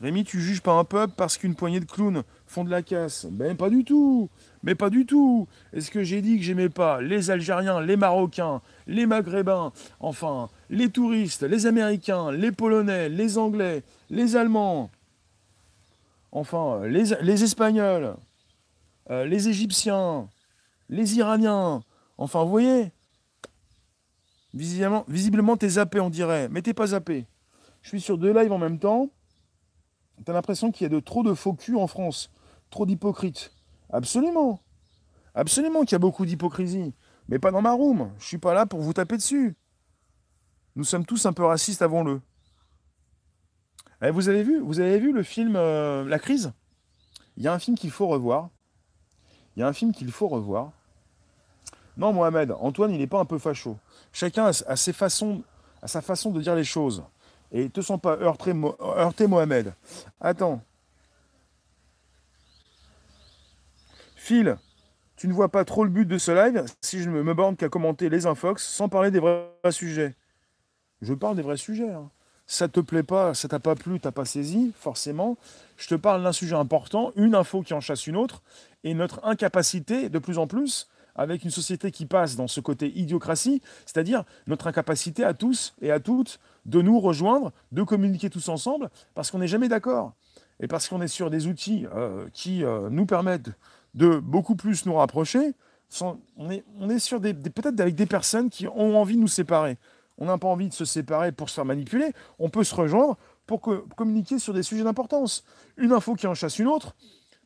Rémi, 0.00 0.24
tu 0.24 0.40
juges 0.40 0.60
pas 0.60 0.72
un 0.72 0.84
peuple 0.84 1.14
parce 1.16 1.38
qu'une 1.38 1.54
poignée 1.54 1.80
de 1.80 1.84
clowns 1.84 2.24
font 2.46 2.64
de 2.64 2.70
la 2.70 2.82
casse. 2.82 3.26
Ben 3.30 3.56
pas 3.56 3.70
du 3.70 3.84
tout. 3.84 4.28
Mais 4.62 4.74
pas 4.74 4.90
du 4.90 5.06
tout. 5.06 5.46
Est-ce 5.72 5.90
que 5.90 6.02
j'ai 6.02 6.20
dit 6.20 6.36
que 6.36 6.42
j'aimais 6.42 6.68
pas 6.68 7.00
les 7.00 7.30
Algériens, 7.30 7.80
les 7.80 7.96
Marocains, 7.96 8.60
les 8.86 9.06
Maghrébins, 9.06 9.72
enfin, 10.00 10.50
les 10.68 10.90
touristes, 10.90 11.42
les 11.42 11.66
Américains, 11.66 12.32
les 12.32 12.52
Polonais, 12.52 13.08
les 13.08 13.38
Anglais, 13.38 13.82
les 14.10 14.36
Allemands, 14.36 14.90
enfin, 16.32 16.82
les 16.86 17.44
Espagnols, 17.44 18.16
euh, 19.10 19.24
les 19.24 19.48
Égyptiens, 19.48 20.28
les 20.88 21.16
Iraniens. 21.16 21.82
Enfin, 22.18 22.42
vous 22.44 22.50
voyez 22.50 22.92
Visiblement, 24.54 25.04
visiblement 25.08 25.56
t'es 25.56 25.70
zappé, 25.70 25.98
on 25.98 26.10
dirait. 26.10 26.48
Mais 26.48 26.62
t'es 26.62 26.74
pas 26.74 26.88
zappé. 26.88 27.26
Je 27.82 27.88
suis 27.88 28.00
sur 28.00 28.18
deux 28.18 28.32
lives 28.32 28.52
en 28.52 28.58
même 28.58 28.78
temps. 28.78 29.10
T'as 30.24 30.32
l'impression 30.32 30.70
qu'il 30.70 30.84
y 30.84 30.86
a 30.86 30.94
de 30.94 31.00
trop 31.00 31.22
de 31.22 31.34
faux 31.34 31.54
culs 31.54 31.76
en 31.76 31.88
France. 31.88 32.30
Trop 32.70 32.86
d'hypocrites. 32.86 33.52
Absolument. 33.90 34.60
Absolument 35.34 35.80
qu'il 35.80 35.92
y 35.92 35.96
a 35.96 35.98
beaucoup 35.98 36.24
d'hypocrisie. 36.24 36.94
Mais 37.28 37.38
pas 37.38 37.50
dans 37.50 37.62
ma 37.62 37.72
room. 37.72 38.12
Je 38.18 38.26
suis 38.26 38.38
pas 38.38 38.54
là 38.54 38.64
pour 38.64 38.80
vous 38.80 38.92
taper 38.92 39.16
dessus. 39.16 39.56
Nous 40.76 40.84
sommes 40.84 41.04
tous 41.04 41.26
un 41.26 41.32
peu 41.32 41.44
racistes, 41.44 41.82
avons-le. 41.82 42.20
Eh, 44.02 44.10
vous 44.10 44.28
avez 44.28 44.42
vu, 44.42 44.60
vous 44.60 44.80
avez 44.80 44.98
vu 44.98 45.12
le 45.12 45.22
film 45.22 45.56
euh, 45.56 46.04
La 46.04 46.18
crise? 46.18 46.52
Il 47.36 47.42
y 47.42 47.48
a 47.48 47.52
un 47.52 47.58
film 47.58 47.76
qu'il 47.76 47.90
faut 47.90 48.06
revoir. 48.06 48.50
Il 49.56 49.60
y 49.60 49.62
a 49.62 49.68
un 49.68 49.72
film 49.72 49.92
qu'il 49.92 50.10
faut 50.10 50.28
revoir. 50.28 50.72
Non, 51.96 52.12
Mohamed, 52.12 52.52
Antoine, 52.58 52.90
il 52.90 52.98
n'est 52.98 53.06
pas 53.06 53.20
un 53.20 53.24
peu 53.24 53.38
facho. 53.38 53.78
Chacun 54.12 54.46
a, 54.46 54.52
sa 54.76 54.92
façon 54.92 56.30
de 56.30 56.40
dire 56.40 56.54
les 56.54 56.64
choses. 56.64 57.04
Et 57.52 57.70
te 57.70 57.80
sens 57.80 58.00
pas 58.00 58.16
heurté, 58.16 58.52
heurté 58.80 59.26
Mohamed. 59.28 59.74
Attends. 60.20 60.60
Phil, 64.16 64.56
tu 65.16 65.28
ne 65.28 65.32
vois 65.32 65.50
pas 65.50 65.64
trop 65.64 65.84
le 65.84 65.90
but 65.90 66.06
de 66.06 66.18
ce 66.18 66.32
live 66.32 66.64
si 66.80 67.02
je 67.02 67.10
ne 67.10 67.22
me 67.22 67.34
borne 67.34 67.56
qu'à 67.56 67.68
commenter 67.68 68.08
les 68.08 68.26
infox 68.26 68.66
sans 68.66 68.88
parler 68.88 69.10
des 69.10 69.20
vrais 69.20 69.46
sujets. 69.70 70.14
Je 71.02 71.14
parle 71.14 71.36
des 71.36 71.42
vrais 71.42 71.56
sujets. 71.56 71.92
Hein. 71.92 72.10
Ça 72.46 72.68
te 72.68 72.80
plaît 72.80 73.02
pas, 73.02 73.34
ça 73.34 73.48
t'a 73.48 73.58
pas 73.58 73.74
plu, 73.74 74.00
t'as 74.00 74.10
pas 74.10 74.24
saisi, 74.24 74.72
forcément. 74.78 75.36
Je 75.76 75.88
te 75.88 75.94
parle 75.94 76.22
d'un 76.22 76.32
sujet 76.32 76.56
important, 76.56 77.12
une 77.16 77.34
info 77.34 77.62
qui 77.62 77.72
en 77.72 77.80
chasse 77.80 78.06
une 78.06 78.16
autre, 78.16 78.42
et 78.84 78.94
notre 78.94 79.24
incapacité, 79.24 80.08
de 80.08 80.18
plus 80.18 80.38
en 80.38 80.46
plus, 80.46 80.88
avec 81.16 81.44
une 81.44 81.50
société 81.50 81.90
qui 81.90 82.06
passe 82.06 82.36
dans 82.36 82.48
ce 82.48 82.60
côté 82.60 82.92
idiocratie, 82.98 83.62
c'est-à-dire 83.86 84.24
notre 84.46 84.66
incapacité 84.66 85.24
à 85.24 85.34
tous 85.34 85.74
et 85.80 85.90
à 85.90 86.00
toutes 86.00 86.38
de 86.66 86.82
nous 86.82 87.00
rejoindre, 87.00 87.52
de 87.72 87.82
communiquer 87.82 88.30
tous 88.30 88.48
ensemble, 88.48 88.90
parce 89.14 89.30
qu'on 89.30 89.38
n'est 89.38 89.48
jamais 89.48 89.68
d'accord. 89.68 90.12
Et 90.60 90.68
parce 90.68 90.88
qu'on 90.88 91.00
est 91.02 91.08
sur 91.08 91.30
des 91.30 91.46
outils 91.46 91.86
euh, 91.94 92.26
qui 92.32 92.64
euh, 92.64 92.88
nous 92.90 93.06
permettent 93.06 93.50
de 93.94 94.18
beaucoup 94.18 94.54
plus 94.54 94.86
nous 94.86 94.94
rapprocher, 94.94 95.54
on, 96.36 96.50
est, 96.50 96.64
on 96.80 96.90
est 96.90 96.98
sur 96.98 97.20
des, 97.20 97.34
peut-être 97.34 97.78
avec 97.80 97.94
des 97.94 98.06
personnes 98.06 98.50
qui 98.50 98.66
ont 98.66 98.98
envie 98.98 99.16
de 99.16 99.20
nous 99.20 99.28
séparer. 99.28 99.78
On 100.18 100.26
n'a 100.26 100.38
pas 100.38 100.48
envie 100.48 100.68
de 100.68 100.74
se 100.74 100.84
séparer 100.84 101.32
pour 101.32 101.48
se 101.48 101.54
faire 101.54 101.64
manipuler. 101.64 102.12
On 102.38 102.48
peut 102.48 102.64
se 102.64 102.74
rejoindre 102.74 103.16
pour 103.46 103.60
communiquer 103.96 104.38
sur 104.38 104.54
des 104.54 104.62
sujets 104.62 104.84
d'importance. 104.84 105.44
Une 105.76 105.92
info 105.92 106.14
qui 106.14 106.26
en 106.26 106.34
chasse 106.34 106.58
une 106.58 106.68
autre, 106.68 106.94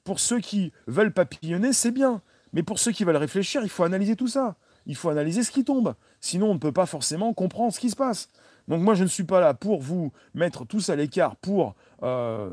pour 0.09 0.21
ceux 0.21 0.41
qui 0.41 0.73
veulent 0.87 1.13
papillonner, 1.13 1.75
c'est 1.75 1.91
bien. 1.91 2.23
Mais 2.55 2.63
pour 2.63 2.79
ceux 2.79 2.93
qui 2.93 3.05
veulent 3.05 3.17
réfléchir, 3.17 3.61
il 3.63 3.69
faut 3.69 3.83
analyser 3.83 4.17
tout 4.17 4.27
ça. 4.27 4.57
Il 4.87 4.97
faut 4.97 5.11
analyser 5.11 5.43
ce 5.43 5.51
qui 5.51 5.65
tombe. 5.65 5.95
Sinon, 6.23 6.53
on 6.53 6.55
ne 6.55 6.59
peut 6.59 6.73
pas 6.73 6.87
forcément 6.87 7.35
comprendre 7.35 7.75
ce 7.75 7.79
qui 7.79 7.91
se 7.91 7.97
passe. 7.97 8.31
Donc 8.69 8.81
moi, 8.81 8.95
je 8.95 9.03
ne 9.03 9.09
suis 9.09 9.25
pas 9.25 9.39
là 9.39 9.53
pour 9.53 9.83
vous 9.83 10.11
mettre 10.33 10.65
tous 10.65 10.89
à 10.89 10.97
l'écart, 10.97 11.37
pour, 11.37 11.75
euh, 12.03 12.49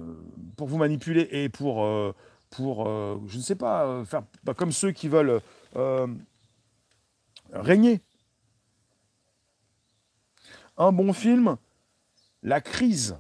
pour 0.57 0.67
vous 0.67 0.75
manipuler 0.75 1.29
et 1.31 1.47
pour, 1.47 1.85
euh, 1.85 2.13
pour 2.49 2.89
euh, 2.89 3.21
je 3.27 3.37
ne 3.37 3.41
sais 3.41 3.55
pas, 3.55 4.03
faire 4.03 4.23
bah, 4.43 4.53
comme 4.53 4.73
ceux 4.73 4.91
qui 4.91 5.07
veulent 5.07 5.39
régner. 7.53 8.01
Un 10.75 10.91
bon 10.91 11.13
film, 11.13 11.55
La 12.43 12.59
crise 12.59 13.15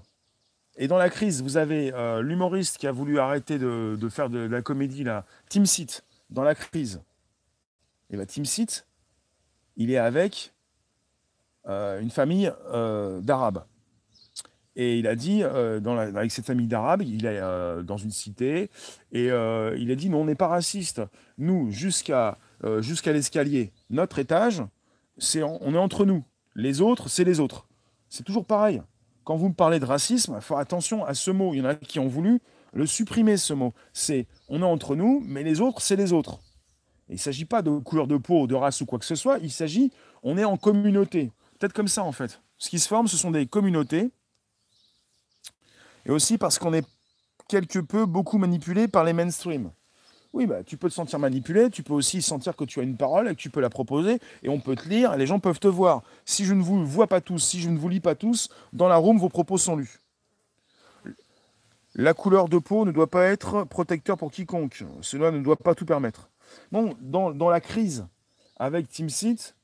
et 0.77 0.87
dans 0.87 0.97
la 0.97 1.09
crise, 1.09 1.41
vous 1.41 1.57
avez 1.57 1.93
euh, 1.93 2.21
l'humoriste 2.21 2.77
qui 2.77 2.87
a 2.87 2.91
voulu 2.91 3.19
arrêter 3.19 3.57
de, 3.57 3.97
faire 4.09 4.29
de, 4.29 4.39
la 4.39 4.61
comédie, 4.61 5.03
là, 5.03 5.25
Tim 5.49 5.65
Seat, 5.65 6.03
dans 6.29 6.43
la 6.43 6.53
crise. 6.53 7.01
Et 8.09 8.17
bien, 8.17 8.25
Tim 8.25 8.43
Seat, 8.43 8.85
il 9.77 9.91
est 9.91 9.97
avec 9.97 10.53
euh, 11.67 12.01
une 12.01 12.09
famille 12.09 12.51
euh, 12.73 13.21
d'Arabes. 13.21 13.63
Et 14.75 14.99
il 14.99 15.07
a 15.07 15.15
dit, 15.15 15.41
avec 15.41 16.31
cette 16.31 16.45
famille 16.45 16.67
d'Arabes, 16.67 17.01
il 17.03 17.25
est 17.25 17.39
dans 17.83 17.95
une 17.95 18.11
cité, 18.11 18.69
et 19.13 19.27
il 19.27 19.31
a 19.91 19.95
dit, 19.95 20.09
nous, 20.09 20.17
on 20.17 20.25
n'est 20.25 20.35
pas 20.35 20.49
racistes. 20.49 21.01
Nous, 21.37 21.71
jusqu'à 21.71 22.37
l'escalier, 23.05 23.71
notre 23.89 24.19
étage, 24.19 24.61
c'est 25.17 25.43
on 25.43 25.73
est 25.73 25.77
entre 25.77 26.03
nous. 26.03 26.25
Les 26.55 26.81
autres, 26.81 27.07
c'est 27.07 27.23
les 27.23 27.39
autres. 27.39 27.69
C'est 28.09 28.23
toujours 28.23 28.45
pareil. 28.45 28.81
Quand 29.25 29.35
vous 29.35 29.49
me 29.49 29.53
parlez 29.53 29.79
de 29.79 29.85
racisme, 29.85 30.39
faut 30.39 30.55
attention 30.55 31.03
à 31.03 31.15
ce 31.15 31.31
mot. 31.31 31.53
Il 31.53 31.57
y 31.57 31.61
en 31.61 31.65
a 31.65 31.75
qui 31.75 31.99
ont 31.99 32.07
voulu 32.07 32.41
le 32.73 32.85
supprimer, 32.85 33.37
ce 33.37 33.53
mot. 33.53 33.73
C'est 33.91 34.27
on 34.49 34.61
est 34.61 34.65
entre 34.65 34.95
nous, 34.95 35.21
mais 35.25 35.41
les 35.43 35.61
autres, 35.61 35.81
c'est 35.81 35.95
les 35.95 36.13
autres. 36.13 36.39
Il 37.09 37.15
ne 37.15 37.19
s'agit 37.19 37.45
pas 37.45 37.63
de 37.63 37.77
couleur 37.79 38.05
de 38.05 38.17
peau, 38.17 38.45
de 38.45 38.53
race 38.53 38.81
ou 38.81 38.85
quoi 38.85 38.99
que 38.99 39.05
ce 39.05 39.15
soit. 39.15 39.39
Il 39.39 39.51
s'agit, 39.51 39.91
on 40.21 40.37
est 40.37 40.45
en 40.45 40.57
communauté. 40.57 41.31
Peut-être 41.57 41.73
comme 41.73 41.87
ça, 41.87 42.03
en 42.03 42.11
fait. 42.11 42.39
Ce 42.59 42.69
qui 42.69 42.77
se 42.77 42.87
forme, 42.87 43.07
ce 43.07 43.17
sont 43.17 43.31
des 43.31 43.47
communautés. 43.47 44.11
Et 46.05 46.11
aussi 46.11 46.37
parce 46.37 46.59
qu'on 46.59 46.73
est 46.73 46.85
quelque 47.47 47.79
peu 47.79 48.05
beaucoup 48.05 48.37
manipulé 48.37 48.87
par 48.87 49.03
les 49.03 49.13
mainstream. 49.13 49.71
Oui, 50.35 50.47
bah, 50.47 50.65
tu 50.65 50.75
peux 50.75 50.89
te 50.89 50.93
sentir 50.93 51.17
manipulé, 51.17 51.69
tu 51.69 51.81
peux 51.81 51.93
aussi 51.93 52.21
sentir 52.21 52.57
que 52.57 52.65
tu 52.65 52.81
as 52.81 52.83
une 52.83 52.97
parole 52.97 53.29
et 53.29 53.31
que 53.31 53.39
tu 53.39 53.49
peux 53.49 53.61
la 53.61 53.69
proposer, 53.69 54.19
et 54.43 54.49
on 54.49 54.59
peut 54.59 54.75
te 54.75 54.89
lire, 54.89 55.15
les 55.15 55.25
gens 55.25 55.39
peuvent 55.39 55.61
te 55.61 55.69
voir. 55.69 56.03
Si 56.25 56.43
je 56.43 56.53
ne 56.53 56.61
vous 56.61 56.85
vois 56.85 57.07
pas 57.07 57.21
tous, 57.21 57.39
si 57.39 57.61
je 57.61 57.69
ne 57.69 57.77
vous 57.77 57.87
lis 57.87 58.01
pas 58.01 58.15
tous, 58.15 58.49
dans 58.73 58.89
la 58.89 58.97
room, 58.97 59.17
vos 59.17 59.29
propos 59.29 59.57
sont 59.57 59.77
lus. 59.77 60.01
La 61.93 62.13
couleur 62.13 62.49
de 62.49 62.57
peau 62.57 62.83
ne 62.83 62.91
doit 62.91 63.09
pas 63.09 63.23
être 63.27 63.63
protecteur 63.63 64.17
pour 64.17 64.29
quiconque. 64.29 64.83
Cela 64.99 65.31
ne 65.31 65.39
doit 65.39 65.55
pas 65.55 65.73
tout 65.73 65.85
permettre. 65.85 66.29
Bon, 66.69 66.93
dans, 66.99 67.49
la 67.49 67.61
crise 67.61 68.05
avec 68.57 68.91
TeamSeat, 68.91 69.55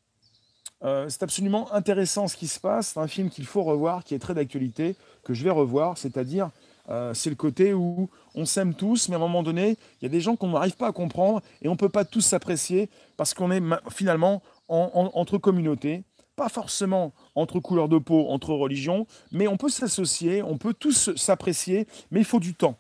euh, 0.84 1.09
c'est 1.09 1.24
absolument 1.24 1.69
intéressant 1.74 2.30
ce 2.30 2.38
qui 2.38 2.47
se 2.47 2.61
passe. 2.61 2.93
C'est 2.93 2.99
un 3.01 3.09
film 3.09 3.30
qu'il 3.30 3.45
faut 3.45 3.63
revoir, 3.63 4.05
qui 4.05 4.15
est 4.15 4.19
très 4.19 4.36
d'actualité, 4.36 4.95
que 5.26 5.34
je 5.34 5.43
vais 5.43 5.49
revoir. 5.49 5.97
C'est-à-dire, 5.97 6.49
euh, 6.89 7.13
c'est 7.13 7.29
le 7.29 7.36
côté 7.36 7.73
où 7.73 8.09
on 8.36 8.45
s'aime 8.45 8.73
tous, 8.73 9.09
mais 9.09 9.15
à 9.15 9.17
un 9.17 9.21
moment 9.21 9.43
donné, 9.43 9.77
il 9.99 10.03
y 10.03 10.05
a 10.05 10.09
des 10.09 10.21
gens 10.21 10.36
qu'on 10.36 10.49
n'arrive 10.49 10.75
pas 10.75 10.88
à 10.88 10.91
comprendre 10.91 11.41
et 11.61 11.67
on 11.67 11.71
ne 11.73 11.77
peut 11.77 11.89
pas 11.89 12.05
tous 12.05 12.21
s'apprécier 12.21 12.89
parce 13.17 13.34
qu'on 13.34 13.51
est 13.51 13.61
finalement 13.89 14.41
en- 14.67 14.89
en- 14.93 15.19
entre 15.19 15.38
communautés. 15.38 16.03
Pas 16.36 16.49
forcément 16.49 17.13
entre 17.36 17.59
couleurs 17.59 17.89
de 17.89 17.97
peau, 17.99 18.27
entre 18.29 18.53
religions, 18.53 19.05
mais 19.32 19.47
on 19.47 19.57
peut 19.57 19.69
s'associer, 19.69 20.41
on 20.41 20.57
peut 20.57 20.73
tous 20.73 21.13
s'apprécier, 21.15 21.88
mais 22.09 22.21
il 22.21 22.25
faut 22.25 22.39
du 22.39 22.55
temps. 22.55 22.77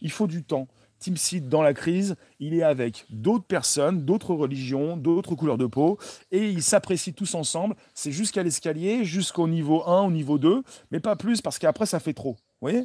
Il 0.00 0.10
faut 0.10 0.26
du 0.26 0.42
temps. 0.42 0.66
Team 0.98 1.16
Seed, 1.16 1.48
dans 1.48 1.62
la 1.62 1.74
crise, 1.74 2.14
il 2.38 2.54
est 2.54 2.62
avec 2.62 3.06
d'autres 3.10 3.44
personnes, 3.44 4.04
d'autres 4.04 4.34
religions, 4.34 4.96
d'autres 4.96 5.34
couleurs 5.34 5.58
de 5.58 5.66
peau, 5.66 5.98
et 6.30 6.48
ils 6.48 6.62
s'apprécient 6.62 7.12
tous 7.12 7.34
ensemble. 7.34 7.74
C'est 7.92 8.12
jusqu'à 8.12 8.42
l'escalier, 8.44 9.04
jusqu'au 9.04 9.48
niveau 9.48 9.82
1, 9.86 10.02
au 10.02 10.10
niveau 10.12 10.38
2, 10.38 10.62
mais 10.92 11.00
pas 11.00 11.16
plus, 11.16 11.40
parce 11.40 11.58
qu'après, 11.58 11.86
ça 11.86 11.98
fait 12.00 12.14
trop. 12.14 12.32
Vous 12.34 12.68
voyez? 12.68 12.84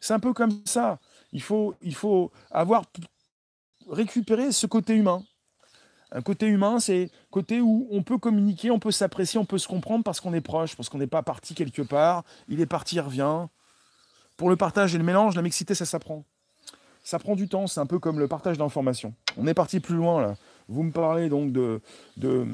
C'est 0.00 0.14
un 0.14 0.20
peu 0.20 0.32
comme 0.32 0.62
ça. 0.64 0.98
Il 1.32 1.42
faut, 1.42 1.74
il 1.82 1.94
faut 1.94 2.32
avoir 2.50 2.84
récupéré 3.88 4.52
ce 4.52 4.66
côté 4.66 4.94
humain. 4.94 5.22
Un 6.12 6.22
côté 6.22 6.46
humain, 6.46 6.80
c'est 6.80 7.10
côté 7.30 7.60
où 7.60 7.86
on 7.90 8.02
peut 8.02 8.18
communiquer, 8.18 8.70
on 8.70 8.80
peut 8.80 8.90
s'apprécier, 8.90 9.38
on 9.38 9.44
peut 9.44 9.58
se 9.58 9.68
comprendre 9.68 10.02
parce 10.02 10.20
qu'on 10.20 10.34
est 10.34 10.40
proche, 10.40 10.74
parce 10.74 10.88
qu'on 10.88 10.98
n'est 10.98 11.06
pas 11.06 11.22
parti 11.22 11.54
quelque 11.54 11.82
part. 11.82 12.24
Il 12.48 12.60
est 12.60 12.66
parti, 12.66 12.96
il 12.96 13.00
revient. 13.00 13.46
Pour 14.36 14.50
le 14.50 14.56
partage 14.56 14.94
et 14.94 14.98
le 14.98 15.04
mélange, 15.04 15.36
la 15.36 15.42
mixité, 15.42 15.74
ça 15.74 15.84
s'apprend. 15.84 16.24
Ça 17.04 17.18
prend 17.18 17.36
du 17.36 17.48
temps, 17.48 17.66
c'est 17.66 17.80
un 17.80 17.86
peu 17.86 17.98
comme 17.98 18.18
le 18.18 18.26
partage 18.26 18.58
d'informations. 18.58 19.14
On 19.36 19.46
est 19.46 19.54
parti 19.54 19.80
plus 19.80 19.94
loin 19.94 20.20
là. 20.20 20.36
Vous 20.68 20.82
me 20.82 20.92
parlez 20.92 21.28
donc 21.28 21.52
de, 21.52 21.80
de, 22.16 22.46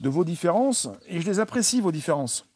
de 0.00 0.08
vos 0.08 0.24
différences, 0.24 0.88
et 1.06 1.20
je 1.20 1.26
les 1.26 1.40
apprécie, 1.40 1.80
vos 1.80 1.92
différences. 1.92 2.46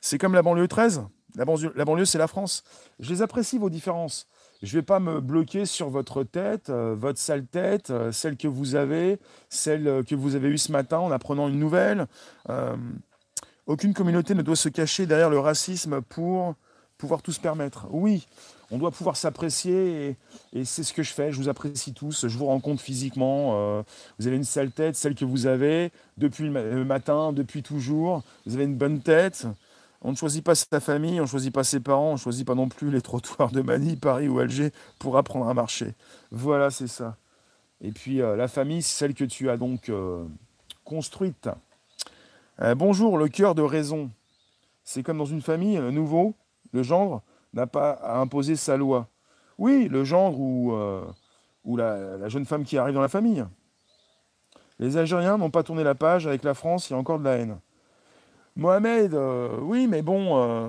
C'est 0.00 0.18
comme 0.18 0.34
la 0.34 0.42
banlieue 0.42 0.68
13. 0.68 1.02
La 1.36 1.44
banlieue, 1.44 1.72
la 1.76 1.84
banlieue, 1.84 2.04
c'est 2.04 2.18
la 2.18 2.26
France. 2.26 2.64
Je 2.98 3.10
les 3.10 3.22
apprécie, 3.22 3.58
vos 3.58 3.70
différences. 3.70 4.26
Je 4.62 4.76
ne 4.76 4.80
vais 4.80 4.84
pas 4.84 5.00
me 5.00 5.20
bloquer 5.20 5.64
sur 5.64 5.88
votre 5.88 6.22
tête, 6.22 6.68
euh, 6.68 6.94
votre 6.94 7.18
sale 7.18 7.46
tête, 7.46 7.90
euh, 7.90 8.12
celle 8.12 8.36
que 8.36 8.46
vous 8.46 8.74
avez, 8.74 9.18
celle 9.48 9.88
euh, 9.88 10.02
que 10.02 10.14
vous 10.14 10.34
avez 10.34 10.48
eue 10.48 10.58
ce 10.58 10.70
matin 10.70 10.98
en 10.98 11.10
apprenant 11.10 11.48
une 11.48 11.58
nouvelle. 11.58 12.06
Aucune 13.66 13.94
communauté 13.94 14.34
ne 14.34 14.42
doit 14.42 14.56
se 14.56 14.68
cacher 14.68 15.06
derrière 15.06 15.30
le 15.30 15.38
racisme 15.38 16.00
pour 16.02 16.56
pouvoir 16.98 17.22
tout 17.22 17.30
se 17.30 17.38
permettre. 17.38 17.86
Oui, 17.90 18.26
on 18.72 18.78
doit 18.78 18.90
pouvoir 18.90 19.16
s'apprécier 19.16 20.16
et, 20.52 20.64
c'est 20.64 20.82
ce 20.82 20.92
que 20.92 21.04
je 21.04 21.12
fais. 21.12 21.30
Je 21.30 21.36
vous 21.36 21.48
apprécie 21.48 21.94
tous. 21.94 22.26
Je 22.26 22.36
vous 22.36 22.46
rencontre 22.46 22.82
physiquement. 22.82 23.84
vous 24.18 24.26
avez 24.26 24.36
une 24.36 24.44
sale 24.44 24.72
tête, 24.72 24.96
celle 24.96 25.14
que 25.14 25.24
vous 25.24 25.46
avez 25.46 25.92
depuis 26.16 26.48
le 26.48 26.84
matin, 26.84 27.32
depuis 27.32 27.62
toujours. 27.62 28.24
Vous 28.44 28.56
avez 28.56 28.64
une 28.64 28.76
bonne 28.76 29.00
tête. 29.00 29.46
On 30.02 30.12
ne 30.12 30.16
choisit 30.16 30.42
pas 30.42 30.54
sa 30.54 30.80
famille, 30.80 31.20
on 31.20 31.24
ne 31.24 31.28
choisit 31.28 31.52
pas 31.52 31.64
ses 31.64 31.80
parents, 31.80 32.10
on 32.10 32.12
ne 32.14 32.18
choisit 32.18 32.46
pas 32.46 32.54
non 32.54 32.68
plus 32.68 32.90
les 32.90 33.02
trottoirs 33.02 33.50
de 33.50 33.60
Manille, 33.60 33.98
Paris 33.98 34.28
ou 34.28 34.38
Alger 34.38 34.70
pour 34.98 35.18
apprendre 35.18 35.48
à 35.48 35.54
marcher. 35.54 35.94
Voilà, 36.30 36.70
c'est 36.70 36.86
ça. 36.86 37.16
Et 37.82 37.92
puis 37.92 38.22
euh, 38.22 38.34
la 38.34 38.48
famille, 38.48 38.82
celle 38.82 39.14
que 39.14 39.24
tu 39.24 39.50
as 39.50 39.58
donc 39.58 39.90
euh, 39.90 40.24
construite. 40.84 41.48
Euh, 42.62 42.74
bonjour, 42.74 43.18
le 43.18 43.28
cœur 43.28 43.54
de 43.54 43.62
raison. 43.62 44.10
C'est 44.84 45.02
comme 45.02 45.18
dans 45.18 45.26
une 45.26 45.42
famille, 45.42 45.76
le 45.76 45.90
nouveau, 45.90 46.34
le 46.72 46.82
gendre, 46.82 47.22
n'a 47.52 47.66
pas 47.66 47.90
à 47.90 48.18
imposer 48.18 48.56
sa 48.56 48.78
loi. 48.78 49.08
Oui, 49.58 49.86
le 49.88 50.04
gendre 50.04 50.38
ou, 50.40 51.76
la 51.76 52.28
jeune 52.28 52.46
femme 52.46 52.64
qui 52.64 52.78
arrive 52.78 52.94
dans 52.94 53.00
la 53.02 53.08
famille. 53.08 53.44
Les 54.78 54.96
Algériens 54.96 55.36
n'ont 55.36 55.50
pas 55.50 55.62
tourné 55.62 55.84
la 55.84 55.94
page 55.94 56.26
avec 56.26 56.42
la 56.42 56.54
France, 56.54 56.88
il 56.88 56.94
y 56.94 56.96
a 56.96 56.98
encore 56.98 57.18
de 57.18 57.24
la 57.24 57.36
haine. 57.36 57.58
Mohamed, 58.60 59.14
euh, 59.14 59.56
oui, 59.62 59.86
mais 59.86 60.02
bon, 60.02 60.36
euh, 60.36 60.68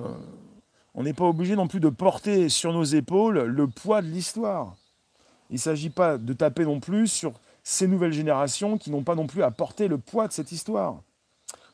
on 0.94 1.02
n'est 1.02 1.12
pas 1.12 1.26
obligé 1.26 1.56
non 1.56 1.68
plus 1.68 1.78
de 1.78 1.90
porter 1.90 2.48
sur 2.48 2.72
nos 2.72 2.84
épaules 2.84 3.40
le 3.40 3.66
poids 3.68 4.00
de 4.00 4.06
l'histoire. 4.06 4.76
Il 5.50 5.56
ne 5.56 5.58
s'agit 5.58 5.90
pas 5.90 6.16
de 6.16 6.32
taper 6.32 6.64
non 6.64 6.80
plus 6.80 7.06
sur 7.06 7.34
ces 7.62 7.86
nouvelles 7.86 8.14
générations 8.14 8.78
qui 8.78 8.90
n'ont 8.90 9.02
pas 9.02 9.14
non 9.14 9.26
plus 9.26 9.42
à 9.42 9.50
porter 9.50 9.88
le 9.88 9.98
poids 9.98 10.26
de 10.26 10.32
cette 10.32 10.52
histoire. 10.52 11.02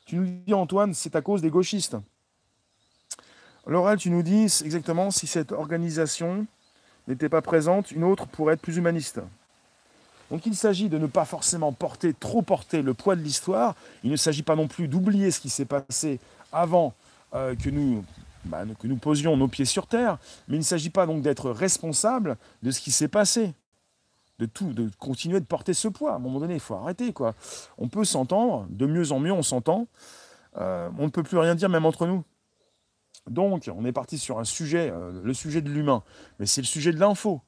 Tu 0.06 0.16
nous 0.16 0.24
dis, 0.24 0.54
Antoine, 0.54 0.92
c'est 0.92 1.14
à 1.14 1.22
cause 1.22 1.40
des 1.40 1.50
gauchistes. 1.50 1.96
Laurel, 3.64 3.96
tu 3.96 4.10
nous 4.10 4.24
dis 4.24 4.52
exactement 4.64 5.12
si 5.12 5.28
cette 5.28 5.52
organisation 5.52 6.48
n'était 7.06 7.28
pas 7.28 7.42
présente, 7.42 7.92
une 7.92 8.02
autre 8.02 8.26
pourrait 8.26 8.54
être 8.54 8.60
plus 8.60 8.78
humaniste. 8.78 9.20
Donc 10.30 10.46
il 10.46 10.54
s'agit 10.54 10.88
de 10.88 10.98
ne 10.98 11.06
pas 11.06 11.24
forcément 11.24 11.72
porter, 11.72 12.12
trop 12.12 12.42
porter 12.42 12.82
le 12.82 12.94
poids 12.94 13.16
de 13.16 13.22
l'histoire. 13.22 13.74
Il 14.04 14.10
ne 14.10 14.16
s'agit 14.16 14.42
pas 14.42 14.56
non 14.56 14.68
plus 14.68 14.88
d'oublier 14.88 15.30
ce 15.30 15.40
qui 15.40 15.48
s'est 15.48 15.64
passé 15.64 16.20
avant 16.52 16.94
euh, 17.34 17.54
que, 17.54 17.70
nous, 17.70 18.04
bah, 18.44 18.64
que 18.78 18.86
nous 18.86 18.96
posions 18.96 19.36
nos 19.36 19.48
pieds 19.48 19.64
sur 19.64 19.86
terre, 19.86 20.18
mais 20.48 20.56
il 20.56 20.60
ne 20.60 20.64
s'agit 20.64 20.90
pas 20.90 21.06
donc 21.06 21.22
d'être 21.22 21.50
responsable 21.50 22.36
de 22.62 22.70
ce 22.70 22.80
qui 22.80 22.90
s'est 22.90 23.08
passé. 23.08 23.54
De 24.38 24.46
tout, 24.46 24.72
de 24.72 24.88
continuer 25.00 25.40
de 25.40 25.44
porter 25.44 25.74
ce 25.74 25.88
poids. 25.88 26.12
À 26.12 26.14
un 26.14 26.20
moment 26.20 26.38
donné, 26.38 26.54
il 26.54 26.60
faut 26.60 26.76
arrêter. 26.76 27.12
quoi. 27.12 27.34
On 27.76 27.88
peut 27.88 28.04
s'entendre, 28.04 28.68
de 28.70 28.86
mieux 28.86 29.10
en 29.10 29.18
mieux 29.18 29.32
on 29.32 29.42
s'entend. 29.42 29.88
Euh, 30.58 30.88
on 30.96 31.06
ne 31.06 31.10
peut 31.10 31.24
plus 31.24 31.38
rien 31.38 31.56
dire 31.56 31.68
même 31.68 31.84
entre 31.84 32.06
nous. 32.06 32.22
Donc, 33.28 33.68
on 33.74 33.84
est 33.84 33.92
parti 33.92 34.16
sur 34.16 34.38
un 34.38 34.44
sujet, 34.44 34.90
euh, 34.92 35.20
le 35.24 35.34
sujet 35.34 35.60
de 35.60 35.68
l'humain, 35.68 36.04
mais 36.38 36.46
c'est 36.46 36.60
le 36.60 36.66
sujet 36.66 36.92
de 36.92 36.98
l'info. 36.98 37.40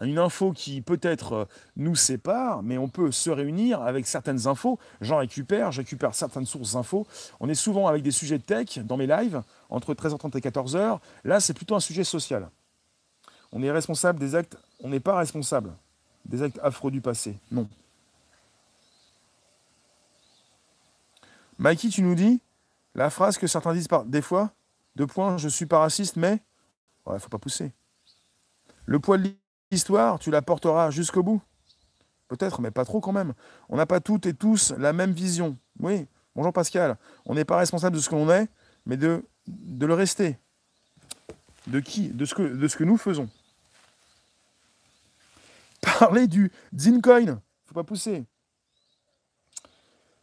Une 0.00 0.18
info 0.18 0.52
qui 0.52 0.80
peut-être 0.80 1.32
euh, 1.32 1.44
nous 1.76 1.94
sépare, 1.94 2.62
mais 2.62 2.78
on 2.78 2.88
peut 2.88 3.10
se 3.10 3.28
réunir 3.28 3.82
avec 3.82 4.06
certaines 4.06 4.46
infos. 4.46 4.78
J'en 5.00 5.18
récupère, 5.18 5.72
je 5.72 5.82
certaines 6.12 6.46
sources 6.46 6.72
d'infos. 6.72 7.06
On 7.38 7.48
est 7.48 7.54
souvent 7.54 7.86
avec 7.86 8.02
des 8.02 8.10
sujets 8.10 8.38
tech 8.38 8.78
dans 8.78 8.96
mes 8.96 9.06
lives, 9.06 9.42
entre 9.68 9.92
13h30 9.94 10.38
et 10.38 10.40
14h. 10.40 11.00
Là, 11.24 11.40
c'est 11.40 11.54
plutôt 11.54 11.74
un 11.74 11.80
sujet 11.80 12.04
social. 12.04 12.48
On 13.52 13.62
est 13.62 13.70
responsable 13.70 14.18
des 14.18 14.34
actes, 14.34 14.56
on 14.82 14.88
n'est 14.88 15.00
pas 15.00 15.16
responsable 15.16 15.72
des 16.24 16.42
actes 16.42 16.60
affreux 16.62 16.90
du 16.90 17.00
passé. 17.00 17.36
Non. 17.50 17.68
Mikey, 21.58 21.88
tu 21.88 22.02
nous 22.02 22.14
dis 22.14 22.40
la 22.94 23.10
phrase 23.10 23.36
que 23.36 23.46
certains 23.46 23.74
disent 23.74 23.88
par 23.88 24.04
des 24.04 24.22
fois, 24.22 24.50
deux 24.96 25.06
points, 25.06 25.36
je 25.36 25.48
suis 25.48 25.66
pas 25.66 25.80
raciste, 25.80 26.16
mais 26.16 26.42
ouais, 27.06 27.18
faut 27.18 27.28
pas 27.28 27.38
pousser. 27.38 27.72
Le 28.86 28.98
poids 28.98 29.18
de 29.70 29.76
l'histoire, 29.76 30.18
tu 30.18 30.32
la 30.32 30.42
porteras 30.42 30.90
jusqu'au 30.90 31.22
bout. 31.22 31.40
Peut-être, 32.26 32.60
mais 32.60 32.72
pas 32.72 32.84
trop 32.84 33.00
quand 33.00 33.12
même. 33.12 33.34
On 33.68 33.76
n'a 33.76 33.86
pas 33.86 34.00
toutes 34.00 34.26
et 34.26 34.34
tous 34.34 34.72
la 34.78 34.92
même 34.92 35.12
vision. 35.12 35.56
Oui, 35.78 36.06
bonjour 36.34 36.52
Pascal. 36.52 36.96
On 37.24 37.34
n'est 37.34 37.44
pas 37.44 37.56
responsable 37.56 37.94
de 37.94 38.00
ce 38.00 38.08
que 38.08 38.16
l'on 38.16 38.28
est, 38.30 38.48
mais 38.84 38.96
de, 38.96 39.24
le 39.46 39.94
rester. 39.94 40.38
De 41.68 41.78
qui 41.78 42.08
de 42.08 42.24
ce, 42.24 42.34
que, 42.34 42.42
de 42.42 42.68
ce 42.68 42.76
que 42.76 42.82
nous 42.84 42.96
faisons. 42.96 43.28
Parler 46.00 46.26
du 46.26 46.50
Zincoin. 46.76 47.40
Faut 47.66 47.74
pas 47.74 47.84
pousser. 47.84 48.24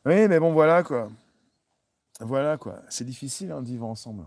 Oui, 0.06 0.28
mais 0.28 0.40
bon, 0.40 0.52
voilà 0.52 0.84
quoi. 0.84 1.10
Voilà 2.20 2.58
quoi. 2.58 2.82
C'est 2.90 3.06
difficile 3.06 3.52
hein, 3.52 3.62
de 3.62 3.68
vivre 3.68 3.86
ensemble. 3.86 4.26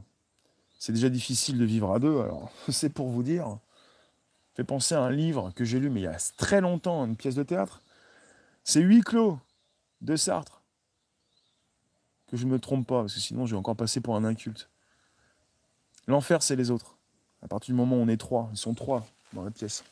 C'est 0.79 0.93
déjà 0.93 1.11
difficile 1.11 1.59
de 1.59 1.64
vivre 1.66 1.93
à 1.93 1.99
deux, 1.99 2.21
alors 2.21 2.51
c'est 2.71 2.89
pour 2.89 3.11
vous 3.11 3.23
dire. 3.23 3.59
Fait 4.61 4.65
penser 4.65 4.95
à 4.95 5.01
un 5.01 5.11
livre 5.11 5.53
que 5.57 5.65
j'ai 5.65 5.81
lu, 5.81 5.89
mais 5.89 6.01
il 6.01 6.03
y 6.03 6.07
a 6.07 6.19
très 6.37 6.61
longtemps, 6.61 7.07
une 7.07 7.17
pièce 7.17 7.35
de 7.35 7.43
théâtre. 7.43 7.81
C'est 8.63 8.83
Huit 8.83 9.03
clos 9.03 9.39
de 10.03 10.17
Sartre. 10.17 10.61
Que 12.27 12.37
je 12.37 12.45
ne 12.45 12.51
me 12.51 12.59
trompe 12.59 12.87
pas, 12.87 13.01
parce 13.01 13.15
que 13.15 13.21
sinon 13.21 13.47
je 13.47 13.53
vais 13.53 13.59
encore 13.59 13.75
passer 13.75 14.03
pour 14.03 14.17
un 14.17 14.25
inculte. 14.25 14.69
L'enfer, 16.09 16.43
c'est 16.43 16.57
les 16.57 16.71
autres. 16.71 16.99
À 17.41 17.49
partir 17.49 17.73
du 17.73 17.79
moment 17.79 17.97
où 17.97 18.01
on 18.01 18.09
est 18.09 18.19
trois, 18.19 18.51
ils 18.53 18.59
sont 18.59 18.75
trois 18.75 19.07
dans 19.33 19.45
la 19.45 19.51
pièce. 19.51 19.83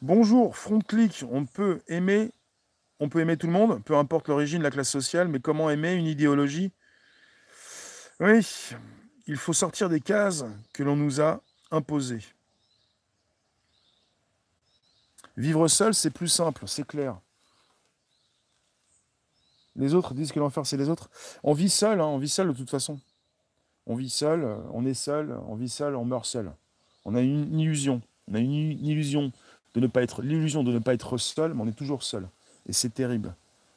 Bonjour, 0.00 0.56
front 0.56 0.80
click, 0.80 1.24
on 1.30 1.46
peut 1.46 1.82
aimer, 1.86 2.32
on 2.98 3.08
peut 3.08 3.20
aimer 3.20 3.36
tout 3.36 3.46
le 3.46 3.52
monde, 3.52 3.80
peu 3.84 3.96
importe 3.96 4.26
l'origine, 4.26 4.60
la 4.60 4.72
classe 4.72 4.90
sociale, 4.90 5.28
mais 5.28 5.38
comment 5.38 5.70
aimer 5.70 5.94
une 5.94 6.08
idéologie? 6.08 6.72
Oui, 8.18 8.44
il 9.28 9.36
faut 9.36 9.52
sortir 9.52 9.88
des 9.88 10.00
cases 10.00 10.44
que 10.72 10.82
l'on 10.82 10.96
nous 10.96 11.20
a 11.20 11.40
imposées. 11.72 12.22
Vivre 15.36 15.66
seul, 15.66 15.94
c'est 15.94 16.10
plus 16.10 16.28
simple, 16.28 16.68
c'est 16.68 16.86
clair. 16.86 17.18
Les 19.76 19.94
autres 19.94 20.14
disent 20.14 20.32
que 20.32 20.38
l'enfer, 20.38 20.66
c'est 20.66 20.76
les 20.76 20.88
autres. 20.88 21.08
On 21.42 21.54
vit 21.54 21.70
seul, 21.70 22.00
hein, 22.00 22.06
on 22.06 22.18
vit 22.18 22.28
seul 22.28 22.48
de 22.48 22.52
toute 22.52 22.70
façon. 22.70 23.00
On 23.86 23.96
vit 23.96 24.10
seul, 24.10 24.44
on 24.72 24.84
est 24.84 24.94
seul, 24.94 25.36
on 25.48 25.56
vit 25.56 25.68
seul, 25.68 25.96
on 25.96 26.04
meurt 26.04 26.26
seul. 26.26 26.52
On 27.04 27.14
a 27.14 27.20
une 27.20 27.58
illusion. 27.58 28.02
On 28.28 28.34
a 28.34 28.38
une 28.38 28.52
illusion 28.52 29.32
de 29.74 29.80
ne 29.80 29.86
pas 29.86 30.02
être 30.02 30.22
l'illusion 30.22 30.62
de 30.62 30.72
ne 30.72 30.78
pas 30.78 30.94
être 30.94 31.16
seul, 31.16 31.54
mais 31.54 31.62
on 31.62 31.66
est 31.66 31.72
toujours 31.72 32.02
seul. 32.02 32.28
Et 32.68 32.72
c'est 32.72 32.90
terrible. 32.90 33.34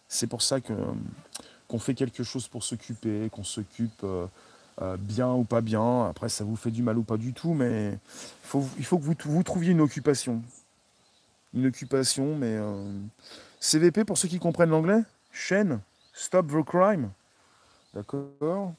C'est 0.08 0.28
pour 0.28 0.41
ça 0.41 0.60
que 0.62 0.74
qu'on 1.68 1.80
fait 1.80 1.96
quelque 1.96 2.24
chose 2.24 2.48
pour 2.48 2.64
s'occuper, 2.64 3.28
qu'on 3.32 3.43
s'occupe 3.43 4.06
euh, 4.82 4.98
bien 4.98 5.32
ou 5.32 5.44
pas 5.44 5.62
bien. 5.62 6.06
Après, 6.08 6.28
ça 6.30 6.44
vous 6.44 6.56
fait 6.56 6.72
du 6.72 6.84
mal 6.84 6.98
ou 6.98 7.04
pas 7.04 7.18
du 7.18 7.34
tout, 7.34 7.54
mais 7.54 7.98
il 8.78 8.86
faut, 8.86 8.98
que 8.98 9.28
vous, 9.28 9.44
trouviez 9.44 9.72
une 9.72 9.82
occupation. 9.82 10.42
Une 11.54 11.68
occupation, 11.68 12.36
mais 12.36 12.56
euh, 12.58 12.84
CVP 13.60 14.04
pour 14.04 14.18
ceux 14.18 14.28
qui 14.28 14.40
comprennent 14.40 14.72
l'anglais, 14.72 15.02
chaîne, 15.32 15.80
stop 16.14 16.48
the 16.48 16.64
crime. 16.64 17.10
D'accord 17.94 18.74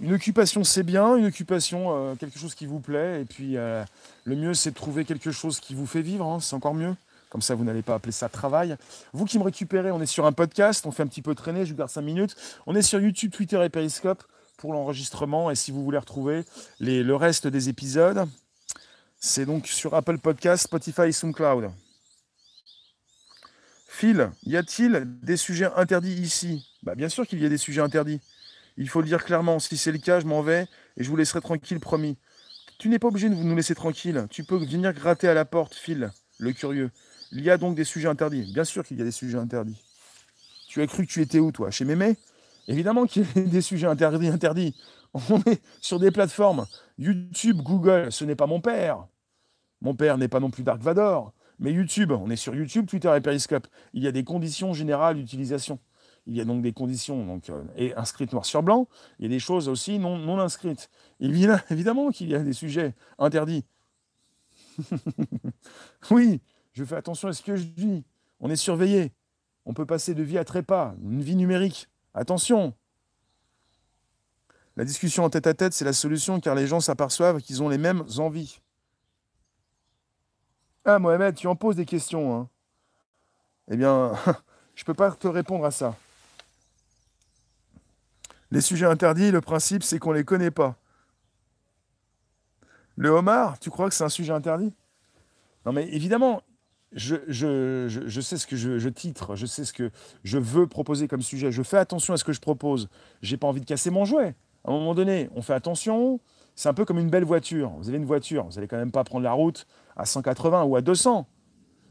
une 0.00 0.14
occupation, 0.14 0.64
c'est 0.64 0.82
bien. 0.82 1.14
Une 1.14 1.26
occupation, 1.26 1.94
euh, 1.94 2.16
quelque 2.16 2.36
chose 2.36 2.56
qui 2.56 2.66
vous 2.66 2.80
plaît. 2.80 3.20
Et 3.20 3.24
puis, 3.24 3.54
le 3.54 3.86
mieux, 4.36 4.52
c'est 4.52 4.70
de 4.70 4.74
trouver 4.74 5.04
quelque 5.04 5.30
chose 5.30 5.60
qui 5.60 5.76
vous 5.76 5.86
fait 5.86 6.02
vivre. 6.02 6.26
Hein, 6.26 6.40
c'est 6.40 6.56
encore 6.56 6.74
mieux. 6.74 6.96
Comme 7.32 7.40
ça, 7.40 7.54
vous 7.54 7.64
n'allez 7.64 7.80
pas 7.80 7.94
appeler 7.94 8.12
ça 8.12 8.28
travail. 8.28 8.76
Vous 9.14 9.24
qui 9.24 9.38
me 9.38 9.42
récupérez, 9.42 9.90
on 9.90 10.02
est 10.02 10.06
sur 10.06 10.26
un 10.26 10.32
podcast. 10.32 10.84
On 10.84 10.90
fait 10.90 11.02
un 11.02 11.06
petit 11.06 11.22
peu 11.22 11.34
traîner. 11.34 11.64
Je 11.64 11.70
vous 11.70 11.78
garde 11.78 11.88
5 11.88 12.02
minutes. 12.02 12.36
On 12.66 12.74
est 12.76 12.82
sur 12.82 13.00
YouTube, 13.00 13.32
Twitter 13.32 13.58
et 13.64 13.70
Periscope 13.70 14.22
pour 14.58 14.74
l'enregistrement. 14.74 15.50
Et 15.50 15.54
si 15.54 15.70
vous 15.70 15.82
voulez 15.82 15.96
retrouver 15.96 16.44
le 16.78 17.14
reste 17.14 17.46
des 17.46 17.70
épisodes, 17.70 18.28
c'est 19.18 19.46
donc 19.46 19.66
sur 19.66 19.94
Apple 19.94 20.18
Podcast, 20.18 20.64
Spotify 20.64 21.04
et 21.04 21.12
SoundCloud. 21.12 21.70
Phil, 23.88 24.28
y 24.42 24.58
a-t-il 24.58 25.02
des 25.22 25.38
sujets 25.38 25.70
interdits 25.74 26.12
ici? 26.12 26.68
Bah, 26.82 26.94
Bien 26.94 27.08
sûr 27.08 27.26
qu'il 27.26 27.40
y 27.40 27.46
a 27.46 27.48
des 27.48 27.56
sujets 27.56 27.80
interdits. 27.80 28.20
Il 28.76 28.90
faut 28.90 29.00
le 29.00 29.06
dire 29.06 29.24
clairement. 29.24 29.58
Si 29.58 29.78
c'est 29.78 29.92
le 29.92 29.96
cas, 29.96 30.20
je 30.20 30.26
m'en 30.26 30.42
vais 30.42 30.66
et 30.98 31.02
je 31.02 31.08
vous 31.08 31.16
laisserai 31.16 31.40
tranquille, 31.40 31.80
promis. 31.80 32.18
Tu 32.78 32.90
n'es 32.90 32.98
pas 32.98 33.08
obligé 33.08 33.30
de 33.30 33.34
nous 33.34 33.56
laisser 33.56 33.74
tranquille. 33.74 34.26
Tu 34.28 34.44
peux 34.44 34.58
venir 34.58 34.92
gratter 34.92 35.28
à 35.28 35.34
la 35.34 35.46
porte, 35.46 35.74
Phil, 35.74 36.12
le 36.38 36.52
curieux. 36.52 36.90
Il 37.32 37.42
y 37.42 37.50
a 37.50 37.56
donc 37.56 37.74
des 37.74 37.84
sujets 37.84 38.08
interdits. 38.08 38.52
Bien 38.52 38.64
sûr 38.64 38.84
qu'il 38.84 38.98
y 38.98 39.02
a 39.02 39.04
des 39.04 39.10
sujets 39.10 39.38
interdits. 39.38 39.80
Tu 40.68 40.82
as 40.82 40.86
cru 40.86 41.06
que 41.06 41.10
tu 41.10 41.20
étais 41.22 41.38
où, 41.38 41.50
toi? 41.50 41.70
Chez 41.70 41.84
Mémé? 41.84 42.16
Évidemment 42.68 43.06
qu'il 43.06 43.24
y 43.34 43.38
a 43.38 43.42
des 43.42 43.62
sujets 43.62 43.86
interdits. 43.86 44.74
On 45.14 45.40
est 45.42 45.62
sur 45.80 45.98
des 45.98 46.10
plateformes. 46.10 46.66
YouTube, 46.98 47.58
Google, 47.62 48.12
ce 48.12 48.24
n'est 48.24 48.36
pas 48.36 48.46
mon 48.46 48.60
père. 48.60 49.06
Mon 49.80 49.94
père 49.94 50.18
n'est 50.18 50.28
pas 50.28 50.40
non 50.40 50.50
plus 50.50 50.62
Dark 50.62 50.80
Vador. 50.80 51.32
Mais 51.58 51.72
YouTube, 51.72 52.12
on 52.12 52.30
est 52.30 52.36
sur 52.36 52.54
YouTube, 52.54 52.86
Twitter 52.86 53.12
et 53.16 53.20
Periscope. 53.20 53.66
Il 53.92 54.02
y 54.02 54.06
a 54.06 54.12
des 54.12 54.24
conditions 54.24 54.72
générales 54.72 55.16
d'utilisation. 55.16 55.78
Il 56.26 56.36
y 56.36 56.40
a 56.40 56.44
donc 56.44 56.62
des 56.62 56.72
conditions 56.72 57.26
donc, 57.26 57.50
euh, 57.50 57.62
et 57.76 57.94
inscrites 57.94 58.32
noir 58.32 58.44
sur 58.44 58.62
blanc. 58.62 58.88
Il 59.18 59.24
y 59.24 59.26
a 59.26 59.28
des 59.28 59.40
choses 59.40 59.68
aussi 59.68 59.98
non, 59.98 60.18
non 60.18 60.38
inscrites. 60.38 60.88
Évidemment 61.20 62.10
qu'il 62.12 62.30
y 62.30 62.34
a 62.34 62.40
des 62.40 62.52
sujets 62.52 62.94
interdits. 63.18 63.64
oui, 66.10 66.40
je 66.72 66.84
fais 66.84 66.96
attention 66.96 67.28
à 67.28 67.32
ce 67.32 67.42
que 67.42 67.56
je 67.56 67.64
dis. 67.64 68.04
On 68.40 68.50
est 68.50 68.56
surveillé. 68.56 69.12
On 69.64 69.74
peut 69.74 69.86
passer 69.86 70.14
de 70.14 70.22
vie 70.22 70.38
à 70.38 70.44
trépas, 70.44 70.94
une 71.02 71.22
vie 71.22 71.36
numérique. 71.36 71.88
Attention. 72.14 72.74
La 74.76 74.84
discussion 74.84 75.24
en 75.24 75.30
tête 75.30 75.46
à 75.46 75.54
tête, 75.54 75.74
c'est 75.74 75.84
la 75.84 75.92
solution 75.92 76.40
car 76.40 76.54
les 76.54 76.66
gens 76.66 76.80
s'aperçoivent 76.80 77.40
qu'ils 77.40 77.62
ont 77.62 77.68
les 77.68 77.78
mêmes 77.78 78.04
envies. 78.18 78.60
Ah, 80.84 80.98
Mohamed, 80.98 81.36
tu 81.36 81.46
en 81.46 81.54
poses 81.54 81.76
des 81.76 81.84
questions. 81.84 82.34
Hein. 82.34 82.48
Eh 83.70 83.76
bien, 83.76 84.12
je 84.74 84.82
ne 84.82 84.86
peux 84.86 84.94
pas 84.94 85.12
te 85.12 85.28
répondre 85.28 85.64
à 85.64 85.70
ça. 85.70 85.94
Les 88.50 88.60
sujets 88.60 88.86
interdits, 88.86 89.30
le 89.30 89.40
principe, 89.40 89.82
c'est 89.82 89.98
qu'on 89.98 90.12
ne 90.12 90.16
les 90.16 90.24
connaît 90.24 90.50
pas. 90.50 90.76
Le 92.96 93.08
homard, 93.10 93.58
tu 93.58 93.70
crois 93.70 93.88
que 93.88 93.94
c'est 93.94 94.04
un 94.04 94.10
sujet 94.10 94.32
interdit? 94.32 94.74
Non, 95.64 95.72
mais 95.72 95.88
évidemment, 95.88 96.42
je, 96.94 98.20
sais 98.20 98.36
ce 98.36 98.46
que 98.46 98.56
je, 98.56 98.88
titre, 98.88 99.34
je 99.34 99.46
sais 99.46 99.64
ce 99.64 99.72
que 99.72 99.90
je 100.24 100.38
veux 100.38 100.66
proposer 100.66 101.08
comme 101.08 101.22
sujet. 101.22 101.50
Je 101.50 101.62
fais 101.62 101.78
attention 101.78 102.14
à 102.14 102.16
ce 102.16 102.24
que 102.24 102.32
je 102.32 102.40
propose. 102.40 102.88
J'ai 103.22 103.36
pas 103.36 103.46
envie 103.46 103.60
de 103.60 103.66
casser 103.66 103.90
mon 103.90 104.04
jouet. 104.04 104.34
À 104.64 104.70
un 104.70 104.74
moment 104.74 104.94
donné, 104.94 105.28
on 105.34 105.42
fait 105.42 105.54
attention. 105.54 106.20
C'est 106.54 106.68
un 106.68 106.74
peu 106.74 106.84
comme 106.84 106.98
une 106.98 107.10
belle 107.10 107.24
voiture. 107.24 107.70
Vous 107.78 107.88
avez 107.88 107.98
une 107.98 108.04
voiture, 108.04 108.44
vous 108.44 108.54
n'allez 108.54 108.68
quand 108.68 108.76
même 108.76 108.92
pas 108.92 109.04
prendre 109.04 109.24
la 109.24 109.32
route 109.32 109.66
à 109.96 110.04
180 110.04 110.64
ou 110.64 110.76
à 110.76 110.82
200. 110.82 111.26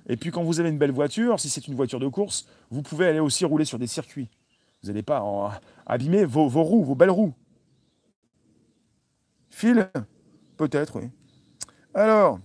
Et 0.07 0.17
puis 0.17 0.31
quand 0.31 0.43
vous 0.43 0.59
avez 0.59 0.69
une 0.69 0.77
belle 0.77 0.91
voiture, 0.91 1.39
si 1.39 1.49
c'est 1.49 1.67
une 1.67 1.75
voiture 1.75 1.99
de 1.99 2.07
course, 2.07 2.47
vous 2.69 2.81
pouvez 2.81 3.07
aller 3.07 3.19
aussi 3.19 3.45
rouler 3.45 3.65
sur 3.65 3.79
des 3.79 3.87
circuits. 3.87 4.29
Vous 4.81 4.87
n'allez 4.87 5.03
pas 5.03 5.61
abîmer 5.85 6.25
vos, 6.25 6.47
roues, 6.47 6.83
vos 6.83 6.95
belles 6.95 7.11
roues. 7.11 7.33
Phil? 9.49 9.89
Peut-être, 10.57 10.99
oui. 10.99 11.09
Alors, 11.93 12.39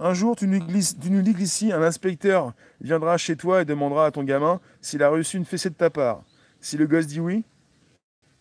un 0.00 0.14
jour, 0.14 0.36
tu 0.36 0.46
nous, 0.46 0.60
dis 0.60 1.42
ici, 1.42 1.72
un 1.72 1.82
inspecteur 1.82 2.52
viendra 2.80 3.16
chez 3.16 3.36
toi 3.36 3.62
et 3.62 3.64
demandera 3.64 4.06
à 4.06 4.10
ton 4.10 4.22
gamin 4.22 4.60
s'il 4.80 5.02
a 5.02 5.08
reçu 5.08 5.36
une 5.36 5.44
fessée 5.44 5.70
de 5.70 5.74
ta 5.74 5.90
part. 5.90 6.22
Si 6.60 6.76
le 6.76 6.86
gosse 6.86 7.06
dit 7.06 7.20
oui, 7.20 7.44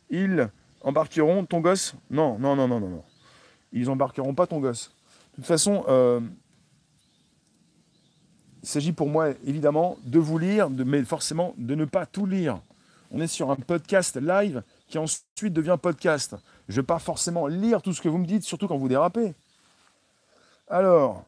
ils 0.09 0.49
embarqueront 0.81 1.45
ton 1.45 1.59
gosse 1.59 1.95
Non, 2.09 2.37
non, 2.37 2.55
non, 2.55 2.67
non, 2.67 2.79
non, 2.79 2.89
non. 2.89 3.03
Ils 3.71 3.89
embarqueront 3.89 4.33
pas 4.33 4.47
ton 4.47 4.59
gosse. 4.59 4.91
De 5.31 5.37
toute 5.37 5.45
façon, 5.45 5.83
euh, 5.87 6.19
il 8.61 8.69
s'agit 8.69 8.91
pour 8.91 9.07
moi 9.07 9.29
évidemment 9.45 9.97
de 10.03 10.19
vous 10.19 10.37
lire, 10.37 10.69
mais 10.69 11.03
forcément 11.03 11.53
de 11.57 11.75
ne 11.75 11.85
pas 11.85 12.05
tout 12.05 12.25
lire. 12.25 12.61
On 13.11 13.21
est 13.21 13.27
sur 13.27 13.49
un 13.49 13.55
podcast 13.55 14.17
live 14.17 14.63
qui 14.87 14.97
ensuite 14.97 15.53
devient 15.53 15.77
podcast. 15.81 16.35
Je 16.67 16.73
ne 16.73 16.81
vais 16.81 16.85
pas 16.85 16.99
forcément 16.99 17.47
lire 17.47 17.81
tout 17.81 17.93
ce 17.93 18.01
que 18.01 18.09
vous 18.09 18.17
me 18.17 18.25
dites, 18.25 18.43
surtout 18.43 18.67
quand 18.67 18.77
vous 18.77 18.89
dérapez. 18.89 19.33
Alors, 20.67 21.25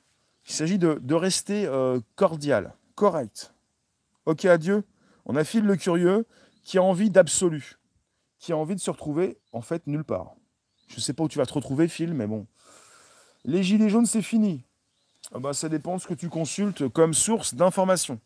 il 0.50 0.54
s'agit 0.54 0.80
de, 0.80 1.14
rester 1.14 1.68
euh, 1.68 2.00
cordial, 2.16 2.74
correct. 2.96 3.54
Ok, 4.26 4.46
adieu. 4.46 4.84
On 5.26 5.36
a 5.36 5.44
Phil 5.44 5.64
le 5.64 5.76
curieux 5.76 6.26
qui 6.64 6.80
a 6.80 6.84
envie 6.84 7.12
d'absolu, 7.12 7.78
qui 8.40 8.52
a 8.52 8.58
envie 8.58 8.76
de 8.76 8.80
se 8.80 8.90
retrouver 8.90 9.38
en 9.54 9.62
fait 9.62 9.86
nulle 9.86 10.04
part. 10.04 10.34
Je 10.88 10.96
ne 10.96 11.02
sais 11.02 11.14
pas 11.14 11.24
où 11.24 11.28
tu 11.28 11.38
vas 11.38 11.46
te 11.46 11.54
retrouver, 11.54 11.88
Phil, 11.88 12.16
mais 12.16 12.26
bon. 12.26 12.48
Les 13.46 13.62
gilets 13.62 13.90
jaunes, 13.90 14.08
c'est 14.08 14.24
fini. 14.24 14.66
Ah 15.32 15.40
bah, 15.40 15.54
ça 15.54 15.70
dépend 15.70 15.98
de 15.98 16.02
ce 16.02 16.08
que 16.08 16.16
tu 16.16 16.30
consultes 16.30 16.88
comme 16.90 17.14
source 17.14 17.54
d'information. 17.54 18.20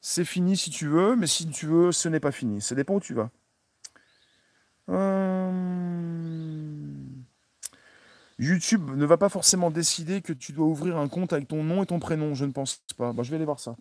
C'est 0.00 0.24
fini 0.24 0.56
si 0.56 0.70
tu 0.70 0.86
veux, 0.86 1.16
mais 1.16 1.26
si 1.26 1.48
tu 1.48 1.66
veux, 1.66 1.90
ce 1.90 2.08
n'est 2.08 2.20
pas 2.20 2.30
fini. 2.30 2.60
Ça 2.60 2.76
dépend 2.76 2.94
où 2.94 3.00
tu 3.00 3.14
vas. 3.14 3.30
Euh, 4.90 5.93
YouTube 8.38 8.90
ne 8.96 9.06
va 9.06 9.16
pas 9.16 9.28
forcément 9.28 9.70
décider 9.70 10.20
que 10.20 10.32
tu 10.32 10.52
dois 10.52 10.66
ouvrir 10.66 10.96
un 10.96 11.06
compte 11.06 11.32
avec 11.32 11.46
ton 11.46 11.62
nom 11.62 11.84
et 11.84 11.86
ton 11.86 12.00
prénom. 12.00 12.34
Je 12.34 12.44
ne 12.44 12.50
pense 12.50 12.82
pas. 12.96 13.12
Bah, 13.12 13.22
je 13.22 13.30
vais 13.30 13.36
aller 13.36 13.44
voir 13.44 13.60
ça. 13.60 13.76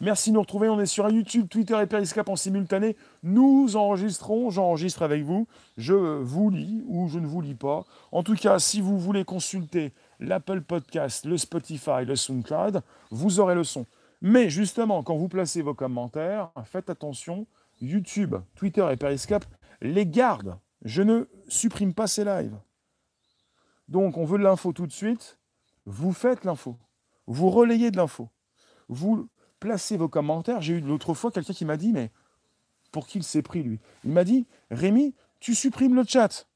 Merci 0.00 0.30
de 0.30 0.34
nous 0.34 0.42
retrouver. 0.42 0.68
On 0.68 0.78
est 0.80 0.86
sur 0.86 1.08
YouTube, 1.08 1.48
Twitter 1.48 1.76
et 1.82 1.86
Periscope 1.86 2.28
en 2.28 2.36
simultané. 2.36 2.96
Nous 3.24 3.74
enregistrons. 3.74 4.50
J'enregistre 4.50 5.02
avec 5.02 5.24
vous. 5.24 5.48
Je 5.76 5.94
vous 5.94 6.50
lis 6.50 6.84
ou 6.86 7.08
je 7.08 7.18
ne 7.18 7.26
vous 7.26 7.40
lis 7.40 7.56
pas. 7.56 7.84
En 8.12 8.22
tout 8.22 8.36
cas, 8.36 8.60
si 8.60 8.80
vous 8.80 8.98
voulez 8.98 9.24
consulter 9.24 9.92
l'Apple 10.20 10.60
Podcast, 10.60 11.24
le 11.24 11.36
Spotify, 11.36 12.04
le 12.06 12.14
SoundCloud, 12.14 12.82
vous 13.10 13.40
aurez 13.40 13.56
le 13.56 13.64
son. 13.64 13.86
Mais 14.22 14.50
justement, 14.50 15.02
quand 15.02 15.16
vous 15.16 15.28
placez 15.28 15.62
vos 15.62 15.74
commentaires, 15.74 16.50
faites 16.64 16.90
attention, 16.90 17.46
YouTube, 17.80 18.36
Twitter 18.54 18.86
et 18.92 18.96
Periscope 18.96 19.44
les 19.82 20.06
gardent. 20.06 20.58
Je 20.84 21.02
ne 21.02 21.24
supprime 21.48 21.92
pas 21.92 22.06
ces 22.06 22.24
lives. 22.24 22.56
Donc, 23.88 24.16
on 24.16 24.24
veut 24.24 24.38
de 24.38 24.42
l'info 24.42 24.72
tout 24.72 24.86
de 24.86 24.92
suite. 24.92 25.38
Vous 25.84 26.12
faites 26.12 26.44
l'info. 26.44 26.76
Vous 27.26 27.50
relayez 27.50 27.90
de 27.90 27.96
l'info. 27.96 28.28
Vous 28.88 29.28
placez 29.60 29.96
vos 29.96 30.08
commentaires. 30.08 30.60
J'ai 30.60 30.74
eu 30.74 30.80
l'autre 30.80 31.14
fois 31.14 31.30
quelqu'un 31.30 31.52
qui 31.52 31.64
m'a 31.64 31.76
dit, 31.76 31.92
mais 31.92 32.10
pour 32.92 33.06
qui 33.06 33.18
il 33.18 33.24
s'est 33.24 33.42
pris, 33.42 33.62
lui? 33.62 33.78
Il 34.04 34.10
m'a 34.10 34.24
dit, 34.24 34.46
Rémi, 34.70 35.14
tu 35.40 35.54
supprimes 35.54 35.94
le 35.94 36.04
chat. 36.04 36.46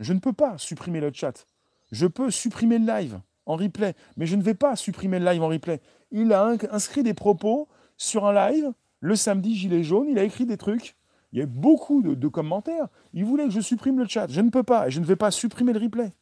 Je 0.00 0.12
ne 0.12 0.18
peux 0.18 0.32
pas 0.32 0.58
supprimer 0.58 1.00
le 1.00 1.12
chat. 1.12 1.46
Je 1.90 2.06
peux 2.06 2.30
supprimer 2.30 2.78
le 2.78 2.86
live 2.86 3.20
en 3.46 3.56
replay, 3.56 3.94
mais 4.16 4.26
je 4.26 4.36
ne 4.36 4.42
vais 4.42 4.54
pas 4.54 4.76
supprimer 4.76 5.18
le 5.18 5.26
live 5.26 5.42
en 5.42 5.48
replay. 5.48 5.80
Il 6.10 6.32
a 6.32 6.56
inscrit 6.70 7.02
des 7.02 7.14
propos 7.14 7.68
sur 7.96 8.26
un 8.26 8.50
live 8.50 8.72
le 9.02 9.16
samedi 9.16 9.56
gilet 9.56 9.82
jaune, 9.82 10.08
il 10.08 10.18
a 10.18 10.22
écrit 10.22 10.46
des 10.46 10.56
trucs 10.56 10.96
Il 11.32 11.40
y 11.40 11.42
a 11.42 11.46
beaucoup 11.46 12.02
de, 12.02 12.28
commentaires. 12.28 12.86
Ils 13.12 13.24
voulaient 13.24 13.46
que 13.46 13.50
je 13.50 13.60
supprime 13.60 13.98
le 13.98 14.06
chat. 14.06 14.28
Je 14.30 14.40
ne 14.40 14.48
peux 14.48 14.62
pas. 14.62 14.86
Et 14.86 14.90
je 14.92 15.00
ne 15.00 15.04
vais 15.04 15.16
pas 15.16 15.32
supprimer 15.32 15.72
le 15.72 15.80
replay. 15.80 16.12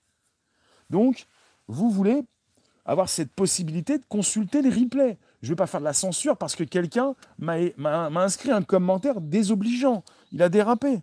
Donc, 0.90 1.26
vous 1.68 1.90
voulez 1.90 2.22
avoir 2.84 3.08
cette 3.08 3.32
possibilité 3.32 3.98
de 3.98 4.04
consulter 4.08 4.62
les 4.62 4.70
replays. 4.70 5.18
Je 5.42 5.48
ne 5.48 5.52
vais 5.52 5.56
pas 5.56 5.66
faire 5.66 5.80
de 5.80 5.84
la 5.84 5.92
censure 5.92 6.36
parce 6.36 6.56
que 6.56 6.64
quelqu'un 6.64 7.14
m'a 7.38 8.06
inscrit 8.22 8.50
un 8.50 8.62
commentaire 8.62 9.20
désobligeant. 9.20 10.02
Il 10.32 10.42
a 10.42 10.48
dérapé. 10.48 11.00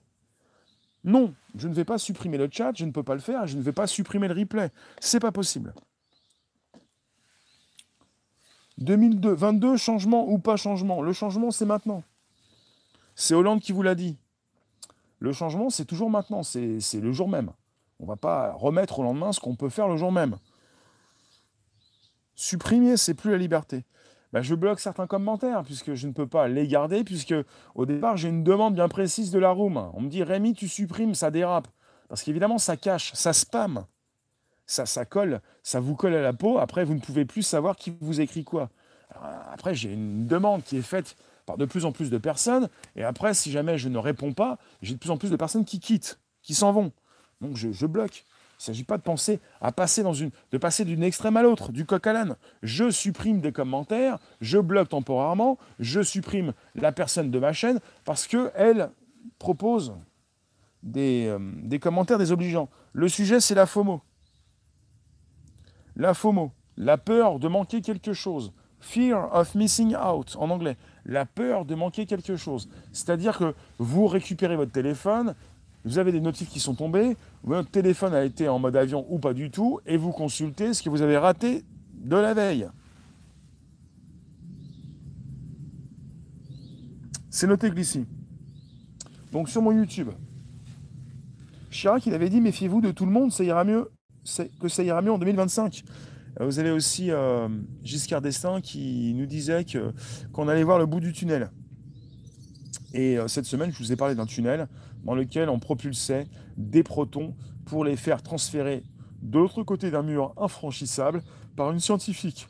Non, 1.04 1.34
je 1.56 1.68
ne 1.68 1.74
vais 1.74 1.86
pas 1.86 1.98
supprimer 1.98 2.38
le 2.38 2.50
chat, 2.52 2.74
je 2.76 2.84
ne 2.84 2.92
peux 2.92 3.04
pas 3.04 3.14
le 3.16 3.22
faire, 3.22 3.48
je 3.48 3.56
ne 3.56 3.62
vais 3.62 3.72
pas 3.72 3.88
supprimer 3.88 4.28
le 4.28 4.34
replay. 4.34 4.72
C'est 5.00 5.22
pas 5.22 5.32
possible. 5.32 5.74
2002, 8.80 9.34
22, 9.34 9.78
changement 9.78 10.28
ou 10.30 10.38
pas 10.38 10.58
changement? 10.58 11.02
Le 11.02 11.14
changement, 11.14 11.50
c'est 11.50 11.66
maintenant. 11.66 12.04
C'est 13.16 13.34
Hollande 13.34 13.62
qui 13.62 13.72
vous 13.72 13.82
l'a 13.82 13.96
dit. 13.96 14.18
Le 15.20 15.32
changement, 15.32 15.70
c'est 15.70 15.86
toujours 15.86 16.10
maintenant, 16.10 16.44
c'est 16.44 16.80
le 16.94 17.12
jour 17.12 17.30
même. 17.30 17.52
On 18.00 18.04
ne 18.04 18.10
va 18.10 18.16
pas 18.16 18.54
remettre 18.54 19.00
au 19.00 19.04
lendemain 19.04 19.32
ce 19.32 19.40
qu'on 19.40 19.56
peut 19.56 19.70
faire 19.70 19.88
le 19.88 19.98
jour 19.98 20.12
même. 20.12 20.38
Supprimer, 22.36 22.98
c'est 22.98 23.16
plus 23.16 23.32
la 23.32 23.38
liberté. 23.38 23.84
Ben, 24.34 24.42
je 24.42 24.56
bloque 24.56 24.80
certains 24.80 25.08
commentaires 25.08 25.64
puisque 25.64 25.94
je 25.94 26.08
ne 26.08 26.14
peux 26.14 26.28
pas 26.28 26.48
les 26.48 26.68
garder, 26.68 27.04
puisque 27.04 27.36
au 27.76 27.86
départ, 27.86 28.18
j'ai 28.18 28.30
une 28.30 28.44
demande 28.44 28.76
bien 28.76 28.90
précise 28.90 29.32
de 29.32 29.40
la 29.40 29.52
room. 29.52 29.90
On 29.94 30.02
me 30.02 30.10
dit 30.10 30.24
Rémi, 30.24 30.54
tu 30.54 30.68
supprimes, 30.68 31.16
ça 31.16 31.32
dérape. 31.32 31.68
Parce 32.10 32.24
qu'évidemment, 32.24 32.58
ça 32.58 32.78
cache, 32.78 33.14
ça 33.14 33.34
spam. 33.34 33.86
Ça, 34.66 34.86
ça 34.86 35.06
colle, 35.06 35.42
ça 35.64 35.80
vous 35.80 35.96
colle 35.96 36.14
à 36.14 36.22
la 36.22 36.34
peau. 36.34 36.60
Après, 36.60 36.84
vous 36.84 36.94
ne 36.94 37.00
pouvez 37.00 37.26
plus 37.26 37.42
savoir 37.42 37.78
qui 37.78 37.96
vous 38.02 38.20
écrit 38.20 38.44
quoi. 38.44 38.70
après, 39.52 39.74
j'ai 39.74 39.94
une 39.94 40.28
demande 40.28 40.62
qui 40.64 40.78
est 40.78 40.82
faite 40.82 41.16
par 41.46 41.58
de 41.58 41.66
plus 41.66 41.86
en 41.86 41.94
plus 41.94 42.10
de 42.10 42.18
personnes. 42.18 42.70
Et 42.98 43.04
après, 43.04 43.34
si 43.34 43.50
jamais 43.50 43.78
je 43.78 43.88
ne 43.88 43.98
réponds 43.98 44.34
pas, 44.34 44.58
j'ai 44.82 44.94
de 44.94 45.00
plus 45.00 45.10
en 45.10 45.18
plus 45.18 45.32
de 45.32 45.38
personnes 45.38 45.64
qui 45.64 45.80
quittent, 45.80 46.20
qui 46.44 46.54
s'en 46.54 46.74
vont. 46.74 46.92
Donc 47.42 47.56
je 47.56 47.86
bloque. 47.86 48.26
Il 48.58 48.62
ne 48.62 48.66
s'agit 48.74 48.84
pas 48.84 48.98
de 48.98 49.04
penser 49.04 49.40
à 49.62 49.72
passer 49.72 50.02
de 50.04 50.58
passer 50.58 50.84
d'une 50.84 51.04
extrême 51.04 51.38
à 51.38 51.44
l'autre, 51.44 51.72
du 51.72 51.86
coq 51.86 52.08
à 52.08 52.14
l'âne. 52.14 52.36
Je 52.64 52.90
supprime 52.90 53.40
des 53.40 53.52
commentaires, 53.52 54.18
je 54.42 54.58
bloque 54.58 54.90
temporairement, 54.90 55.60
je 55.78 56.02
supprime 56.02 56.54
la 56.74 56.92
personne 56.92 57.30
de 57.30 57.38
ma 57.38 57.54
chaîne 57.54 57.80
parce 58.04 58.26
qu'elle 58.26 58.90
propose 59.38 59.94
des, 60.82 61.28
euh, 61.28 61.38
des 61.64 61.78
commentaires 61.78 62.18
désobligeants. 62.18 62.68
Le 62.94 63.08
sujet, 63.08 63.40
c'est 63.40 63.54
la 63.54 63.68
FOMO. 63.68 64.02
La 65.96 66.16
FOMO, 66.16 66.52
la 66.78 66.98
peur 66.98 67.38
de 67.38 67.48
manquer 67.48 67.82
quelque 67.82 68.14
chose. 68.14 68.54
Fear 68.80 69.36
of 69.36 69.54
missing 69.54 69.96
out 69.96 70.36
en 70.40 70.50
anglais. 70.50 70.78
La 71.06 71.26
peur 71.28 71.66
de 71.66 71.76
manquer 71.76 72.08
quelque 72.08 72.36
chose. 72.36 72.70
C'est-à-dire 72.92 73.38
que 73.38 73.54
vous 73.78 74.08
récupérez 74.08 74.56
votre 74.56 74.72
téléphone, 74.72 75.36
vous 75.88 76.00
avez 76.00 76.12
des 76.12 76.22
notifs 76.22 76.50
qui 76.50 76.60
sont 76.60 76.76
tombés, 76.76 77.16
votre 77.44 77.70
téléphone 77.70 78.14
a 78.14 78.24
été 78.24 78.48
en 78.48 78.60
mode 78.60 78.76
avion 78.76 79.06
ou 79.10 79.20
pas 79.20 79.34
du 79.34 79.50
tout, 79.50 79.80
et 79.86 79.98
vous 79.98 80.12
consultez 80.12 80.74
ce 80.74 80.84
que 80.84 80.90
vous 80.90 81.02
avez 81.02 81.18
raté 81.18 81.64
de 81.94 82.16
la 82.16 82.34
veille. 82.34 82.68
C'est 87.30 87.48
noté 87.48 87.70
ici. 87.78 88.06
Donc 89.32 89.50
sur 89.50 89.62
mon 89.62 89.72
YouTube, 89.72 90.10
Chirac, 91.70 92.06
il 92.06 92.14
avait 92.14 92.30
dit 92.30 92.42
méfiez-vous 92.42 92.82
de 92.82 92.92
tout 92.92 93.06
le 93.06 93.12
monde, 93.12 93.32
ça 93.32 93.44
ira 93.44 93.64
mieux, 93.64 93.92
que 94.60 94.68
ça 94.68 94.84
ira 94.84 95.02
mieux 95.02 95.12
en 95.12 95.18
2025. 95.18 95.84
Euh, 96.40 96.46
vous 96.46 96.60
avez 96.60 96.72
aussi 96.72 97.12
euh, 97.12 97.48
Giscard 97.84 98.22
d'Estaing 98.22 98.62
qui 98.62 99.14
nous 99.16 99.26
disait 99.26 99.66
qu'on 100.34 100.48
allait 100.48 100.64
voir 100.64 100.80
le 100.80 100.86
bout 100.86 101.00
du 101.00 101.14
tunnel. 101.14 101.50
Et 102.94 103.18
euh, 103.18 103.28
cette 103.28 103.46
semaine, 103.46 103.72
je 103.72 103.78
vous 103.78 103.92
ai 103.92 103.96
parlé 103.96 104.16
d'un 104.16 104.26
tunnel 104.26 104.68
dans 105.04 105.16
lequel 105.16 105.50
on 105.50 105.60
propulsait 105.60 106.28
des 106.58 106.84
protons 106.84 107.36
pour 107.66 107.84
les 107.84 107.96
faire 107.96 108.22
transférer 108.24 108.84
de 109.22 109.40
l'autre 109.40 109.64
côté 109.64 109.92
d'un 109.92 110.04
mur 110.04 110.34
infranchissable 110.38 111.24
par 111.56 111.72
une 111.72 111.80
scientifique 111.80 112.48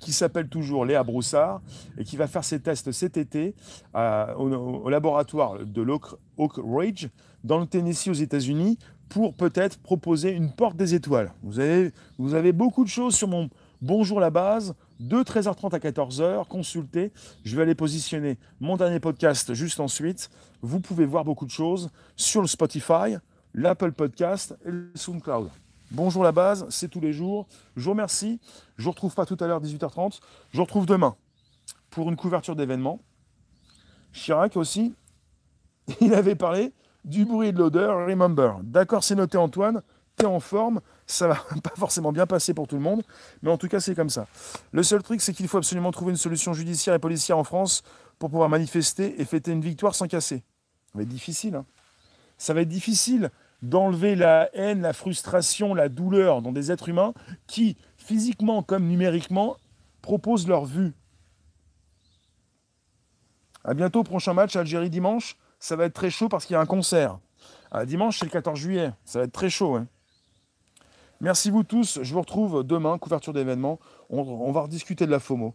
qui 0.00 0.12
s'appelle 0.12 0.48
toujours 0.48 0.84
Léa 0.84 1.02
Broussard 1.04 1.60
et 1.98 2.04
qui 2.04 2.16
va 2.16 2.26
faire 2.26 2.42
ses 2.42 2.60
tests 2.60 2.90
cet 2.90 3.16
été 3.16 3.54
au, 3.94 4.88
laboratoire 4.88 5.64
de 5.64 5.86
Oak 6.38 6.52
Ridge 6.56 7.08
dans 7.44 7.58
le 7.58 7.66
Tennessee 7.66 8.08
aux 8.08 8.14
États-Unis 8.14 8.78
pour 9.08 9.34
peut-être 9.34 9.78
proposer 9.78 10.30
une 10.30 10.52
porte 10.52 10.76
des 10.76 10.94
étoiles. 10.94 11.32
Vous 11.42 11.60
avez 11.60 12.52
beaucoup 12.52 12.84
de 12.84 12.88
choses 12.88 13.14
sur 13.14 13.28
mon 13.28 13.50
Bonjour 13.82 14.20
la 14.20 14.28
base, 14.28 14.74
de 15.00 15.22
13h30 15.22 15.74
à 15.74 15.78
14h, 15.78 16.46
consultez. 16.46 17.10
Je 17.42 17.56
vais 17.56 17.62
aller 17.62 17.74
positionner 17.74 18.38
mon 18.60 18.76
dernier 18.76 19.00
podcast 19.00 19.54
juste 19.54 19.80
ensuite. 19.80 20.28
Vous 20.60 20.78
pouvez 20.78 21.06
voir 21.06 21.24
beaucoup 21.24 21.46
de 21.46 21.50
choses 21.50 21.90
sur 22.16 22.42
le 22.42 22.46
Spotify, 22.46 23.16
l'Apple 23.54 23.92
Podcast 23.92 24.54
et 24.66 24.70
le 24.70 24.92
SoundCloud. 24.94 25.48
Bonjour 25.90 26.22
la 26.22 26.32
base, 26.32 26.66
c'est 26.68 26.88
tous 26.88 27.00
les 27.00 27.14
jours. 27.14 27.48
Je 27.76 27.84
vous 27.84 27.90
remercie. 27.90 28.38
Je 28.76 28.82
ne 28.82 28.84
vous 28.84 28.90
retrouve 28.90 29.14
pas 29.14 29.24
tout 29.24 29.38
à 29.40 29.46
l'heure 29.46 29.62
18h30. 29.62 30.20
Je 30.50 30.58
vous 30.58 30.64
retrouve 30.64 30.86
demain 30.86 31.16
pour 31.88 32.10
une 32.10 32.16
couverture 32.16 32.54
d'événements. 32.54 33.00
Chirac 34.12 34.56
aussi, 34.56 34.94
il 36.02 36.12
avait 36.12 36.34
parlé 36.34 36.74
du 37.06 37.24
bruit 37.24 37.48
et 37.48 37.52
de 37.52 37.58
l'odeur, 37.58 38.06
remember. 38.06 38.58
D'accord, 38.62 39.02
c'est 39.02 39.14
noté 39.14 39.38
Antoine 39.38 39.82
en 40.26 40.40
forme, 40.40 40.80
ça 41.10 41.28
va 41.28 41.34
pas 41.62 41.74
forcément 41.76 42.12
bien 42.12 42.26
passer 42.26 42.54
pour 42.54 42.66
tout 42.66 42.76
le 42.76 42.82
monde, 42.82 43.02
mais 43.42 43.50
en 43.50 43.58
tout 43.58 43.68
cas 43.68 43.80
c'est 43.80 43.94
comme 43.94 44.10
ça. 44.10 44.26
Le 44.72 44.82
seul 44.82 45.02
truc 45.02 45.20
c'est 45.20 45.32
qu'il 45.32 45.48
faut 45.48 45.58
absolument 45.58 45.90
trouver 45.90 46.12
une 46.12 46.16
solution 46.16 46.52
judiciaire 46.52 46.94
et 46.94 46.98
policière 46.98 47.38
en 47.38 47.44
France 47.44 47.82
pour 48.18 48.30
pouvoir 48.30 48.48
manifester 48.48 49.20
et 49.20 49.24
fêter 49.24 49.52
une 49.52 49.62
victoire 49.62 49.94
sans 49.94 50.06
casser. 50.06 50.42
Ça 50.92 50.98
va 50.98 51.02
être 51.02 51.08
difficile. 51.08 51.54
Hein. 51.54 51.66
Ça 52.38 52.54
va 52.54 52.62
être 52.62 52.68
difficile 52.68 53.30
d'enlever 53.62 54.16
la 54.16 54.48
haine, 54.54 54.80
la 54.80 54.92
frustration, 54.92 55.74
la 55.74 55.88
douleur 55.88 56.42
dans 56.42 56.52
des 56.52 56.72
êtres 56.72 56.88
humains 56.88 57.12
qui, 57.46 57.76
physiquement 57.98 58.62
comme 58.62 58.86
numériquement, 58.86 59.56
proposent 60.00 60.48
leur 60.48 60.64
vue. 60.64 60.92
À 63.64 63.74
bientôt, 63.74 64.02
prochain 64.02 64.32
match, 64.32 64.56
Algérie 64.56 64.88
dimanche. 64.88 65.36
Ça 65.58 65.76
va 65.76 65.84
être 65.84 65.92
très 65.92 66.08
chaud 66.08 66.30
parce 66.30 66.46
qu'il 66.46 66.54
y 66.54 66.56
a 66.56 66.60
un 66.60 66.66
concert. 66.66 67.18
Dimanche, 67.84 68.18
c'est 68.18 68.24
le 68.24 68.30
14 68.30 68.58
juillet. 68.58 68.92
Ça 69.04 69.18
va 69.18 69.26
être 69.26 69.32
très 69.32 69.50
chaud. 69.50 69.76
Hein. 69.76 69.86
Merci 71.20 71.50
vous 71.50 71.62
tous. 71.62 71.98
Je 72.02 72.12
vous 72.14 72.20
retrouve 72.20 72.64
demain, 72.64 72.96
couverture 72.98 73.32
d'événements. 73.32 73.78
On, 74.08 74.52
va 74.52 74.62
rediscuter 74.62 75.04
de 75.06 75.10
la 75.10 75.20
FOMO, 75.20 75.54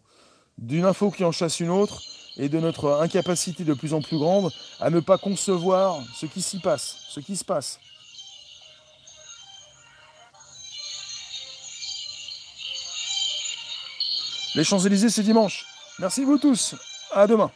d'une 0.58 0.84
info 0.84 1.10
qui 1.10 1.24
en 1.24 1.32
chasse 1.32 1.58
une 1.60 1.70
autre 1.70 2.02
et 2.36 2.48
de 2.48 2.60
notre 2.60 3.00
incapacité 3.02 3.64
de 3.64 3.74
plus 3.74 3.92
en 3.92 4.00
plus 4.00 4.18
grande 4.18 4.52
à 4.80 4.90
ne 4.90 5.00
pas 5.00 5.18
concevoir 5.18 6.00
ce 6.14 6.26
qui 6.26 6.40
s'y 6.40 6.60
passe, 6.60 6.96
ce 7.08 7.20
qui 7.20 7.36
se 7.36 7.44
passe. 7.44 7.80
Les 14.54 14.64
Champs-Élysées, 14.64 15.10
c'est 15.10 15.22
dimanche. 15.22 15.66
Merci 15.98 16.24
vous 16.24 16.38
tous. 16.38 16.76
À 17.12 17.26
demain. 17.26 17.50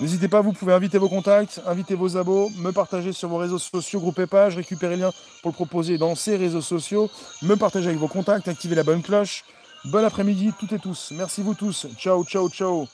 N'hésitez 0.00 0.28
pas, 0.28 0.40
vous 0.40 0.52
pouvez 0.52 0.72
inviter 0.72 0.96
vos 0.98 1.08
contacts, 1.08 1.60
inviter 1.66 1.96
vos 1.96 2.16
abos, 2.16 2.50
me 2.58 2.70
partager 2.70 3.12
sur 3.12 3.28
vos 3.28 3.38
réseaux 3.38 3.58
sociaux, 3.58 3.98
groupe 3.98 4.20
et 4.20 4.28
page, 4.28 4.54
récupérer 4.54 4.94
le 4.94 5.02
lien 5.02 5.10
pour 5.42 5.50
le 5.50 5.54
proposer 5.54 5.98
dans 5.98 6.14
ces 6.14 6.36
réseaux 6.36 6.62
sociaux, 6.62 7.10
me 7.42 7.56
partager 7.56 7.88
avec 7.88 7.98
vos 7.98 8.06
contacts, 8.06 8.46
activer 8.46 8.76
la 8.76 8.84
bonne 8.84 9.02
cloche. 9.02 9.44
Bon 9.86 10.04
après-midi, 10.04 10.52
toutes 10.58 10.72
et 10.72 10.78
tous. 10.78 11.12
Merci 11.16 11.42
vous 11.42 11.54
tous. 11.54 11.86
Ciao, 11.96 12.24
ciao, 12.24 12.48
ciao. 12.48 12.86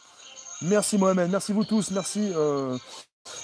Merci 0.62 0.96
Mohamed, 0.96 1.30
merci 1.30 1.52
vous 1.52 1.64
tous. 1.64 1.90
Merci, 1.90 2.32
euh, 2.34 2.78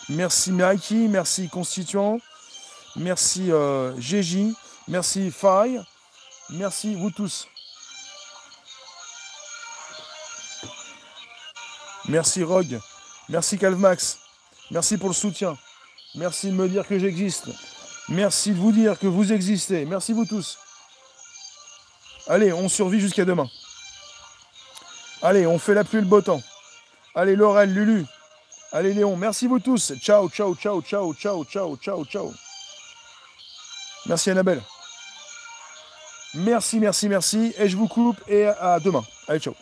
merci 0.09 0.53
Mikey, 0.53 1.09
merci 1.09 1.49
Constituant, 1.49 2.19
merci 2.97 3.51
euh, 3.51 3.93
merci 4.89 5.31
Faye, 5.31 5.81
merci 6.49 6.95
vous 6.95 7.11
tous. 7.11 7.47
Merci 12.09 12.43
Rogue. 12.43 12.81
Merci 13.31 13.59
Calvmax. 13.59 14.19
Merci 14.73 14.99
pour 14.99 15.09
le 15.09 15.15
soutien. 15.15 15.57
Merci 16.17 16.49
de 16.49 16.55
me 16.55 16.69
dire 16.69 16.87
que 16.87 16.99
j'existe. 16.99 17.49
Merci 18.09 18.51
de 18.51 18.59
vous 18.59 18.73
dire 18.73 18.99
que 18.99 19.07
vous 19.07 19.33
existez. 19.33 19.85
Merci 19.85 20.13
vous 20.13 20.27
tous. 20.27 20.59
Allez, 22.27 22.53
on 22.53 22.69
survit 22.69 23.01
jusqu'à 23.01 23.25
demain. 23.25 23.49
Allez, 25.23 25.47
on 25.47 25.59
fait 25.59 25.75
la 25.75 25.85
pluie 25.85 26.01
le 26.01 26.07
beau 26.07 26.21
temps. 26.21 26.43
Allez, 27.15 27.37
Laurel, 27.37 27.73
Lulu. 27.73 28.05
Allez, 28.73 28.95
Léon. 28.95 29.17
Merci 29.17 29.47
vous 29.47 29.61
tous. 29.61 29.93
Ciao, 30.01 30.29
ciao, 30.29 30.55
ciao, 30.57 30.83
ciao, 30.83 31.15
ciao, 31.15 31.45
ciao, 31.45 31.77
ciao, 31.77 32.05
ciao. 32.05 32.35
Merci 34.07 34.31
Annabelle. 34.31 34.63
Merci, 36.35 36.81
merci, 36.81 37.09
merci. 37.09 37.55
Et 37.59 37.69
je 37.69 37.77
vous 37.77 37.89
coupe 37.89 38.21
et 38.29 38.47
à 38.47 38.81
demain. 38.81 39.05
Allez, 39.29 39.41
ciao. 39.41 39.55